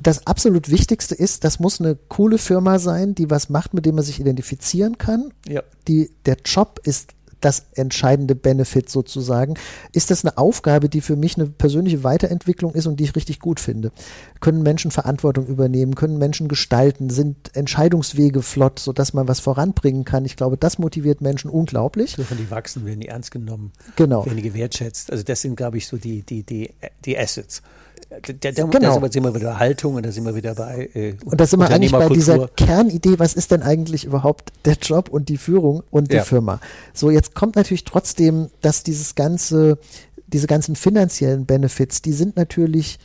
das 0.00 0.26
absolut 0.26 0.70
Wichtigste 0.70 1.14
ist, 1.14 1.44
das 1.44 1.60
muss 1.60 1.80
eine 1.80 1.96
coole 2.08 2.38
Firma 2.38 2.78
sein, 2.78 3.14
die 3.14 3.30
was 3.30 3.48
macht, 3.48 3.74
mit 3.74 3.86
dem 3.86 3.94
man 3.94 4.04
sich 4.04 4.20
identifizieren 4.20 4.98
kann. 4.98 5.32
Ja. 5.46 5.62
Die, 5.88 6.10
der 6.26 6.38
Job 6.44 6.80
ist 6.84 7.14
das 7.44 7.66
entscheidende 7.74 8.34
Benefit 8.34 8.88
sozusagen. 8.88 9.54
Ist 9.92 10.10
das 10.10 10.24
eine 10.24 10.38
Aufgabe, 10.38 10.88
die 10.88 11.00
für 11.00 11.16
mich 11.16 11.36
eine 11.36 11.46
persönliche 11.46 12.04
Weiterentwicklung 12.04 12.74
ist 12.74 12.86
und 12.86 12.98
die 13.00 13.04
ich 13.04 13.16
richtig 13.16 13.40
gut 13.40 13.60
finde? 13.60 13.92
Können 14.40 14.62
Menschen 14.62 14.90
Verantwortung 14.90 15.46
übernehmen? 15.46 15.94
Können 15.94 16.18
Menschen 16.18 16.48
gestalten? 16.48 17.10
Sind 17.10 17.54
Entscheidungswege 17.54 18.42
flott, 18.42 18.78
sodass 18.78 19.12
man 19.12 19.28
was 19.28 19.40
voranbringen 19.40 20.04
kann? 20.04 20.24
Ich 20.24 20.36
glaube, 20.36 20.56
das 20.56 20.78
motiviert 20.78 21.20
Menschen 21.20 21.50
unglaublich. 21.50 22.16
Dürfen 22.16 22.38
die 22.38 22.50
wachsen, 22.50 22.86
werden 22.86 23.00
die 23.00 23.08
ernst 23.08 23.30
genommen, 23.30 23.72
genau. 23.96 24.24
werden 24.24 24.36
die 24.36 24.42
gewertschätzt. 24.42 25.10
Also 25.10 25.24
das 25.24 25.40
sind, 25.40 25.56
glaube 25.56 25.78
ich, 25.78 25.86
so 25.86 25.96
die, 25.96 26.22
die, 26.22 26.42
die, 26.42 26.70
die 27.04 27.18
Assets. 27.18 27.62
Da, 28.08 28.18
da, 28.52 28.64
genau. 28.64 29.00
da 29.00 29.10
sind 29.10 29.24
wir 29.24 29.34
wieder 29.34 29.58
Haltung 29.58 29.94
und 29.94 30.04
da 30.04 30.12
sind 30.12 30.24
wir 30.24 30.34
wieder 30.34 30.54
bei. 30.54 30.90
Äh, 30.94 31.14
und 31.24 31.40
da 31.40 31.46
sind 31.46 31.60
wir 31.60 31.70
eigentlich 31.70 31.92
bei 31.92 32.08
dieser 32.08 32.48
Kernidee, 32.48 33.18
was 33.18 33.34
ist 33.34 33.50
denn 33.50 33.62
eigentlich 33.62 34.04
überhaupt 34.04 34.52
der 34.64 34.74
Job 34.74 35.08
und 35.08 35.28
die 35.28 35.36
Führung 35.36 35.82
und 35.90 36.12
die 36.12 36.16
ja. 36.16 36.24
Firma? 36.24 36.60
So, 36.92 37.10
jetzt 37.10 37.34
kommt 37.34 37.56
natürlich 37.56 37.84
trotzdem, 37.84 38.48
dass 38.60 38.82
dieses 38.82 39.14
ganze, 39.14 39.78
diese 40.26 40.46
ganzen 40.46 40.76
finanziellen 40.76 41.46
Benefits, 41.46 42.02
die 42.02 42.12
sind 42.12 42.36
natürlich, 42.36 42.98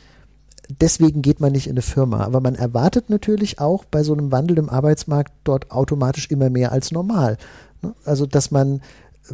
deswegen 0.80 1.22
geht 1.22 1.40
man 1.40 1.52
nicht 1.52 1.66
in 1.66 1.72
eine 1.72 1.82
Firma. 1.82 2.24
Aber 2.24 2.40
man 2.40 2.54
erwartet 2.54 3.10
natürlich 3.10 3.58
auch 3.60 3.84
bei 3.84 4.02
so 4.02 4.12
einem 4.12 4.30
Wandel 4.32 4.58
im 4.58 4.68
Arbeitsmarkt 4.68 5.32
dort 5.44 5.70
automatisch 5.70 6.30
immer 6.30 6.50
mehr 6.50 6.72
als 6.72 6.92
normal. 6.92 7.38
Ne? 7.82 7.94
Also, 8.04 8.26
dass 8.26 8.50
man 8.50 8.82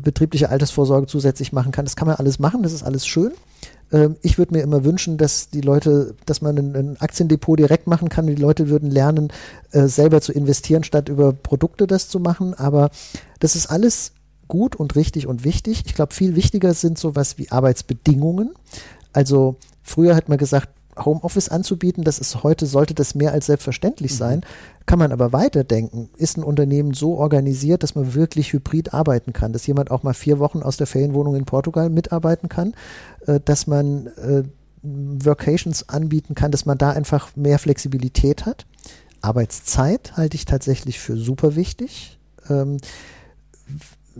betriebliche 0.00 0.50
Altersvorsorge 0.50 1.07
zusätzlich 1.07 1.53
machen 1.53 1.72
kann, 1.72 1.85
das 1.85 1.96
kann 1.96 2.09
man 2.09 2.16
alles 2.16 2.38
machen, 2.38 2.62
das 2.62 2.72
ist 2.72 2.83
alles 2.83 3.07
schön. 3.07 3.33
Ähm, 3.92 4.16
ich 4.23 4.38
würde 4.38 4.55
mir 4.55 4.62
immer 4.62 4.85
wünschen, 4.85 5.18
dass 5.18 5.51
die 5.51 5.61
Leute, 5.61 6.14
dass 6.27 6.42
man 6.42 6.57
ein, 6.57 6.97
Aktiendepot 7.01 7.59
direkt 7.59 7.87
machen 7.87 8.09
kann. 8.09 8.27
Die 8.27 8.35
Leute 8.35 8.68
würden 8.68 8.90
lernen, 8.90 9.33
äh, 9.73 9.87
selber 9.87 10.20
zu 10.20 10.33
investieren, 10.33 10.85
statt 10.85 11.09
über 11.09 11.33
Produkte 11.33 11.87
das 11.87 12.09
zu 12.09 12.20
machen. 12.20 12.55
Aber 12.55 12.90
das 13.40 13.57
ist 13.57 13.66
alles 13.66 14.12
gut 14.49 14.77
und 14.77 14.97
richtig 14.97 15.27
und 15.27 15.44
wichtig. 15.44 15.85
Ich 15.87 15.94
glaube, 15.94 16.14
viel 16.14 16.37
wichtiger 16.37 16.75
sind 16.75 16.99
sowas 16.99 17.38
wie 17.38 17.51
Arbeitsbedingungen. 17.51 18.55
Also 19.12 19.57
früher 19.83 20.14
hat 20.16 20.29
man 20.29 20.38
gesagt, 20.38 20.68
Homeoffice 20.97 21.49
anzubieten, 21.49 22.05
das 22.05 22.19
ist 22.19 22.43
heute, 22.43 22.67
sollte 22.67 22.95
das 22.95 23.15
mehr 23.15 23.33
als 23.33 23.47
selbstverständlich 23.47 24.13
mhm. 24.13 24.17
sein. 24.17 24.41
Kann 24.87 24.99
man 24.99 25.13
aber 25.13 25.33
weiterdenken. 25.33 26.11
Ist 26.17 26.37
ein 26.37 26.45
Unternehmen 26.45 26.95
so 26.95 27.17
organisiert, 27.17 27.83
dass 27.83 27.95
man 27.95 28.15
wirklich 28.15 28.53
hybrid 28.53 28.93
arbeiten 28.93 29.33
kann, 29.33 29.53
dass 29.53 29.67
jemand 29.67 29.91
auch 29.91 30.03
mal 30.03 30.15
vier 30.15 30.39
Wochen 30.39 30.63
aus 30.63 30.77
der 30.77 30.87
Ferienwohnung 30.87 31.37
in 31.37 31.45
Portugal 31.47 31.89
mitarbeiten 31.91 32.49
kann, 32.49 32.75
äh, 33.27 33.41
dass 33.45 33.67
man 33.67 34.09
äh, 34.09 34.43
Workations 34.83 35.89
anbieten 35.89 36.35
kann, 36.35 36.51
dass 36.51 36.67
man 36.67 36.77
da 36.77 36.91
einfach 36.91 37.35
mehr 37.37 37.59
Flexibilität 37.59 38.45
hat. 38.45 38.67
Arbeitszeit 39.23 40.17
halte 40.17 40.37
ich 40.37 40.45
tatsächlich 40.45 41.01
für 41.01 41.17
super 41.17 41.57
wichtig. 41.57 42.19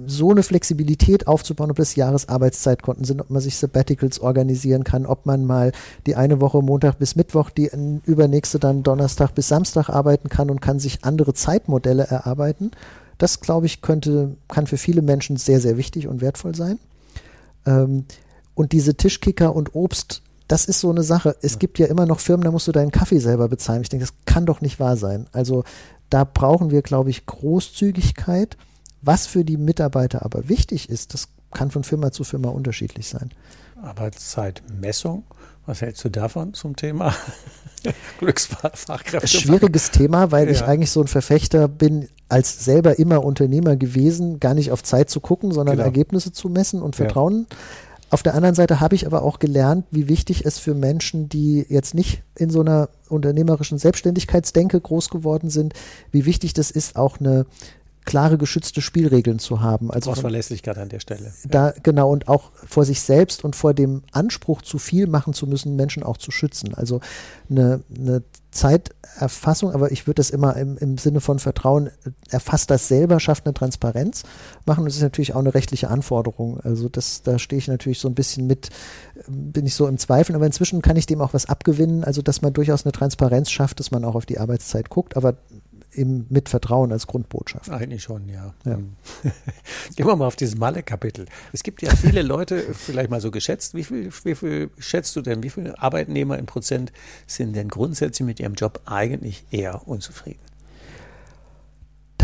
So 0.07 0.31
eine 0.31 0.43
Flexibilität 0.43 1.27
aufzubauen, 1.27 1.71
ob 1.71 1.77
das 1.77 1.95
Jahresarbeitszeitkonten 1.95 3.05
sind, 3.05 3.21
ob 3.21 3.31
man 3.31 3.41
sich 3.41 3.57
Sabbaticals 3.57 4.19
organisieren 4.21 4.83
kann, 4.83 5.07
ob 5.07 5.25
man 5.25 5.45
mal 5.45 5.73
die 6.07 6.17
eine 6.17 6.41
Woche 6.41 6.63
Montag 6.63 6.99
bis 6.99 7.15
Mittwoch, 7.15 7.51
die 7.51 7.71
übernächste 8.05 8.59
dann 8.59 8.83
Donnerstag 8.83 9.35
bis 9.35 9.49
Samstag 9.49 9.89
arbeiten 9.89 10.29
kann 10.29 10.51
und 10.51 10.61
kann 10.61 10.81
sich 10.81 11.05
andere 11.05 11.33
Zeitmodelle 11.33 12.05
erarbeiten. 12.05 12.73
Das, 13.19 13.41
glaube 13.41 13.67
ich, 13.67 13.83
könnte, 13.83 14.37
kann 14.49 14.67
für 14.67 14.77
viele 14.77 15.03
Menschen 15.03 15.37
sehr, 15.37 15.61
sehr 15.61 15.77
wichtig 15.77 16.09
und 16.09 16.21
wertvoll 16.21 16.55
sein. 16.55 16.79
Ähm, 17.67 18.05
und 18.55 18.73
diese 18.73 18.97
Tischkicker 18.97 19.55
und 19.55 19.75
Obst, 19.75 20.23
das 20.49 20.67
ist 20.67 20.81
so 20.81 20.91
eine 20.91 21.03
Sache. 21.03 21.37
Es 21.43 21.59
gibt 21.59 21.79
ja 21.79 21.87
immer 21.87 22.07
noch 22.07 22.21
Firmen, 22.21 22.45
da 22.45 22.51
musst 22.51 22.69
du 22.69 22.73
deinen 22.73 22.91
Kaffee 22.91 23.19
selber 23.19 23.49
bezahlen. 23.49 23.83
Ich 23.83 23.89
denke, 23.89 24.07
das 24.07 24.15
kann 24.27 24.47
doch 24.47 24.61
nicht 24.61 24.79
wahr 24.81 24.97
sein. 24.97 25.27
Also 25.33 25.65
da 26.11 26.25
brauchen 26.25 26.71
wir, 26.71 26.83
glaube 26.83 27.11
ich, 27.11 27.27
Großzügigkeit 27.27 28.57
Was 29.05 29.27
für 29.27 29.45
die 29.45 29.57
Mitarbeiter 29.57 30.25
aber 30.25 30.49
wichtig 30.49 30.89
ist, 30.89 31.15
das 31.15 31.29
kann 31.53 31.71
von 31.71 31.85
Firma 31.85 32.11
zu 32.11 32.25
Firma 32.25 32.49
unterschiedlich 32.49 33.09
sein. 33.09 33.31
Arbeitszeitmessung, 33.83 35.25
was 35.67 35.83
hältst 35.83 36.05
du 36.05 36.09
davon 36.09 36.55
zum 36.55 36.75
Thema 36.75 37.15
Glücksfachkräfte? 38.19 39.29
Schwieriges 39.29 39.91
Thema, 39.91 40.33
weil 40.33 40.47
ja. 40.47 40.53
ich 40.53 40.63
eigentlich 40.63 40.91
so 40.91 41.03
ein 41.03 41.07
Verfechter 41.07 41.69
bin, 41.69 42.09
als 42.29 42.65
selber 42.65 42.99
immer 42.99 43.23
Unternehmer 43.23 43.77
gewesen, 43.77 44.41
gar 44.41 44.55
nicht 44.55 44.73
auf 44.73 44.83
Zeit 44.83 45.11
zu 45.11 45.21
gucken, 45.21 45.53
sondern 45.53 45.77
genau. 45.77 45.87
Ergebnisse 45.87 46.33
zu 46.33 46.49
messen 46.49 46.81
und 46.81 46.97
Vertrauen. 46.97 47.47
Ja. 47.51 47.57
Auf 48.11 48.23
der 48.23 48.35
anderen 48.35 48.55
Seite 48.55 48.81
habe 48.81 48.95
ich 48.95 49.07
aber 49.07 49.23
auch 49.23 49.39
gelernt, 49.39 49.87
wie 49.91 50.09
wichtig 50.09 50.47
es 50.47 50.59
für 50.59 50.75
Menschen, 50.75 51.29
die 51.29 51.67
jetzt 51.69 51.95
nicht 51.95 52.23
in 52.37 52.49
so 52.49 52.61
einer 52.61 52.89
unternehmerischen 53.09 53.79
Selbstständigkeitsdenke 53.79 54.81
groß 54.81 55.11
geworden 55.11 55.51
sind, 55.51 55.75
wie 56.13 56.25
wichtig 56.25 56.55
das 56.55 56.71
ist, 56.71 56.97
auch 56.97 57.19
eine 57.19 57.45
klare 58.05 58.39
geschützte 58.39 58.81
Spielregeln 58.83 59.39
zu 59.39 59.61
haben. 59.61 59.91
Also 59.91 60.11
Aus 60.11 60.21
Verlässlichkeit 60.21 60.79
an 60.79 60.89
der 60.89 61.01
Stelle. 61.01 61.33
Da, 61.45 61.73
genau, 61.83 62.11
und 62.11 62.29
auch 62.29 62.53
vor 62.55 62.85
sich 62.85 63.01
selbst 63.01 63.45
und 63.45 63.57
vor 63.57 63.75
dem 63.75 64.03
Anspruch, 64.13 64.63
zu 64.63 64.79
viel 64.79 65.07
machen 65.07 65.33
zu 65.33 65.47
müssen, 65.47 65.77
Menschen 65.77 66.03
auch 66.03 66.17
zu 66.17 66.31
schützen. 66.31 66.75
Also 66.75 67.01
eine, 67.49 67.83
eine 67.97 68.23
Zeiterfassung, 68.51 69.73
aber 69.73 69.91
ich 69.91 70.07
würde 70.07 70.17
das 70.17 70.31
immer 70.31 70.57
im, 70.57 70.79
im 70.79 70.97
Sinne 70.97 71.21
von 71.21 71.39
Vertrauen, 71.39 71.91
erfasst 72.31 72.71
das 72.71 72.89
selber, 72.89 73.21
schafft 73.21 73.47
eine 73.47 73.55
Transparenz 73.55 74.23
machen. 74.65 74.81
Und 74.81 74.87
das 74.87 74.97
ist 74.97 75.03
natürlich 75.03 75.35
auch 75.35 75.41
eine 75.41 75.55
rechtliche 75.55 75.89
Anforderung. 75.89 76.61
Also 76.61 76.89
das, 76.89 77.23
da 77.23 77.39
stehe 77.39 77.59
ich 77.59 77.69
natürlich 77.69 77.99
so 77.99 78.09
ein 78.09 78.15
bisschen 78.15 78.47
mit, 78.47 78.69
bin 79.29 79.67
ich 79.67 79.75
so 79.75 79.89
im 79.89 79.99
Zweifel, 79.99 80.37
aber 80.37 80.47
inzwischen 80.47 80.83
kann 80.83 80.97
ich 80.97 81.07
dem 81.07 81.21
auch 81.21 81.35
was 81.35 81.47
abgewinnen, 81.47 82.05
also 82.05 82.23
dass 82.23 82.43
man 82.43 82.53
durchaus 82.53 82.85
eine 82.85 82.93
Transparenz 82.93 83.51
schafft, 83.51 83.81
dass 83.81 83.91
man 83.91 84.05
auch 84.05 84.15
auf 84.15 84.27
die 84.27 84.39
Arbeitszeit 84.39 84.89
guckt, 84.89 85.17
aber 85.17 85.35
eben 85.95 86.27
mit 86.29 86.49
Vertrauen 86.49 86.93
als 86.93 87.07
Grundbotschaft. 87.07 87.71
Eigentlich 87.71 88.03
schon, 88.03 88.29
ja. 88.29 88.55
ja. 88.65 88.75
Hm. 88.75 88.97
Gehen 89.97 90.07
wir 90.07 90.17
mal 90.17 90.27
auf 90.27 90.37
dieses 90.37 90.57
Malle-Kapitel. 90.57 91.27
Es 91.53 91.63
gibt 91.63 91.83
ja 91.83 91.95
viele 91.95 92.23
Leute, 92.23 92.61
vielleicht 92.75 93.11
mal 93.11 93.21
so 93.21 93.31
geschätzt, 93.31 93.75
wie 93.75 93.85
viel, 93.85 94.11
wie 94.25 94.35
viel 94.35 94.71
schätzt 94.79 95.17
du 95.17 95.23
denn, 95.23 95.43
wie 95.43 95.51
viele 95.51 95.79
Arbeitnehmer 95.81 96.39
in 96.39 96.47
Prozent 96.47 96.93
sind 97.27 97.55
denn 97.55 97.69
grundsätzlich 97.69 98.27
mit 98.27 98.41
ihrem 98.41 98.55
Job 98.55 98.81
eigentlich 98.87 99.45
eher 99.51 99.87
unzufrieden? 99.87 100.41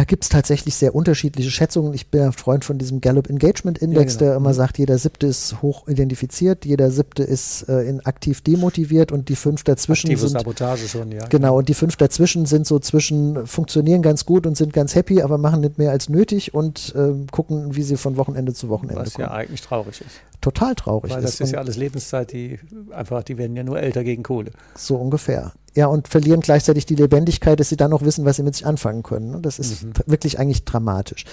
Da 0.01 0.05
gibt 0.05 0.24
es 0.24 0.30
tatsächlich 0.30 0.76
sehr 0.76 0.94
unterschiedliche 0.94 1.51
Schätzungen. 1.51 1.92
Ich 1.92 2.07
bin 2.07 2.22
ein 2.22 2.32
Freund 2.32 2.64
von 2.64 2.78
diesem 2.78 3.03
Gallup 3.03 3.28
Engagement 3.28 3.76
Index, 3.76 4.14
ja, 4.14 4.18
genau. 4.20 4.30
der 4.30 4.36
immer 4.38 4.48
mhm. 4.48 4.55
sagt, 4.55 4.78
jeder 4.78 4.96
siebte 4.96 5.26
ist 5.26 5.61
hoch 5.61 5.88
identifiziert, 5.88 6.64
jeder 6.64 6.90
siebte 6.90 7.22
ist 7.22 7.68
äh, 7.68 7.82
in 7.82 8.01
aktiv 8.07 8.40
demotiviert 8.40 9.12
und 9.12 9.28
die 9.28 9.36
fünf 9.36 9.62
dazwischen 9.62 10.07
Aktive 10.07 10.26
sind. 10.26 10.38
Sabotage 10.38 10.88
schon, 10.88 11.12
ja. 11.12 11.26
Genau, 11.26 11.59
und 11.59 11.68
die 11.68 11.74
fünf 11.74 11.96
dazwischen 11.96 12.46
sind 12.46 12.66
so 12.66 12.78
zwischen, 12.78 13.46
funktionieren 13.46 14.01
ganz 14.01 14.24
gut 14.24 14.46
und 14.46 14.57
sind 14.57 14.72
ganz 14.72 14.94
happy, 14.94 15.20
aber 15.20 15.36
machen 15.36 15.61
nicht 15.61 15.76
mehr 15.76 15.90
als 15.90 16.09
nötig 16.09 16.55
und 16.55 16.94
äh, 16.96 17.26
gucken, 17.30 17.76
wie 17.76 17.82
sie 17.82 17.98
von 17.98 18.16
Wochenende 18.16 18.55
zu 18.55 18.70
Wochenende 18.70 19.03
Was 19.03 19.12
kommen. 19.12 19.28
ja 19.28 19.34
eigentlich 19.34 19.61
traurig 19.61 20.01
ist. 20.01 20.22
Total 20.40 20.74
traurig 20.74 21.12
Weil 21.12 21.20
das 21.20 21.34
ist. 21.34 21.40
ist 21.40 21.53
ja 21.53 21.59
alles 21.59 21.76
Lebenszeit, 21.76 22.32
die 22.32 22.59
einfach, 22.92 23.22
die 23.22 23.36
werden 23.36 23.55
ja 23.55 23.64
nur 23.64 23.78
älter 23.78 24.03
gegen 24.03 24.22
Kohle. 24.22 24.53
So 24.74 24.96
ungefähr 24.96 25.53
ja, 25.74 25.86
und 25.86 26.08
verlieren 26.08 26.40
gleichzeitig 26.40 26.86
die 26.86 26.96
Lebendigkeit, 26.96 27.60
dass 27.60 27.68
sie 27.68 27.76
dann 27.76 27.90
noch 27.90 28.02
wissen, 28.02 28.24
was 28.24 28.36
sie 28.36 28.42
mit 28.42 28.54
sich 28.54 28.66
anfangen 28.66 29.02
können. 29.02 29.42
Das 29.42 29.58
ist 29.58 29.84
mhm. 29.84 29.92
wirklich 30.06 30.38
eigentlich 30.38 30.64
dramatisch. 30.64 31.24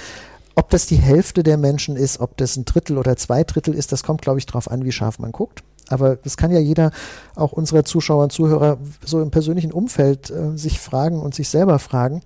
Ob 0.55 0.69
das 0.69 0.85
die 0.85 0.97
Hälfte 0.97 1.43
der 1.43 1.57
Menschen 1.57 1.95
ist, 1.95 2.19
ob 2.19 2.37
das 2.37 2.55
ein 2.55 2.65
Drittel 2.65 2.97
oder 2.97 3.15
zwei 3.15 3.43
Drittel 3.43 3.73
ist, 3.73 3.91
das 3.91 4.03
kommt, 4.03 4.21
glaube 4.21 4.39
ich, 4.39 4.45
darauf 4.45 4.69
an, 4.69 4.85
wie 4.85 4.91
scharf 4.91 5.19
man 5.19 5.31
guckt. 5.31 5.63
Aber 5.89 6.15
das 6.15 6.37
kann 6.37 6.51
ja 6.51 6.59
jeder, 6.59 6.91
auch 7.35 7.51
unserer 7.51 7.85
Zuschauer 7.85 8.23
und 8.23 8.31
Zuhörer, 8.31 8.77
so 9.05 9.21
im 9.21 9.31
persönlichen 9.31 9.71
Umfeld 9.71 10.29
äh, 10.29 10.57
sich 10.57 10.79
fragen 10.79 11.21
und 11.21 11.33
sich 11.33 11.49
selber 11.49 11.79
fragen, 11.79 12.21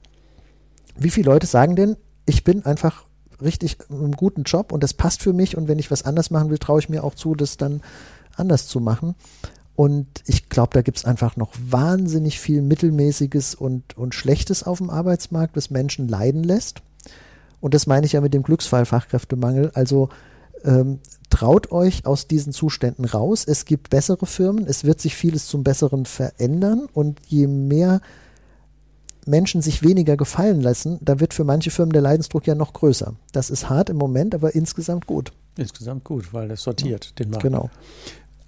wie 0.97 1.09
viele 1.09 1.30
Leute 1.30 1.47
sagen 1.47 1.76
denn, 1.76 1.97
ich 2.26 2.43
bin 2.43 2.66
einfach 2.66 3.05
richtig 3.41 3.78
in 3.89 3.97
einem 3.97 4.12
guten 4.14 4.43
Job 4.43 4.72
und 4.72 4.84
das 4.84 4.93
passt 4.93 5.22
für 5.22 5.34
mich 5.34 5.57
und 5.57 5.68
wenn 5.68 5.80
ich 5.80 5.91
was 5.91 6.03
anders 6.03 6.32
machen 6.32 6.49
will, 6.49 6.57
traue 6.57 6.80
ich 6.80 6.89
mir 6.89 7.03
auch 7.03 7.16
zu, 7.16 7.36
das 7.36 7.57
dann 7.57 7.82
anders 8.36 8.68
zu 8.68 8.80
machen. 8.80 9.16
Und 9.82 10.06
ich 10.28 10.48
glaube, 10.48 10.70
da 10.74 10.84
gibt 10.84 11.00
es 11.00 11.06
einfach 11.06 11.38
noch 11.38 11.50
wahnsinnig 11.60 12.40
viel 12.40 12.62
Mittelmäßiges 12.62 13.56
und, 13.56 13.98
und 13.98 14.14
Schlechtes 14.14 14.62
auf 14.62 14.78
dem 14.78 14.92
Arbeitsmarkt, 14.92 15.58
das 15.58 15.72
Menschen 15.72 16.08
leiden 16.08 16.44
lässt. 16.44 16.84
Und 17.62 17.74
das 17.74 17.88
meine 17.88 18.06
ich 18.06 18.12
ja 18.12 18.22
mit 18.22 18.36
dem 18.36 18.44
Glücksfall 18.44 18.86
Fachkräftemangel. 18.86 19.72
Also 19.74 20.10
ähm, 20.64 21.00
traut 21.32 21.72
euch 21.72 22.06
aus 22.06 22.28
diesen 22.28 22.54
Zuständen 22.54 23.06
raus. 23.06 23.44
Es 23.48 23.66
gibt 23.66 23.90
bessere 23.90 24.28
Firmen. 24.28 24.68
Es 24.68 24.84
wird 24.84 25.02
sich 25.02 25.16
vieles 25.16 25.48
zum 25.48 25.64
Besseren 25.64 26.06
verändern. 26.06 26.88
Und 26.94 27.20
je 27.26 27.48
mehr 27.48 28.02
Menschen 29.26 29.64
sich 29.64 29.82
weniger 29.82 30.16
gefallen 30.16 30.62
lassen, 30.62 31.00
da 31.02 31.20
wird 31.20 31.34
für 31.34 31.44
manche 31.44 31.72
Firmen 31.72 31.94
der 31.94 32.04
Leidensdruck 32.04 32.46
ja 32.46 32.54
noch 32.54 32.74
größer. 32.74 33.16
Das 33.32 33.50
ist 33.50 33.68
hart 33.68 33.90
im 33.90 33.98
Moment, 33.98 34.36
aber 34.36 34.54
insgesamt 34.54 35.08
gut. 35.08 35.32
Insgesamt 35.58 36.04
gut, 36.04 36.34
weil 36.34 36.50
das 36.50 36.62
sortiert 36.62 37.06
ja. 37.06 37.12
den 37.16 37.32
Markt. 37.32 37.44
Genau. 37.44 37.72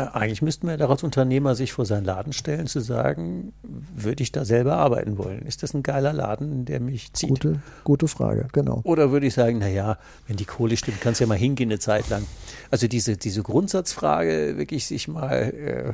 Eigentlich 0.07 0.41
müssten 0.41 0.67
wir 0.67 0.77
daraus 0.77 1.03
Unternehmer 1.03 1.55
sich 1.55 1.73
vor 1.73 1.85
seinen 1.85 2.05
Laden 2.05 2.33
stellen, 2.33 2.67
zu 2.67 2.79
sagen, 2.79 3.53
würde 3.95 4.23
ich 4.23 4.31
da 4.31 4.45
selber 4.45 4.77
arbeiten 4.77 5.17
wollen? 5.17 5.43
Ist 5.43 5.63
das 5.63 5.73
ein 5.73 5.83
geiler 5.83 6.13
Laden, 6.13 6.65
der 6.65 6.79
mich 6.79 7.13
zieht? 7.13 7.29
Gute, 7.29 7.59
gute 7.83 8.07
Frage, 8.07 8.47
genau. 8.51 8.81
Oder 8.83 9.11
würde 9.11 9.27
ich 9.27 9.33
sagen, 9.33 9.59
naja, 9.59 9.97
wenn 10.27 10.37
die 10.37 10.45
Kohle 10.45 10.77
stimmt, 10.77 11.01
kannst 11.01 11.19
du 11.19 11.23
ja 11.23 11.27
mal 11.27 11.37
hingehen 11.37 11.69
eine 11.69 11.79
Zeit 11.79 12.09
lang. 12.09 12.25
Also 12.71 12.87
diese, 12.87 13.17
diese 13.17 13.43
Grundsatzfrage, 13.43 14.57
wirklich 14.57 14.85
sich 14.85 15.07
mal 15.07 15.53
äh, 15.53 15.93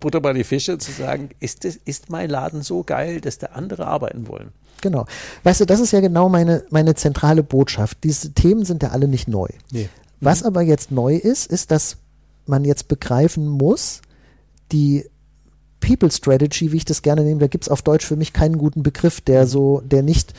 Butter 0.00 0.20
bei 0.20 0.32
die 0.32 0.44
Fische 0.44 0.78
zu 0.78 0.92
sagen, 0.92 1.30
ist, 1.40 1.64
das, 1.64 1.76
ist 1.76 2.10
mein 2.10 2.30
Laden 2.30 2.62
so 2.62 2.82
geil, 2.82 3.20
dass 3.20 3.38
da 3.38 3.48
andere 3.48 3.86
arbeiten 3.86 4.28
wollen? 4.28 4.52
Genau. 4.80 5.04
Weißt 5.44 5.60
du, 5.60 5.66
das 5.66 5.80
ist 5.80 5.92
ja 5.92 6.00
genau 6.00 6.28
meine, 6.28 6.64
meine 6.70 6.94
zentrale 6.94 7.42
Botschaft. 7.42 7.98
Diese 8.02 8.32
Themen 8.32 8.64
sind 8.64 8.82
ja 8.82 8.90
alle 8.90 9.08
nicht 9.08 9.28
neu. 9.28 9.48
Nee. 9.70 9.88
Was 10.20 10.42
aber 10.42 10.62
jetzt 10.62 10.90
neu 10.90 11.16
ist, 11.16 11.46
ist, 11.46 11.70
dass 11.70 11.96
man 12.46 12.64
jetzt 12.64 12.88
begreifen 12.88 13.46
muss, 13.46 14.02
die 14.72 15.06
People 15.80 16.10
Strategy, 16.10 16.72
wie 16.72 16.78
ich 16.78 16.84
das 16.84 17.02
gerne 17.02 17.22
nehme, 17.22 17.40
da 17.40 17.46
gibt 17.46 17.64
es 17.64 17.68
auf 17.68 17.82
Deutsch 17.82 18.06
für 18.06 18.16
mich 18.16 18.32
keinen 18.32 18.58
guten 18.58 18.82
Begriff, 18.82 19.20
der 19.20 19.46
so, 19.46 19.82
der 19.84 20.02
nicht 20.02 20.34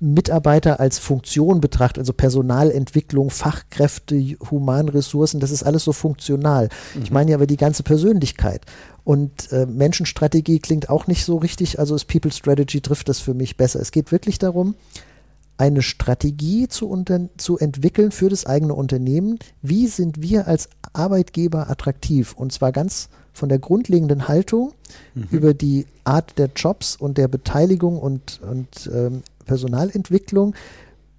Mitarbeiter 0.00 0.78
als 0.78 0.98
Funktion 0.98 1.60
betrachtet, 1.60 1.98
also 1.98 2.12
Personalentwicklung, 2.12 3.30
Fachkräfte, 3.30 4.36
Humanressourcen, 4.50 5.40
das 5.40 5.50
ist 5.50 5.64
alles 5.64 5.84
so 5.84 5.92
funktional. 5.92 6.68
Mhm. 6.94 7.02
Ich 7.02 7.10
meine 7.10 7.32
ja 7.32 7.36
aber 7.36 7.48
die 7.48 7.56
ganze 7.56 7.82
Persönlichkeit. 7.82 8.64
Und 9.02 9.50
äh, 9.52 9.66
Menschenstrategie 9.66 10.60
klingt 10.60 10.88
auch 10.88 11.08
nicht 11.08 11.24
so 11.24 11.36
richtig, 11.38 11.78
also 11.80 11.96
ist 11.96 12.04
People 12.04 12.30
Strategy 12.30 12.80
trifft 12.80 13.08
das 13.08 13.18
für 13.18 13.34
mich 13.34 13.56
besser. 13.56 13.80
Es 13.80 13.90
geht 13.90 14.12
wirklich 14.12 14.38
darum, 14.38 14.76
eine 15.58 15.82
Strategie 15.82 16.68
zu, 16.68 16.88
unter, 16.88 17.28
zu 17.36 17.58
entwickeln 17.58 18.12
für 18.12 18.28
das 18.28 18.46
eigene 18.46 18.74
Unternehmen. 18.74 19.38
Wie 19.60 19.88
sind 19.88 20.22
wir 20.22 20.46
als 20.46 20.68
Arbeitgeber 20.92 21.68
attraktiv? 21.68 22.32
Und 22.32 22.52
zwar 22.52 22.72
ganz 22.72 23.08
von 23.32 23.48
der 23.48 23.58
grundlegenden 23.58 24.28
Haltung 24.28 24.72
mhm. 25.14 25.26
über 25.30 25.54
die 25.54 25.86
Art 26.04 26.38
der 26.38 26.50
Jobs 26.54 26.96
und 26.96 27.18
der 27.18 27.28
Beteiligung 27.28 27.98
und, 27.98 28.40
und 28.42 28.90
ähm, 28.92 29.22
Personalentwicklung 29.46 30.54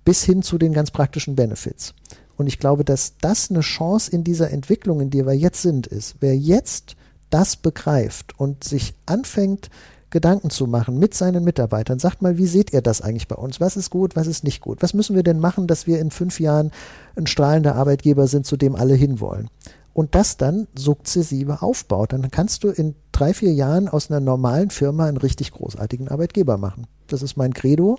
bis 0.05 0.23
hin 0.23 0.41
zu 0.41 0.57
den 0.57 0.73
ganz 0.73 0.91
praktischen 0.91 1.35
Benefits. 1.35 1.93
Und 2.37 2.47
ich 2.47 2.57
glaube, 2.57 2.85
dass 2.85 3.13
das 3.19 3.49
eine 3.49 3.59
Chance 3.59 4.11
in 4.11 4.23
dieser 4.23 4.51
Entwicklung, 4.51 5.01
in 5.01 5.09
der 5.09 5.25
wir 5.25 5.33
jetzt 5.33 5.61
sind, 5.61 5.87
ist. 5.87 6.15
Wer 6.21 6.37
jetzt 6.37 6.95
das 7.29 7.57
begreift 7.57 8.39
und 8.39 8.63
sich 8.63 8.93
anfängt, 9.05 9.69
Gedanken 10.09 10.49
zu 10.49 10.65
machen 10.65 10.97
mit 10.97 11.13
seinen 11.13 11.43
Mitarbeitern. 11.43 11.99
Sagt 11.99 12.21
mal, 12.21 12.37
wie 12.37 12.47
seht 12.47 12.73
ihr 12.73 12.81
das 12.81 13.01
eigentlich 13.01 13.27
bei 13.27 13.35
uns? 13.35 13.59
Was 13.59 13.77
ist 13.77 13.89
gut, 13.89 14.15
was 14.15 14.27
ist 14.27 14.43
nicht 14.43 14.61
gut? 14.61 14.81
Was 14.81 14.93
müssen 14.93 15.15
wir 15.15 15.23
denn 15.23 15.39
machen, 15.39 15.67
dass 15.67 15.87
wir 15.87 15.99
in 15.99 16.11
fünf 16.11 16.39
Jahren 16.39 16.71
ein 17.15 17.27
strahlender 17.27 17.75
Arbeitgeber 17.75 18.27
sind, 18.27 18.45
zu 18.45 18.57
dem 18.57 18.75
alle 18.75 18.95
hinwollen? 18.95 19.49
Und 19.93 20.15
das 20.15 20.37
dann 20.37 20.67
sukzessive 20.75 21.61
aufbaut. 21.61 22.13
Dann 22.13 22.31
kannst 22.31 22.63
du 22.63 22.69
in 22.69 22.95
drei, 23.11 23.33
vier 23.33 23.53
Jahren 23.53 23.87
aus 23.87 24.09
einer 24.09 24.19
normalen 24.19 24.69
Firma 24.69 25.05
einen 25.05 25.17
richtig 25.17 25.51
großartigen 25.51 26.07
Arbeitgeber 26.07 26.57
machen. 26.57 26.87
Das 27.07 27.21
ist 27.21 27.37
mein 27.37 27.53
Credo. 27.53 27.97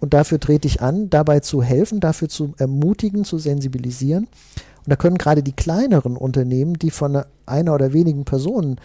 Und 0.00 0.14
dafür 0.14 0.40
trete 0.40 0.66
ich 0.66 0.80
an, 0.80 1.10
dabei 1.10 1.40
zu 1.40 1.62
helfen, 1.62 2.00
dafür 2.00 2.28
zu 2.28 2.54
ermutigen, 2.58 3.24
zu 3.24 3.38
sensibilisieren. 3.38 4.24
Und 4.24 4.88
da 4.88 4.96
können 4.96 5.18
gerade 5.18 5.42
die 5.42 5.52
kleineren 5.52 6.16
Unternehmen, 6.16 6.74
die 6.74 6.90
von 6.90 7.22
einer 7.46 7.74
oder 7.74 7.92
wenigen 7.92 8.24
Personen 8.24 8.76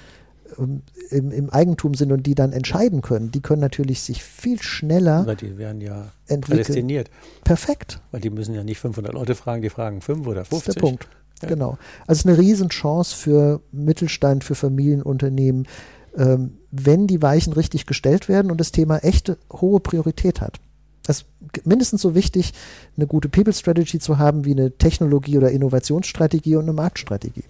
im, 1.10 1.32
im, 1.32 1.50
Eigentum 1.50 1.94
sind 1.96 2.12
und 2.12 2.26
die 2.26 2.36
dann 2.36 2.52
entscheiden 2.52 3.02
können, 3.02 3.32
die 3.32 3.42
können 3.42 3.62
natürlich 3.62 4.02
sich 4.02 4.24
viel 4.24 4.62
schneller 4.62 5.26
Weil 5.26 5.36
die 5.36 5.58
werden 5.58 5.82
ja 5.82 6.12
entwickeln. 6.28 6.64
prädestiniert. 6.64 7.10
Perfekt. 7.44 8.02
Weil 8.12 8.22
die 8.22 8.30
müssen 8.30 8.54
ja 8.54 8.64
nicht 8.64 8.80
500 8.80 9.14
Leute 9.14 9.36
fragen, 9.36 9.62
die 9.62 9.70
fragen 9.70 10.02
5 10.02 10.28
oder 10.28 10.46
50. 10.46 10.50
Das 10.50 10.68
ist 10.68 10.76
der 10.76 10.82
Punkt. 10.82 11.08
Ja. 11.42 11.50
Genau. 11.50 11.78
Also 12.08 12.30
eine 12.30 12.38
Riesenchance 12.38 13.16
für 13.16 13.62
Mittelstand, 13.72 14.44
für 14.44 14.56
Familienunternehmen, 14.56 15.68
ähm, 16.16 16.58
wenn 16.72 17.08
die 17.08 17.22
Weichen 17.22 17.54
richtig 17.54 17.86
gestellt 17.86 18.30
werden 18.30 18.52
und 18.52 18.60
das 18.60 18.72
Thema 18.72 19.00
echte 19.00 19.38
hohe 19.52 19.80
Priorität 19.80 20.42
hat. 20.42 20.60
Das 21.06 21.20
ist 21.22 21.66
mindestens 21.66 22.02
so 22.02 22.16
wichtig, 22.16 22.54
eine 22.98 23.06
gute 23.06 23.30
People 23.30 23.54
Strategy 23.54 24.00
zu 24.00 24.18
haben, 24.18 24.46
wie 24.46 24.52
eine 24.52 24.72
Technologie- 24.72 25.38
oder 25.38 25.52
Innovationsstrategie 25.52 26.56
und 26.56 26.64
eine 26.64 26.74
Marktstrategie. 26.74 27.44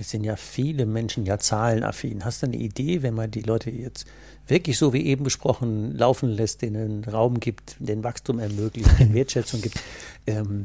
Es 0.00 0.08
sind 0.08 0.24
ja 0.24 0.36
viele 0.36 0.86
Menschen 0.86 1.26
ja 1.26 1.36
zahlenaffin. 1.38 2.24
Hast 2.24 2.40
du 2.42 2.46
eine 2.46 2.56
Idee, 2.56 3.02
wenn 3.02 3.12
man 3.12 3.30
die 3.30 3.42
Leute 3.42 3.70
jetzt 3.70 4.06
wirklich 4.48 4.78
so 4.78 4.94
wie 4.94 5.04
eben 5.04 5.24
besprochen 5.24 5.94
laufen 5.94 6.30
lässt, 6.30 6.62
denen 6.62 7.04
Raum 7.04 7.38
gibt, 7.38 7.76
den 7.80 8.02
Wachstum 8.02 8.38
ermöglicht, 8.38 8.98
den 8.98 9.12
Wertschätzung 9.14 9.60
gibt? 9.60 9.78
Ähm, 10.26 10.64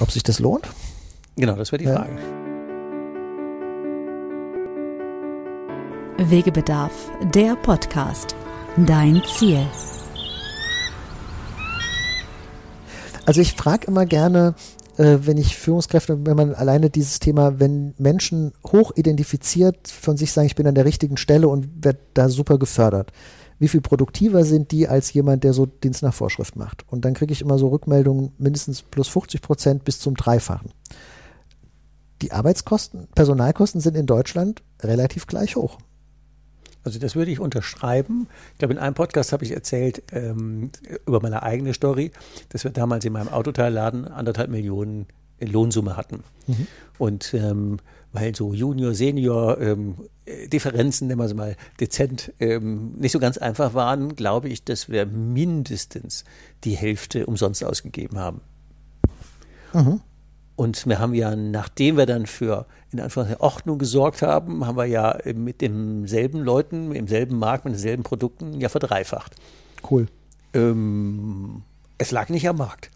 Ob 0.00 0.10
sich 0.10 0.22
das 0.22 0.38
lohnt? 0.38 0.66
Genau, 1.36 1.56
das 1.56 1.72
wäre 1.72 1.82
die 1.82 1.88
Ja. 1.90 1.96
Frage. 1.96 2.16
Wegebedarf, 6.18 7.10
der 7.34 7.54
Podcast. 7.56 8.34
Dein 8.78 9.20
Ziel. 9.36 9.66
Also 13.26 13.42
ich 13.42 13.52
frage 13.52 13.86
immer 13.88 14.06
gerne, 14.06 14.54
äh, 15.00 15.26
wenn 15.26 15.38
ich 15.38 15.56
Führungskräfte, 15.56 16.26
wenn 16.26 16.36
man 16.36 16.54
alleine 16.54 16.90
dieses 16.90 17.20
Thema, 17.20 17.58
wenn 17.58 17.94
Menschen 17.96 18.52
hoch 18.66 18.92
identifiziert 18.96 19.88
von 19.88 20.18
sich 20.18 20.30
sagen, 20.30 20.46
ich 20.46 20.56
bin 20.56 20.66
an 20.66 20.74
der 20.74 20.84
richtigen 20.84 21.16
Stelle 21.16 21.48
und 21.48 21.68
werde 21.82 22.00
da 22.12 22.28
super 22.28 22.58
gefördert. 22.58 23.10
Wie 23.58 23.68
viel 23.68 23.80
produktiver 23.80 24.44
sind 24.44 24.72
die 24.72 24.88
als 24.88 25.12
jemand, 25.12 25.42
der 25.42 25.54
so 25.54 25.64
Dienst 25.64 26.02
nach 26.02 26.12
Vorschrift 26.12 26.54
macht? 26.54 26.84
Und 26.86 27.04
dann 27.04 27.14
kriege 27.14 27.32
ich 27.32 27.40
immer 27.40 27.58
so 27.58 27.68
Rückmeldungen 27.68 28.32
mindestens 28.36 28.82
plus 28.82 29.08
50 29.08 29.40
Prozent 29.40 29.84
bis 29.84 30.00
zum 30.00 30.16
Dreifachen. 30.16 30.70
Die 32.20 32.32
Arbeitskosten, 32.32 33.08
Personalkosten 33.14 33.80
sind 33.80 33.96
in 33.96 34.06
Deutschland 34.06 34.62
relativ 34.82 35.26
gleich 35.26 35.56
hoch. 35.56 35.78
Also 36.84 36.98
das 36.98 37.14
würde 37.14 37.30
ich 37.30 37.40
unterschreiben. 37.40 38.26
Ich 38.52 38.58
glaube, 38.58 38.74
in 38.74 38.80
einem 38.80 38.94
Podcast 38.94 39.32
habe 39.32 39.44
ich 39.44 39.52
erzählt 39.52 40.02
ähm, 40.12 40.70
über 41.06 41.20
meine 41.20 41.42
eigene 41.42 41.74
Story, 41.74 42.10
dass 42.48 42.64
wir 42.64 42.70
damals 42.70 43.04
in 43.04 43.12
meinem 43.12 43.28
Autoteilladen 43.28 44.08
anderthalb 44.08 44.50
Millionen 44.50 45.06
Lohnsumme 45.40 45.96
hatten. 45.96 46.22
Und 46.98 47.34
ähm, 47.34 47.78
weil 48.12 48.34
so 48.34 48.52
Junior, 48.54 48.94
Senior 48.94 49.60
ähm, 49.60 49.96
äh, 50.24 50.48
Differenzen, 50.48 51.08
nennen 51.08 51.20
wir 51.20 51.26
es 51.26 51.34
mal 51.34 51.56
dezent, 51.78 52.32
ähm, 52.40 52.92
nicht 52.98 53.12
so 53.12 53.18
ganz 53.18 53.38
einfach 53.38 53.74
waren, 53.74 54.16
glaube 54.16 54.48
ich, 54.48 54.64
dass 54.64 54.88
wir 54.88 55.06
mindestens 55.06 56.24
die 56.64 56.76
Hälfte 56.76 57.26
umsonst 57.26 57.64
ausgegeben 57.64 58.18
haben. 58.18 58.40
Und 60.60 60.86
wir 60.86 60.98
haben 60.98 61.14
ja, 61.14 61.34
nachdem 61.34 61.96
wir 61.96 62.04
dann 62.04 62.26
für 62.26 62.66
in 62.92 63.00
Anführungszeichen 63.00 63.40
Ordnung 63.40 63.78
gesorgt 63.78 64.20
haben, 64.20 64.66
haben 64.66 64.76
wir 64.76 64.84
ja 64.84 65.16
mit 65.34 65.62
demselben 65.62 66.40
Leuten, 66.40 66.94
im 66.94 67.08
selben 67.08 67.38
Markt, 67.38 67.64
mit 67.64 67.72
denselben 67.72 68.02
Produkten 68.02 68.60
ja 68.60 68.68
verdreifacht. 68.68 69.36
Cool. 69.90 70.06
Ähm, 70.52 71.62
es 71.96 72.10
lag 72.10 72.28
nicht 72.28 72.46
am 72.46 72.58
Markt. 72.58 72.90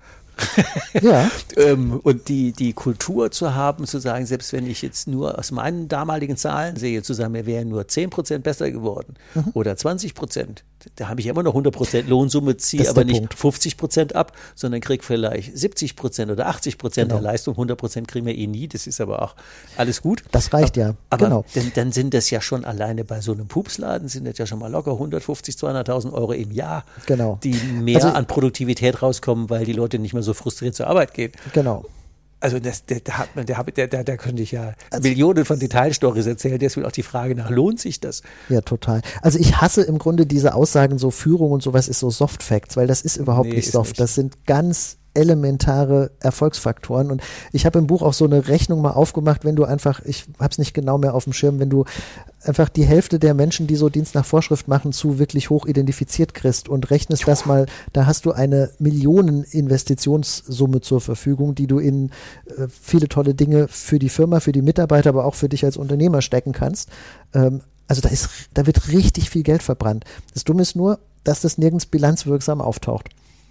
Ja, 1.01 1.31
Ähm, 1.57 2.01
und 2.03 2.29
die, 2.29 2.53
die 2.53 2.75
Kultur 2.75 3.31
zu 3.31 3.55
haben, 3.55 3.87
zu 3.87 3.99
sagen, 3.99 4.27
selbst 4.27 4.53
wenn 4.53 4.67
ich 4.67 4.83
jetzt 4.83 5.09
nur 5.09 5.39
aus 5.39 5.51
meinen 5.51 5.89
damaligen 5.89 6.37
Zahlen 6.37 6.77
sehe, 6.77 7.03
zu 7.03 7.15
sagen, 7.15 7.33
wir 7.33 7.47
wären 7.47 7.69
nur 7.71 7.85
10% 7.85 8.41
besser 8.41 8.71
geworden 8.73 9.15
Mhm. 9.35 9.53
oder 9.55 9.73
20%, 9.73 10.65
da 10.97 11.09
habe 11.09 11.21
ich 11.21 11.27
immer 11.27 11.43
noch 11.43 11.55
100% 11.55 12.07
Lohnsumme, 12.09 12.57
ziehe 12.59 12.89
aber 12.91 13.05
nicht 13.05 13.33
50% 13.35 14.13
ab, 14.13 14.33
sondern 14.55 14.81
kriege 14.81 15.03
vielleicht 15.03 15.55
70% 15.57 16.31
oder 16.31 16.49
80% 16.51 16.95
Genau. 16.95 17.15
der 17.15 17.21
Leistung, 17.23 17.55
100% 17.57 18.07
kriegen 18.07 18.27
wir 18.27 18.37
eh 18.37 18.47
nie, 18.47 18.69
das 18.69 18.87
ist 18.87 19.01
aber 19.01 19.23
auch 19.23 19.35
alles 19.77 20.03
gut. 20.03 20.23
das 20.31 20.53
reicht 20.53 20.77
ja. 20.77 20.95
Aber 21.11 21.25
genau. 21.27 21.45
dann, 21.55 21.73
dann 21.75 21.93
sind 21.93 22.13
das 22.13 22.29
ja 22.31 22.41
schon 22.41 22.65
alleine 22.65 23.05
bei 23.05 23.21
so 23.21 23.33
einem 23.33 23.47
Pupsladen, 23.49 24.09
sind 24.09 24.27
das 24.27 24.37
ja 24.39 24.47
schon 24.47 24.59
mal 24.59 24.71
locker 24.71 24.93
150, 24.93 25.55
200.000 25.57 26.13
Euro 26.13 26.33
im 26.33 26.51
Jahr, 26.51 26.85
Genau. 27.07 27.39
die 27.43 27.55
mehr 27.55 27.97
Also- 28.05 28.09
an 28.17 28.27
Produktivität 28.27 29.01
rauskommen, 29.03 29.49
weil 29.51 29.65
die 29.65 29.73
Leute 29.73 29.99
nicht 29.99 30.13
mehr 30.13 30.23
so 30.23 30.35
frustriert 30.35 30.75
zur 30.75 30.87
Arbeit 30.89 31.15
gehen. 31.15 31.33
Genau. 31.55 31.85
Also 32.45 32.59
das, 32.59 32.85
der, 32.85 33.01
der 33.01 33.17
hat 33.17 33.35
man, 33.35 33.47
der, 33.47 33.65
der, 33.65 33.87
der, 33.89 34.05
der 34.05 34.17
könnte 34.19 34.43
ich 34.43 34.53
ja 34.53 34.75
Millionen 35.03 35.47
von 35.47 35.59
Detailstories 35.59 36.27
erzählen. 36.27 36.59
Deswegen 36.59 36.85
auch 36.85 36.93
die 36.93 37.03
Frage 37.03 37.35
nach, 37.35 37.49
lohnt 37.49 37.81
sich 37.81 38.01
das? 38.01 38.21
Ja, 38.51 38.61
total. 38.61 39.01
Also 39.23 39.39
ich 39.39 39.63
hasse 39.63 39.81
im 39.81 39.97
Grunde 39.99 40.27
diese 40.27 40.53
Aussagen, 40.55 40.99
so 40.99 41.11
Führung 41.11 41.53
und 41.53 41.63
sowas 41.63 41.89
ist 41.89 42.01
so 42.01 42.11
Soft 42.11 42.43
Facts, 42.43 42.77
weil 42.77 42.87
das 42.87 43.01
ist 43.01 43.17
überhaupt 43.17 43.49
Nee, 43.49 43.57
nicht 43.57 43.71
soft. 43.71 43.93
nicht. 43.93 44.01
Das 44.01 44.15
sind 44.15 44.45
ganz 44.45 44.99
elementare 45.15 46.11
Erfolgsfaktoren. 46.21 47.11
Und 47.11 47.23
ich 47.53 47.67
habe 47.67 47.79
im 47.79 47.87
Buch 47.87 48.03
auch 48.03 48.13
so 48.13 48.25
eine 48.25 48.49
Rechnung 48.49 48.83
mal 48.83 48.91
aufgemacht, 48.91 49.45
wenn 49.45 49.57
du 49.57 49.65
einfach, 49.65 50.01
ich 50.05 50.27
habe 50.39 50.51
es 50.51 50.59
nicht 50.59 50.75
genau 50.75 50.99
mehr 50.99 51.15
auf 51.15 51.25
dem 51.25 51.33
Schirm, 51.33 51.61
wenn 51.61 51.71
du 51.71 51.85
einfach 52.43 52.69
die 52.69 52.85
Hälfte 52.85 53.19
der 53.19 53.35
Menschen, 53.35 53.67
die 53.67 53.77
so 53.77 53.89
Dienst 53.89 54.15
nach 54.15 54.25
Vorschrift 54.25 54.69
machen, 54.69 54.93
zu 54.93 55.19
wirklich 55.19 55.51
hoch 55.51 55.67
identifiziert 55.67 56.35
kriegst 56.35 56.69
und 56.69 56.91
rechnest 56.91 57.27
das 57.27 57.47
mal, 57.47 57.67
da 57.93 58.07
hast 58.07 58.27
du 58.27 58.33
eine 58.33 58.71
Millionen-Investitionssumme 58.79 60.81
zur 60.81 61.01
Verfügung, 61.01 61.55
die 61.55 61.67
du 61.67 61.79
in 61.79 62.11
äh, 62.47 62.69
viele 62.69 63.09
tolle 63.09 63.35
Dinge 63.35 63.69
für 63.69 63.99
die 63.99 64.09
Firma, 64.09 64.41
für 64.41 64.53
die 64.53 64.63
Mitarbeiter, 64.63 65.11
aber 65.11 65.25
auch 65.25 65.35
für 65.35 65.49
dich 65.49 65.65
als 65.65 65.77
Unternehmer 65.77 66.23
stecken 66.23 66.53
kannst. 66.53 66.91
Ähm, 67.33 67.63
also 67.87 68.01
da 68.01 68.09
ist, 68.09 68.29
da 68.55 68.67
wird 68.67 68.89
richtig 68.89 69.31
viel 69.31 69.43
Geld 69.43 69.63
verbrannt. 69.63 70.05
Das 70.33 70.45
Dumme 70.45 70.63
ist 70.63 70.77
nur, 70.77 70.99
dass 71.23 71.41
das 71.41 71.59
nirgends 71.59 71.87
bilanzwirksam 71.87 72.61
auftaucht. 72.61 73.11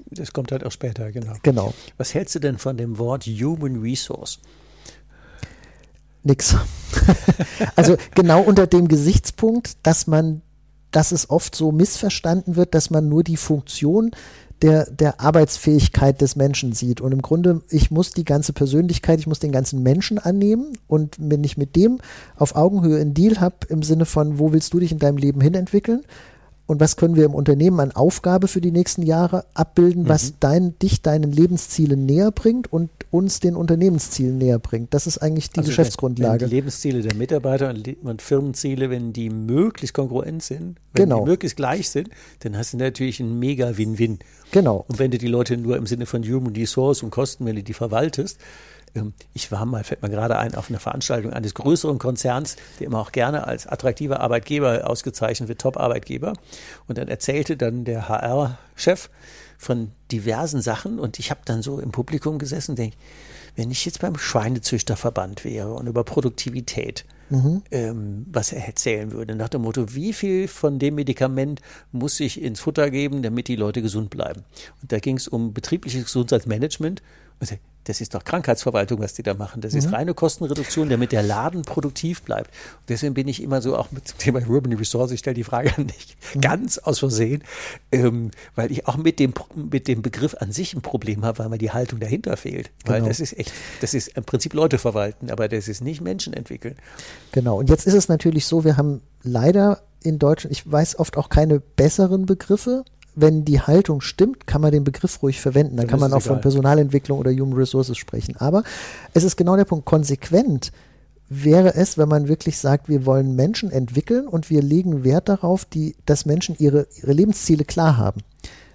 Das 0.09 0.33
kommt 0.33 0.51
halt 0.51 0.63
auch 0.63 0.71
später, 0.71 1.11
genau. 1.11 1.33
Genau. 1.43 1.73
Was 1.97 2.13
hältst 2.13 2.35
du 2.35 2.39
denn 2.39 2.57
von 2.57 2.77
dem 2.77 2.97
Wort 2.97 3.25
Human 3.25 3.81
Resource? 3.81 4.39
Nix. 6.23 6.55
also 7.75 7.97
genau 8.15 8.41
unter 8.41 8.67
dem 8.67 8.87
Gesichtspunkt, 8.87 9.77
dass 9.83 10.07
man, 10.07 10.41
dass 10.91 11.11
es 11.11 11.29
oft 11.29 11.55
so 11.55 11.71
missverstanden 11.71 12.55
wird, 12.55 12.73
dass 12.75 12.89
man 12.89 13.09
nur 13.09 13.23
die 13.23 13.37
Funktion 13.37 14.11
der, 14.61 14.89
der 14.89 15.19
Arbeitsfähigkeit 15.19 16.21
des 16.21 16.37
Menschen 16.37 16.71
sieht. 16.71 17.01
Und 17.01 17.11
im 17.11 17.21
Grunde, 17.21 17.61
ich 17.69 17.91
muss 17.91 18.11
die 18.11 18.23
ganze 18.23 18.53
Persönlichkeit, 18.53 19.19
ich 19.19 19.27
muss 19.27 19.39
den 19.39 19.51
ganzen 19.51 19.83
Menschen 19.83 20.19
annehmen. 20.19 20.77
Und 20.87 21.17
wenn 21.19 21.43
ich 21.43 21.57
mit 21.57 21.75
dem 21.75 21.99
auf 22.37 22.55
Augenhöhe 22.55 23.01
einen 23.01 23.13
Deal 23.13 23.41
habe, 23.41 23.67
im 23.67 23.83
Sinne 23.83 24.05
von, 24.05 24.39
wo 24.39 24.53
willst 24.53 24.73
du 24.73 24.79
dich 24.79 24.93
in 24.93 24.99
deinem 24.99 25.17
Leben 25.17 25.41
hinentwickeln? 25.41 26.03
Und 26.65 26.79
was 26.79 26.95
können 26.95 27.15
wir 27.17 27.25
im 27.25 27.35
Unternehmen 27.35 27.81
an 27.81 27.91
Aufgabe 27.91 28.47
für 28.47 28.61
die 28.61 28.71
nächsten 28.71 29.01
Jahre 29.01 29.43
abbilden, 29.53 30.07
was 30.07 30.35
dein, 30.39 30.79
dich 30.79 31.01
deinen 31.01 31.31
Lebenszielen 31.31 32.05
näher 32.05 32.31
bringt 32.31 32.71
und 32.71 32.89
uns 33.11 33.41
den 33.41 33.55
Unternehmenszielen 33.55 34.37
näher 34.37 34.59
bringt? 34.59 34.93
Das 34.93 35.05
ist 35.05 35.17
eigentlich 35.17 35.49
die 35.49 35.59
Also 35.59 35.69
Geschäftsgrundlage. 35.69 36.41
Wenn 36.41 36.49
die 36.49 36.55
Lebensziele 36.55 37.01
der 37.01 37.15
Mitarbeiter 37.15 37.69
und, 37.69 37.87
und 38.03 38.21
Firmenziele, 38.21 38.89
wenn 38.89 39.11
die 39.11 39.29
möglichst 39.29 39.93
kongruent 39.93 40.41
sind, 40.41 40.77
wenn 40.93 41.09
Genau. 41.09 41.23
die 41.23 41.31
möglichst 41.31 41.57
gleich 41.57 41.89
sind, 41.89 42.09
dann 42.39 42.57
hast 42.57 42.73
du 42.73 42.77
natürlich 42.77 43.19
einen 43.19 43.39
mega 43.39 43.77
Win-Win. 43.77 44.19
Genau. 44.51 44.85
Und 44.87 44.99
wenn 44.99 45.11
du 45.11 45.17
die 45.17 45.27
Leute 45.27 45.57
nur 45.57 45.75
im 45.75 45.85
Sinne 45.85 46.05
von 46.05 46.23
Human 46.23 46.53
Resource 46.55 47.03
und 47.03 47.09
Kosten, 47.11 47.45
wenn 47.45 47.55
du 47.57 47.63
die 47.63 47.73
verwaltest, 47.73 48.39
ich 49.33 49.51
war 49.51 49.65
mal, 49.65 49.83
fällt 49.83 50.01
mir 50.01 50.09
gerade 50.09 50.37
ein, 50.37 50.55
auf 50.55 50.69
einer 50.69 50.79
Veranstaltung 50.79 51.33
eines 51.33 51.53
größeren 51.53 51.97
Konzerns, 51.97 52.57
der 52.79 52.87
immer 52.87 52.99
auch 52.99 53.11
gerne 53.11 53.47
als 53.47 53.65
attraktiver 53.65 54.19
Arbeitgeber 54.19 54.89
ausgezeichnet 54.89 55.49
wird, 55.49 55.61
Top-Arbeitgeber. 55.61 56.33
Und 56.87 56.97
dann 56.97 57.07
erzählte 57.07 57.57
dann 57.57 57.85
der 57.85 58.07
HR-Chef 58.07 59.09
von 59.57 59.91
diversen 60.11 60.61
Sachen 60.61 60.99
und 60.99 61.19
ich 61.19 61.31
habe 61.31 61.41
dann 61.45 61.61
so 61.61 61.79
im 61.79 61.91
Publikum 61.91 62.37
gesessen 62.37 62.71
und 62.71 62.79
denke, 62.79 62.97
wenn 63.55 63.71
ich 63.71 63.85
jetzt 63.85 64.01
beim 64.01 64.17
Schweinezüchterverband 64.17 65.45
wäre 65.45 65.73
und 65.73 65.87
über 65.87 66.03
Produktivität 66.03 67.05
ähm, 67.71 68.25
was 68.31 68.51
er 68.51 68.65
erzählen 68.65 69.11
würde, 69.11 69.35
nach 69.35 69.49
dem 69.49 69.61
Motto, 69.61 69.95
wie 69.95 70.13
viel 70.13 70.47
von 70.47 70.77
dem 70.77 70.95
Medikament 70.95 71.61
muss 71.91 72.19
ich 72.19 72.41
ins 72.41 72.59
Futter 72.59 72.91
geben, 72.91 73.23
damit 73.23 73.47
die 73.47 73.55
Leute 73.55 73.81
gesund 73.81 74.09
bleiben. 74.09 74.43
Und 74.81 74.91
da 74.91 74.99
ging 74.99 75.17
es 75.17 75.27
um 75.27 75.53
betriebliches 75.53 76.03
Gesundheitsmanagement. 76.03 77.01
Und 77.39 77.43
ich 77.43 77.49
sag, 77.49 77.59
das 77.85 78.01
ist 78.01 78.13
doch 78.15 78.23
Krankheitsverwaltung, 78.23 78.99
was 79.01 79.13
die 79.13 79.23
da 79.23 79.33
machen. 79.33 79.61
Das 79.61 79.73
ist 79.73 79.91
reine 79.91 80.13
Kostenreduktion, 80.13 80.89
damit 80.89 81.11
der 81.11 81.23
Laden 81.23 81.63
produktiv 81.63 82.21
bleibt. 82.21 82.49
Und 82.49 82.89
deswegen 82.89 83.13
bin 83.13 83.27
ich 83.27 83.41
immer 83.41 83.61
so 83.61 83.77
auch 83.77 83.91
mit 83.91 84.09
dem 84.09 84.17
Thema 84.17 84.47
Urban 84.47 84.73
Resource, 84.73 85.11
ich 85.11 85.19
stelle 85.19 85.33
die 85.33 85.43
Frage 85.43 85.73
an 85.77 85.87
dich 85.87 86.15
ganz 86.39 86.77
aus 86.77 86.99
Versehen, 86.99 87.43
ähm, 87.91 88.31
weil 88.55 88.71
ich 88.71 88.87
auch 88.87 88.97
mit 88.97 89.19
dem, 89.19 89.33
mit 89.55 89.87
dem 89.87 90.01
Begriff 90.01 90.35
an 90.39 90.51
sich 90.51 90.73
ein 90.73 90.81
Problem 90.81 91.25
habe, 91.25 91.39
weil 91.39 91.49
mir 91.49 91.57
die 91.57 91.71
Haltung 91.71 91.99
dahinter 91.99 92.37
fehlt. 92.37 92.71
Weil 92.85 92.97
Genau. 92.97 93.07
das 93.09 93.19
ist 93.19 93.37
echt, 93.37 93.51
das 93.81 93.93
ist 93.93 94.09
im 94.09 94.23
Prinzip 94.23 94.53
Leute 94.53 94.77
verwalten, 94.77 95.29
aber 95.29 95.47
das 95.47 95.67
ist 95.67 95.81
nicht 95.81 96.01
Menschen 96.01 96.33
entwickeln. 96.33 96.75
Genau. 97.31 97.57
Und 97.57 97.69
jetzt 97.69 97.85
ist 97.85 97.93
es 97.93 98.07
natürlich 98.07 98.45
so, 98.45 98.63
wir 98.63 98.77
haben 98.77 99.01
leider 99.23 99.81
in 100.03 100.19
Deutschland, 100.19 100.51
ich 100.55 100.69
weiß 100.69 100.99
oft 100.99 101.17
auch 101.17 101.29
keine 101.29 101.59
besseren 101.59 102.25
Begriffe. 102.25 102.83
Wenn 103.15 103.45
die 103.45 103.61
Haltung 103.61 104.01
stimmt, 104.01 104.47
kann 104.47 104.61
man 104.61 104.71
den 104.71 104.83
Begriff 104.83 105.21
ruhig 105.21 105.39
verwenden. 105.39 105.77
Dann 105.77 105.85
Dann 105.85 105.91
kann 105.91 105.99
man 105.99 106.13
auch 106.13 106.21
von 106.21 106.33
egal. 106.33 106.41
Personalentwicklung 106.41 107.19
oder 107.19 107.31
Human 107.31 107.53
Resources 107.53 107.97
sprechen. 107.97 108.35
Aber 108.37 108.63
es 109.13 109.23
ist 109.23 109.37
genau 109.37 109.55
der 109.55 109.65
Punkt. 109.65 109.85
Konsequent 109.85 110.71
wäre 111.29 111.75
es, 111.75 111.97
wenn 111.97 112.09
man 112.09 112.27
wirklich 112.27 112.57
sagt, 112.57 112.89
wir 112.89 113.05
wollen 113.05 113.35
Menschen 113.35 113.71
entwickeln 113.71 114.27
und 114.27 114.49
wir 114.49 114.61
legen 114.61 115.03
Wert 115.03 115.29
darauf, 115.29 115.65
die, 115.65 115.95
dass 116.05 116.25
Menschen 116.25 116.55
ihre, 116.59 116.87
ihre 117.01 117.13
Lebensziele 117.13 117.65
klar 117.65 117.97
haben. 117.97 118.21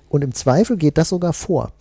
Und 0.08 0.24
im 0.24 0.34
Zweifel 0.34 0.76
geht 0.76 0.98
das 0.98 1.10
sogar 1.10 1.32
vor. 1.32 1.72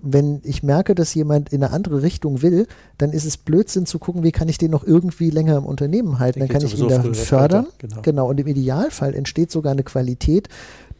Wenn 0.00 0.40
ich 0.44 0.62
merke, 0.62 0.94
dass 0.94 1.12
jemand 1.14 1.52
in 1.52 1.62
eine 1.62 1.72
andere 1.72 2.02
Richtung 2.02 2.40
will, 2.40 2.68
dann 2.98 3.10
ist 3.12 3.24
es 3.24 3.36
Blödsinn 3.36 3.84
zu 3.84 3.98
gucken, 3.98 4.22
wie 4.22 4.30
kann 4.30 4.48
ich 4.48 4.56
den 4.56 4.70
noch 4.70 4.84
irgendwie 4.84 5.30
länger 5.30 5.56
im 5.56 5.66
Unternehmen 5.66 6.20
halten. 6.20 6.38
Den 6.38 6.48
Dann 6.48 6.58
kann 6.60 6.66
ich 6.66 6.78
ihn 6.78 6.88
da 6.88 7.02
fördern. 7.12 7.66
genau. 7.78 8.02
genau. 8.02 8.28
Und 8.28 8.38
im 8.38 8.46
Idealfall 8.46 9.14
entsteht 9.14 9.50
sogar 9.50 9.72
eine 9.72 9.82
Qualität, 9.82 10.48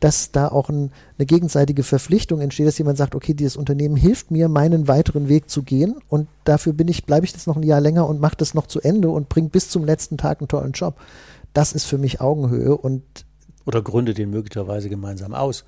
dass 0.00 0.30
da 0.32 0.48
auch 0.48 0.68
ein, 0.68 0.92
eine 1.18 1.26
gegenseitige 1.26 1.82
Verpflichtung 1.82 2.40
entsteht, 2.40 2.66
dass 2.66 2.78
jemand 2.78 2.98
sagt, 2.98 3.14
okay, 3.14 3.34
dieses 3.34 3.56
Unternehmen 3.56 3.96
hilft 3.96 4.30
mir, 4.30 4.48
meinen 4.48 4.88
weiteren 4.88 5.28
Weg 5.28 5.50
zu 5.50 5.62
gehen 5.62 5.96
und 6.08 6.28
dafür 6.44 6.72
bin 6.72 6.88
ich, 6.88 7.04
bleibe 7.04 7.26
ich 7.26 7.32
jetzt 7.32 7.46
noch 7.46 7.56
ein 7.56 7.62
Jahr 7.62 7.80
länger 7.80 8.08
und 8.08 8.20
mache 8.20 8.36
das 8.36 8.54
noch 8.54 8.66
zu 8.66 8.80
Ende 8.80 9.10
und 9.10 9.28
bringe 9.28 9.48
bis 9.48 9.70
zum 9.70 9.84
letzten 9.84 10.18
Tag 10.18 10.40
einen 10.40 10.48
tollen 10.48 10.72
Job. 10.72 10.96
Das 11.52 11.72
ist 11.72 11.84
für 11.84 11.98
mich 11.98 12.20
Augenhöhe 12.20 12.76
und 12.76 13.02
Oder 13.66 13.82
gründe 13.82 14.14
den 14.14 14.30
möglicherweise 14.30 14.88
gemeinsam 14.88 15.34
aus. 15.34 15.64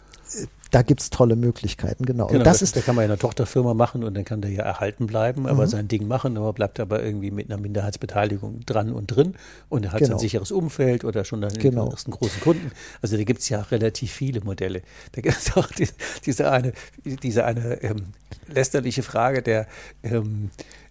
Da 0.70 0.82
gibt's 0.82 1.10
tolle 1.10 1.36
Möglichkeiten, 1.36 2.04
genau. 2.04 2.26
Genau, 2.28 2.38
und 2.38 2.46
das 2.46 2.58
da, 2.60 2.64
ist 2.64 2.76
da 2.76 2.80
kann 2.80 2.94
man 2.94 3.02
ja 3.04 3.10
eine 3.10 3.18
Tochterfirma 3.18 3.74
machen 3.74 4.04
und 4.04 4.14
dann 4.16 4.24
kann 4.24 4.40
der 4.40 4.50
ja 4.52 4.62
erhalten 4.62 5.06
bleiben, 5.06 5.46
aber 5.46 5.64
Mhm. 5.64 5.68
sein 5.70 5.88
Ding 5.88 6.06
machen, 6.06 6.36
aber 6.36 6.52
bleibt 6.52 6.78
aber 6.80 7.02
irgendwie 7.02 7.30
mit 7.30 7.50
einer 7.50 7.60
Minderheitsbeteiligung 7.60 8.60
dran 8.66 8.92
und 8.92 9.06
drin 9.08 9.34
und 9.68 9.84
er 9.84 9.92
hat 9.92 9.98
Genau. 9.98 10.10
sein 10.12 10.18
sicheres 10.18 10.52
Umfeld 10.52 11.04
oder 11.04 11.24
schon 11.24 11.40
dann 11.40 11.52
Genau. 11.54 11.84
den 11.84 11.92
ersten 11.92 12.10
großen 12.12 12.40
Kunden. 12.40 12.70
Also 13.02 13.16
da 13.16 13.24
gibt 13.24 13.40
es 13.40 13.48
ja 13.48 13.60
relativ 13.62 14.12
viele 14.12 14.40
Modelle. 14.42 14.82
Da 15.12 15.20
gibt 15.22 15.36
es 15.36 15.52
auch 15.56 15.66
die, 15.68 15.88
diese 16.24 16.50
eine, 16.50 16.72
diese 17.04 17.44
eine 17.44 17.82
ähm, 17.82 18.12
lästerliche 18.46 19.02
Frage 19.02 19.42
der 19.42 19.66
ähm, 20.02 20.50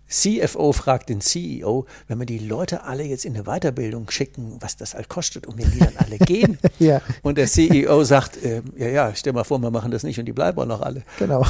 CFO 0.09 0.73
fragt 0.73 1.09
den 1.09 1.21
CEO, 1.21 1.85
wenn 2.07 2.19
wir 2.19 2.25
die 2.25 2.39
Leute 2.39 2.83
alle 2.83 3.03
jetzt 3.03 3.25
in 3.25 3.35
eine 3.35 3.43
Weiterbildung 3.43 4.09
schicken, 4.09 4.57
was 4.59 4.75
das 4.75 4.95
halt 4.95 5.07
kostet 5.07 5.45
und 5.47 5.57
wenn 5.57 5.71
die 5.71 5.79
dann 5.79 5.93
alle 5.97 6.17
gehen. 6.17 6.57
Ja. 6.79 7.01
Und 7.23 7.37
der 7.37 7.47
CEO 7.47 8.05
sagt, 8.05 8.41
ähm, 8.41 8.63
ja, 8.77 8.87
ja, 8.87 9.11
stell 9.13 9.33
mal 9.33 9.43
vor, 9.43 9.59
wir 9.59 9.69
machen 9.69 9.91
das 9.91 10.03
nicht 10.03 10.17
und 10.17 10.25
die 10.25 10.31
bleiben 10.31 10.57
auch 10.59 10.65
noch 10.65 10.81
alle. 10.81 11.03
Genau. 11.17 11.45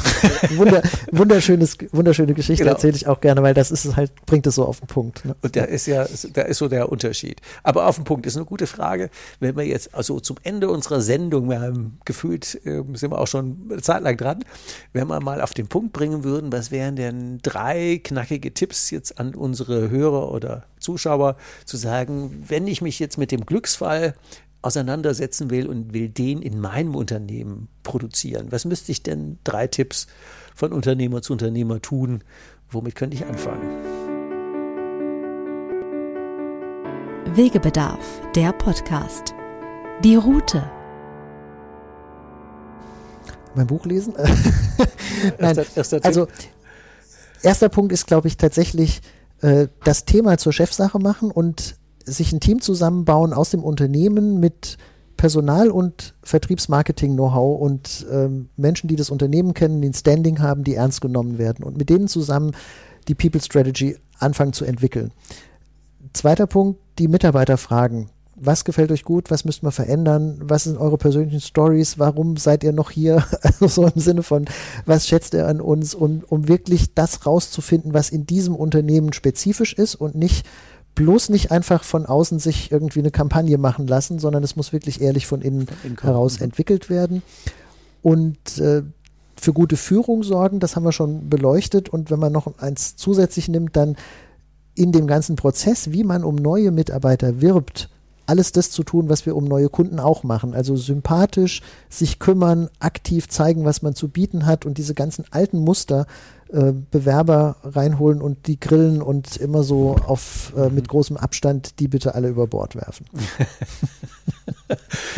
Wunder, 0.55 0.81
wunderschönes, 1.11 1.77
wunderschöne 1.91 2.33
Geschichte 2.33 2.63
Genau. 2.63 2.75
erzähle 2.75 2.95
ich 2.95 3.05
auch 3.05 3.21
gerne, 3.21 3.43
weil 3.43 3.53
das 3.53 3.69
ist 3.69 3.95
halt, 3.95 4.11
bringt 4.25 4.47
es 4.47 4.55
so 4.55 4.65
auf 4.65 4.79
den 4.79 4.87
Punkt. 4.87 5.23
Ne? 5.25 5.35
Und 5.41 5.55
da 5.55 5.65
ist 5.65 5.85
ja, 5.85 6.07
da 6.33 6.41
ist 6.41 6.57
so 6.57 6.67
der 6.67 6.91
Unterschied. 6.91 7.41
Aber 7.61 7.85
auf 7.85 7.95
den 7.95 8.05
Punkt 8.05 8.25
ist 8.25 8.37
eine 8.37 8.45
gute 8.45 8.65
Frage. 8.65 9.11
Wenn 9.39 9.55
wir 9.55 9.65
jetzt 9.65 9.93
also 9.93 10.19
zum 10.19 10.37
Ende 10.41 10.69
unserer 10.69 11.01
Sendung, 11.01 11.47
wir 11.49 11.61
haben 11.61 11.99
gefühlt, 12.05 12.59
äh, 12.65 12.81
sind 12.93 13.11
wir 13.11 13.19
auch 13.19 13.27
schon 13.27 13.69
eine 13.69 13.81
Zeit 13.83 14.01
lang 14.01 14.17
dran, 14.17 14.43
wenn 14.93 15.07
wir 15.07 15.19
mal 15.19 15.41
auf 15.41 15.53
den 15.53 15.67
Punkt 15.67 15.93
bringen 15.93 16.23
würden, 16.23 16.51
was 16.51 16.71
wären 16.71 16.95
denn 16.95 17.37
drei 17.43 18.01
knackige 18.03 18.48
Tipps 18.53 18.89
jetzt 18.91 19.19
an 19.19 19.35
unsere 19.35 19.89
Hörer 19.89 20.31
oder 20.31 20.65
Zuschauer 20.79 21.35
zu 21.65 21.77
sagen, 21.77 22.43
wenn 22.47 22.67
ich 22.67 22.81
mich 22.81 22.99
jetzt 22.99 23.17
mit 23.17 23.31
dem 23.31 23.45
Glücksfall 23.45 24.15
auseinandersetzen 24.61 25.49
will 25.49 25.67
und 25.67 25.93
will 25.93 26.09
den 26.09 26.41
in 26.41 26.59
meinem 26.59 26.95
Unternehmen 26.95 27.69
produzieren, 27.83 28.47
was 28.51 28.65
müsste 28.65 28.91
ich 28.91 29.03
denn 29.03 29.39
drei 29.43 29.67
Tipps 29.67 30.07
von 30.55 30.73
Unternehmer 30.73 31.21
zu 31.21 31.33
Unternehmer 31.33 31.81
tun? 31.81 32.23
Womit 32.69 32.95
könnte 32.95 33.15
ich 33.15 33.25
anfangen? 33.25 33.69
Wegebedarf, 37.35 38.21
der 38.35 38.51
Podcast. 38.53 39.33
Die 40.03 40.15
Route. 40.15 40.69
Mein 43.55 43.67
Buch 43.67 43.85
lesen? 43.85 44.13
Nein, 45.37 45.57
Erster- 45.57 45.65
erster 45.77 45.99
also 46.05 46.27
erster 47.43 47.69
Punkt 47.69 47.91
ist, 47.91 48.07
glaube 48.07 48.27
ich, 48.27 48.37
tatsächlich 48.37 49.01
äh, 49.41 49.67
das 49.83 50.05
Thema 50.05 50.37
zur 50.37 50.53
Chefsache 50.53 50.99
machen 50.99 51.31
und 51.31 51.75
sich 52.05 52.31
ein 52.31 52.39
Team 52.39 52.61
zusammenbauen 52.61 53.33
aus 53.33 53.51
dem 53.51 53.63
Unternehmen 53.63 54.39
mit 54.39 54.77
Personal- 55.17 55.69
und 55.69 56.15
Vertriebsmarketing-Know-how 56.23 57.59
und 57.59 58.07
ähm, 58.09 58.49
Menschen, 58.55 58.87
die 58.87 58.95
das 58.95 59.09
Unternehmen 59.09 59.53
kennen, 59.53 59.81
die 59.81 59.89
ein 59.89 59.93
Standing 59.93 60.39
haben, 60.39 60.63
die 60.63 60.75
ernst 60.75 61.01
genommen 61.01 61.37
werden 61.37 61.63
und 61.65 61.77
mit 61.77 61.89
denen 61.89 62.07
zusammen 62.07 62.55
die 63.07 63.15
People 63.15 63.41
Strategy 63.41 63.97
anfangen 64.17 64.53
zu 64.53 64.63
entwickeln. 64.63 65.11
Zweiter 66.13 66.47
Punkt, 66.47 66.79
die 66.99 67.07
Mitarbeiter 67.07 67.57
fragen. 67.57 68.09
Was 68.41 68.65
gefällt 68.65 68.91
euch 68.91 69.03
gut? 69.03 69.31
Was 69.31 69.45
müsst 69.45 69.63
wir 69.63 69.71
verändern? 69.71 70.39
Was 70.41 70.63
sind 70.63 70.77
eure 70.77 70.97
persönlichen 70.97 71.41
Stories? 71.41 71.99
Warum 71.99 72.37
seid 72.37 72.63
ihr 72.63 72.73
noch 72.73 72.91
hier? 72.91 73.23
Also 73.41 73.67
so 73.67 73.87
im 73.87 73.99
Sinne 73.99 74.23
von, 74.23 74.45
was 74.85 75.07
schätzt 75.07 75.33
ihr 75.33 75.47
an 75.47 75.59
uns? 75.59 75.93
Und 75.93 76.23
um 76.31 76.47
wirklich 76.47 76.93
das 76.93 77.25
rauszufinden, 77.25 77.93
was 77.93 78.09
in 78.09 78.25
diesem 78.25 78.55
Unternehmen 78.55 79.11
spezifisch 79.13 79.73
ist 79.73 79.95
und 79.95 80.15
nicht 80.15 80.45
bloß 80.95 81.29
nicht 81.29 81.51
einfach 81.51 81.83
von 81.83 82.05
außen 82.05 82.39
sich 82.39 82.71
irgendwie 82.71 82.99
eine 82.99 83.11
Kampagne 83.11 83.57
machen 83.57 83.87
lassen, 83.87 84.19
sondern 84.19 84.43
es 84.43 84.55
muss 84.55 84.73
wirklich 84.73 85.01
ehrlich 85.01 85.27
von 85.27 85.41
innen 85.41 85.67
innen 85.83 85.95
kommen. 85.95 86.13
heraus 86.13 86.39
Mhm. 86.39 86.45
entwickelt 86.45 86.89
werden. 86.89 87.21
Und 88.01 88.57
äh, 88.59 88.83
für 89.39 89.53
gute 89.53 89.77
Führung 89.77 90.23
sorgen, 90.23 90.59
das 90.59 90.75
haben 90.75 90.83
wir 90.83 90.91
schon 90.91 91.29
beleuchtet. 91.29 91.89
Und 91.89 92.11
wenn 92.11 92.19
man 92.19 92.33
noch 92.33 92.57
eins 92.57 92.95
zusätzlich 92.95 93.47
nimmt, 93.47 93.75
dann 93.75 93.95
in 94.75 94.91
dem 94.91 95.07
ganzen 95.07 95.35
Prozess, 95.35 95.91
wie 95.91 96.03
man 96.03 96.23
um 96.23 96.35
neue 96.35 96.71
Mitarbeiter 96.71 97.41
wirbt, 97.41 97.89
alles 98.29 98.51
das 98.51 98.69
zu 98.69 98.83
tun, 98.83 99.09
was 99.09 99.25
wir 99.25 99.35
um 99.35 99.45
neue 99.45 99.69
Kunden 99.69 99.99
auch 99.99 100.23
machen. 100.23 100.53
Also 100.53 100.75
sympathisch, 100.75 101.61
sich 101.89 102.19
kümmern, 102.19 102.69
aktiv 102.79 103.27
zeigen, 103.27 103.65
was 103.65 103.81
man 103.81 103.95
zu 103.95 104.07
bieten 104.07 104.45
hat 104.45 104.65
und 104.67 104.77
diese 104.77 104.93
ganzen 104.93 105.25
alten 105.31 105.57
Muster 105.57 106.05
äh, 106.49 106.73
Bewerber 106.91 107.55
reinholen 107.63 108.21
und 108.21 108.45
die 108.45 108.59
grillen 108.59 109.01
und 109.01 109.37
immer 109.37 109.63
so 109.63 109.95
auf 110.05 110.53
äh, 110.55 110.69
mit 110.69 110.87
großem 110.87 111.17
Abstand 111.17 111.79
die 111.79 111.87
bitte 111.87 112.13
alle 112.13 112.29
über 112.29 112.45
Bord 112.45 112.75
werfen. 112.75 113.07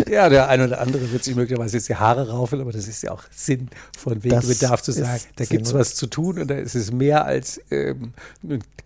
Ja, 0.09 0.29
der 0.29 0.47
eine 0.49 0.65
oder 0.65 0.81
andere 0.81 1.11
wird 1.11 1.23
sich 1.23 1.35
möglicherweise 1.35 1.77
jetzt 1.77 1.89
die 1.89 1.95
Haare 1.95 2.29
raufen, 2.29 2.61
aber 2.61 2.71
das 2.71 2.87
ist 2.87 3.03
ja 3.03 3.11
auch 3.11 3.23
Sinn 3.31 3.69
von 3.97 4.23
Wegebedarf 4.23 4.81
zu 4.81 4.91
sagen. 4.91 5.21
Da 5.35 5.45
gibt 5.45 5.65
es 5.67 5.73
was 5.73 5.95
zu 5.95 6.07
tun 6.07 6.39
und 6.39 6.47
da 6.49 6.55
ist 6.55 6.75
es 6.75 6.91
mehr 6.91 7.25
als 7.25 7.59
ähm, 7.69 8.13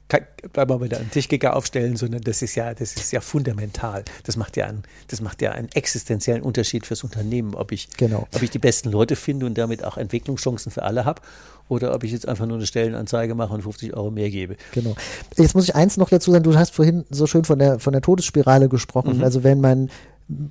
kein- 0.10 0.26
bleib 0.54 0.70
mal 0.70 0.82
wieder 0.82 0.98
einen 0.98 1.12
Tischkicker 1.12 1.56
aufstellen, 1.56 1.96
sondern 1.96 2.22
das 2.22 2.42
ist 2.42 2.56
ja, 2.56 2.74
das 2.74 2.94
ist 2.96 3.12
ja 3.12 3.22
fundamental. 3.22 4.04
Das 4.24 4.38
macht 4.38 4.58
ja 4.58 4.66
einen, 4.66 4.84
das 5.08 5.22
macht 5.22 5.42
ja 5.42 5.52
einen 5.52 5.70
existenziellen 5.74 6.42
Unterschied 6.44 6.86
fürs 6.86 7.04
Unternehmen, 7.04 7.54
ob 7.56 7.72
ich, 7.72 7.90
Genau. 7.98 8.28
ob 8.34 8.42
ich 8.42 8.50
die 8.50 8.60
besten 8.60 8.90
Leute 8.92 9.16
finde 9.16 9.46
und 9.46 9.58
damit 9.58 9.84
auch 9.84 9.98
Entwicklungschancen 9.98 10.72
für 10.72 10.84
alle 10.84 11.06
habe 11.06 11.22
oder 11.70 11.94
ob 11.96 12.04
ich 12.04 12.12
jetzt 12.12 12.28
einfach 12.28 12.46
nur 12.46 12.58
eine 12.58 12.68
Stellenanzeige 12.68 13.34
mache 13.34 13.54
und 13.54 13.62
50 13.64 13.96
Euro 13.96 14.12
mehr 14.12 14.30
gebe. 14.30 14.56
Genau. 14.74 14.96
Jetzt 15.38 15.56
muss 15.56 15.64
ich 15.64 15.76
eins 15.76 15.98
noch 15.98 16.10
dazu 16.10 16.32
sagen, 16.32 16.44
du 16.44 16.56
hast 16.56 16.74
vorhin 16.76 17.06
so 17.10 17.26
schön 17.26 17.44
von 17.46 17.58
der, 17.58 17.80
von 17.80 17.92
der 17.94 18.02
Todesspirale 18.04 18.70
gesprochen. 18.70 19.24
Also 19.24 19.44
wenn 19.44 19.62
man 19.62 19.90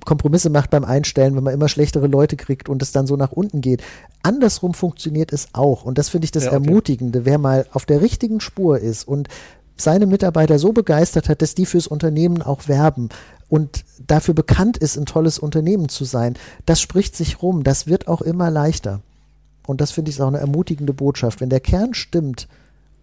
Kompromisse 0.05 0.49
macht 0.49 0.69
beim 0.69 0.85
Einstellen, 0.85 1.35
wenn 1.35 1.43
man 1.43 1.53
immer 1.53 1.67
schlechtere 1.67 2.07
Leute 2.07 2.37
kriegt 2.37 2.69
und 2.69 2.81
es 2.81 2.91
dann 2.91 3.07
so 3.07 3.17
nach 3.17 3.31
unten 3.31 3.59
geht. 3.61 3.83
Andersrum 4.23 4.73
funktioniert 4.73 5.33
es 5.33 5.49
auch. 5.53 5.83
Und 5.83 5.97
das 5.97 6.09
finde 6.09 6.25
ich 6.25 6.31
das 6.31 6.45
Ja, 6.45 6.53
okay. 6.53 6.65
Ermutigende. 6.65 7.25
Wer 7.25 7.37
mal 7.37 7.65
auf 7.71 7.85
der 7.85 8.01
richtigen 8.01 8.39
Spur 8.39 8.79
ist 8.79 9.05
und 9.05 9.27
seine 9.77 10.05
Mitarbeiter 10.05 10.59
so 10.59 10.71
begeistert 10.71 11.27
hat, 11.27 11.41
dass 11.41 11.55
die 11.55 11.65
fürs 11.65 11.87
Unternehmen 11.87 12.41
auch 12.41 12.69
werben 12.69 13.09
und 13.49 13.83
dafür 14.07 14.33
bekannt 14.33 14.77
ist, 14.77 14.97
ein 14.97 15.05
tolles 15.05 15.37
Unternehmen 15.37 15.89
zu 15.89 16.05
sein, 16.05 16.35
das 16.65 16.79
spricht 16.79 17.15
sich 17.15 17.41
rum. 17.41 17.63
Das 17.63 17.85
wird 17.85 18.07
auch 18.07 18.21
immer 18.21 18.49
leichter. 18.49 19.01
Und 19.67 19.81
das 19.81 19.91
finde 19.91 20.11
ich 20.11 20.21
auch 20.21 20.27
eine 20.27 20.39
ermutigende 20.39 20.93
Botschaft. 20.93 21.41
Wenn 21.41 21.49
der 21.49 21.59
Kern 21.59 21.93
stimmt 21.93 22.47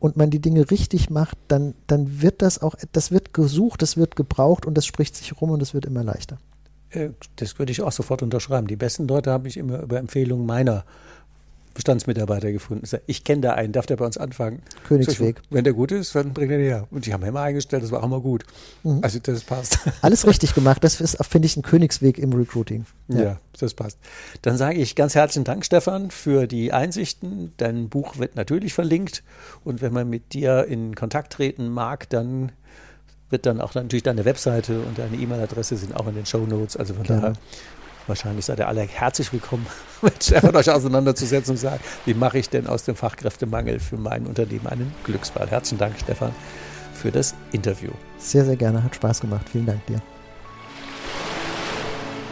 und 0.00 0.16
man 0.16 0.30
die 0.30 0.40
Dinge 0.40 0.70
richtig 0.70 1.10
macht, 1.10 1.36
dann, 1.48 1.74
dann 1.86 2.22
wird 2.22 2.40
das 2.40 2.62
auch, 2.62 2.74
das 2.92 3.10
wird 3.10 3.34
gesucht, 3.34 3.82
das 3.82 3.96
wird 3.98 4.16
gebraucht 4.16 4.64
und 4.64 4.74
das 4.78 4.86
spricht 4.86 5.16
sich 5.16 5.40
rum 5.40 5.50
und 5.50 5.60
es 5.60 5.74
wird 5.74 5.84
immer 5.84 6.02
leichter. 6.02 6.38
Äh, 6.92 7.10
Das 7.36 7.58
würde 7.58 7.72
ich 7.72 7.82
auch 7.82 7.92
sofort 7.92 8.22
unterschreiben. 8.22 8.66
Die 8.66 8.76
besten 8.76 9.08
Leute 9.08 9.30
habe 9.30 9.48
ich 9.48 9.56
immer 9.56 9.80
über 9.80 9.98
Empfehlungen 9.98 10.46
meiner 10.46 10.84
Bestandsmitarbeiter 11.74 12.52
gefunden. 12.52 12.86
Ich 13.06 13.24
kenne 13.24 13.40
da 13.40 13.54
einen, 13.54 13.72
darf 13.72 13.86
der 13.86 13.96
bei 13.96 14.04
uns 14.04 14.18
anfangen? 14.18 14.60
Königsweg. 14.86 15.40
Ich, 15.42 15.50
Wenn 15.50 15.64
der 15.64 15.72
gut 15.72 15.92
ist, 15.92 16.14
dann 16.14 16.32
bringt 16.34 16.52
er 16.52 16.58
den 16.58 16.66
her. 16.66 16.86
Und 16.90 17.06
die 17.06 17.12
haben 17.12 17.22
wir 17.22 17.28
immer 17.28 17.40
eingestellt, 17.40 17.82
das 17.82 17.90
war 17.90 18.00
auch 18.00 18.06
immer 18.06 18.20
gut. 18.20 18.44
Also 19.02 19.18
das 19.20 19.42
passt. 19.42 19.78
Alles 20.02 20.26
richtig 20.26 20.54
gemacht. 20.54 20.84
Das 20.84 21.00
ist, 21.00 21.16
finde 21.24 21.46
ich, 21.46 21.56
ein 21.56 21.62
Königsweg 21.62 22.18
im 22.18 22.32
Recruiting. 22.32 22.84
Ja. 23.08 23.38
das 23.58 23.74
passt. 23.74 23.98
Dann 24.42 24.56
sage 24.56 24.78
ich 24.78 24.94
ganz 24.96 25.14
herzlichen 25.14 25.44
Dank, 25.44 25.64
Stefan, 25.64 26.10
für 26.10 26.46
die 26.46 26.72
Einsichten. 26.72 27.52
Dein 27.56 27.88
Buch 27.88 28.18
wird 28.18 28.36
natürlich 28.36 28.74
verlinkt. 28.74 29.22
Und 29.64 29.80
wenn 29.80 29.92
man 29.92 30.08
mit 30.08 30.32
dir 30.34 30.66
in 30.66 30.94
Kontakt 30.94 31.32
treten 31.32 31.68
mag, 31.68 32.08
dann 32.10 32.52
wird 33.32 33.46
dann 33.46 33.60
auch 33.60 33.74
natürlich 33.74 34.02
deine 34.02 34.24
Webseite 34.24 34.80
und 34.80 34.98
deine 34.98 35.16
E-Mail-Adresse 35.16 35.76
sind 35.76 35.96
auch 35.96 36.06
in 36.06 36.14
den 36.14 36.26
Show 36.26 36.46
Notes. 36.46 36.76
Also 36.76 36.94
von 36.94 37.04
daher, 37.04 37.32
wahrscheinlich 38.06 38.44
seid 38.44 38.58
ihr 38.58 38.68
alle 38.68 38.82
herzlich 38.82 39.32
willkommen, 39.32 39.66
mit 40.02 40.22
Stefan 40.22 40.54
euch 40.54 40.70
auseinanderzusetzen 40.70 41.52
und 41.52 41.58
sagen, 41.58 41.80
wie 42.04 42.14
mache 42.14 42.38
ich 42.38 42.50
denn 42.50 42.66
aus 42.66 42.84
dem 42.84 42.94
Fachkräftemangel 42.94 43.80
für 43.80 43.96
mein 43.96 44.26
Unternehmen 44.26 44.66
einen 44.66 44.94
Glücksfall. 45.04 45.48
Herzlichen 45.48 45.78
Dank, 45.78 45.98
Stefan, 45.98 46.32
für 46.94 47.10
das 47.10 47.34
Interview. 47.52 47.90
Sehr, 48.18 48.44
sehr 48.44 48.56
gerne. 48.56 48.84
Hat 48.84 48.94
Spaß 48.94 49.22
gemacht. 49.22 49.48
Vielen 49.50 49.66
Dank 49.66 49.84
dir. 49.86 50.00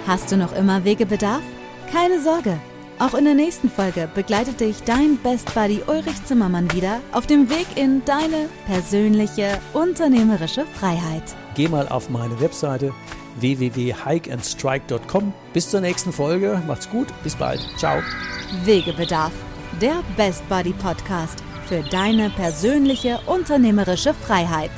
Hast 0.06 0.30
du 0.30 0.36
noch 0.36 0.54
immer 0.54 0.84
Wegebedarf? 0.84 1.42
Keine 1.90 2.22
Sorge. 2.22 2.58
Auch 3.00 3.14
in 3.14 3.24
der 3.24 3.34
nächsten 3.34 3.70
Folge 3.70 4.10
begleitet 4.14 4.60
dich 4.60 4.82
dein 4.82 5.16
Best 5.16 5.54
Buddy 5.54 5.80
Ulrich 5.86 6.22
Zimmermann 6.26 6.70
wieder 6.74 7.00
auf 7.12 7.26
dem 7.26 7.48
Weg 7.48 7.66
in 7.74 8.04
deine 8.04 8.50
persönliche 8.66 9.58
unternehmerische 9.72 10.66
Freiheit. 10.66 11.22
Geh 11.54 11.66
mal 11.66 11.88
auf 11.88 12.10
meine 12.10 12.38
Webseite 12.42 12.92
www.hikeandstrike.com. 13.36 15.32
Bis 15.54 15.70
zur 15.70 15.80
nächsten 15.80 16.12
Folge. 16.12 16.62
Macht's 16.66 16.90
gut. 16.90 17.08
Bis 17.22 17.34
bald. 17.34 17.66
Ciao. 17.78 18.02
Wegebedarf, 18.64 19.32
der 19.80 20.02
Best 20.18 20.46
Buddy 20.50 20.74
Podcast 20.74 21.42
für 21.64 21.82
deine 21.82 22.28
persönliche 22.28 23.18
unternehmerische 23.26 24.12
Freiheit. 24.12 24.72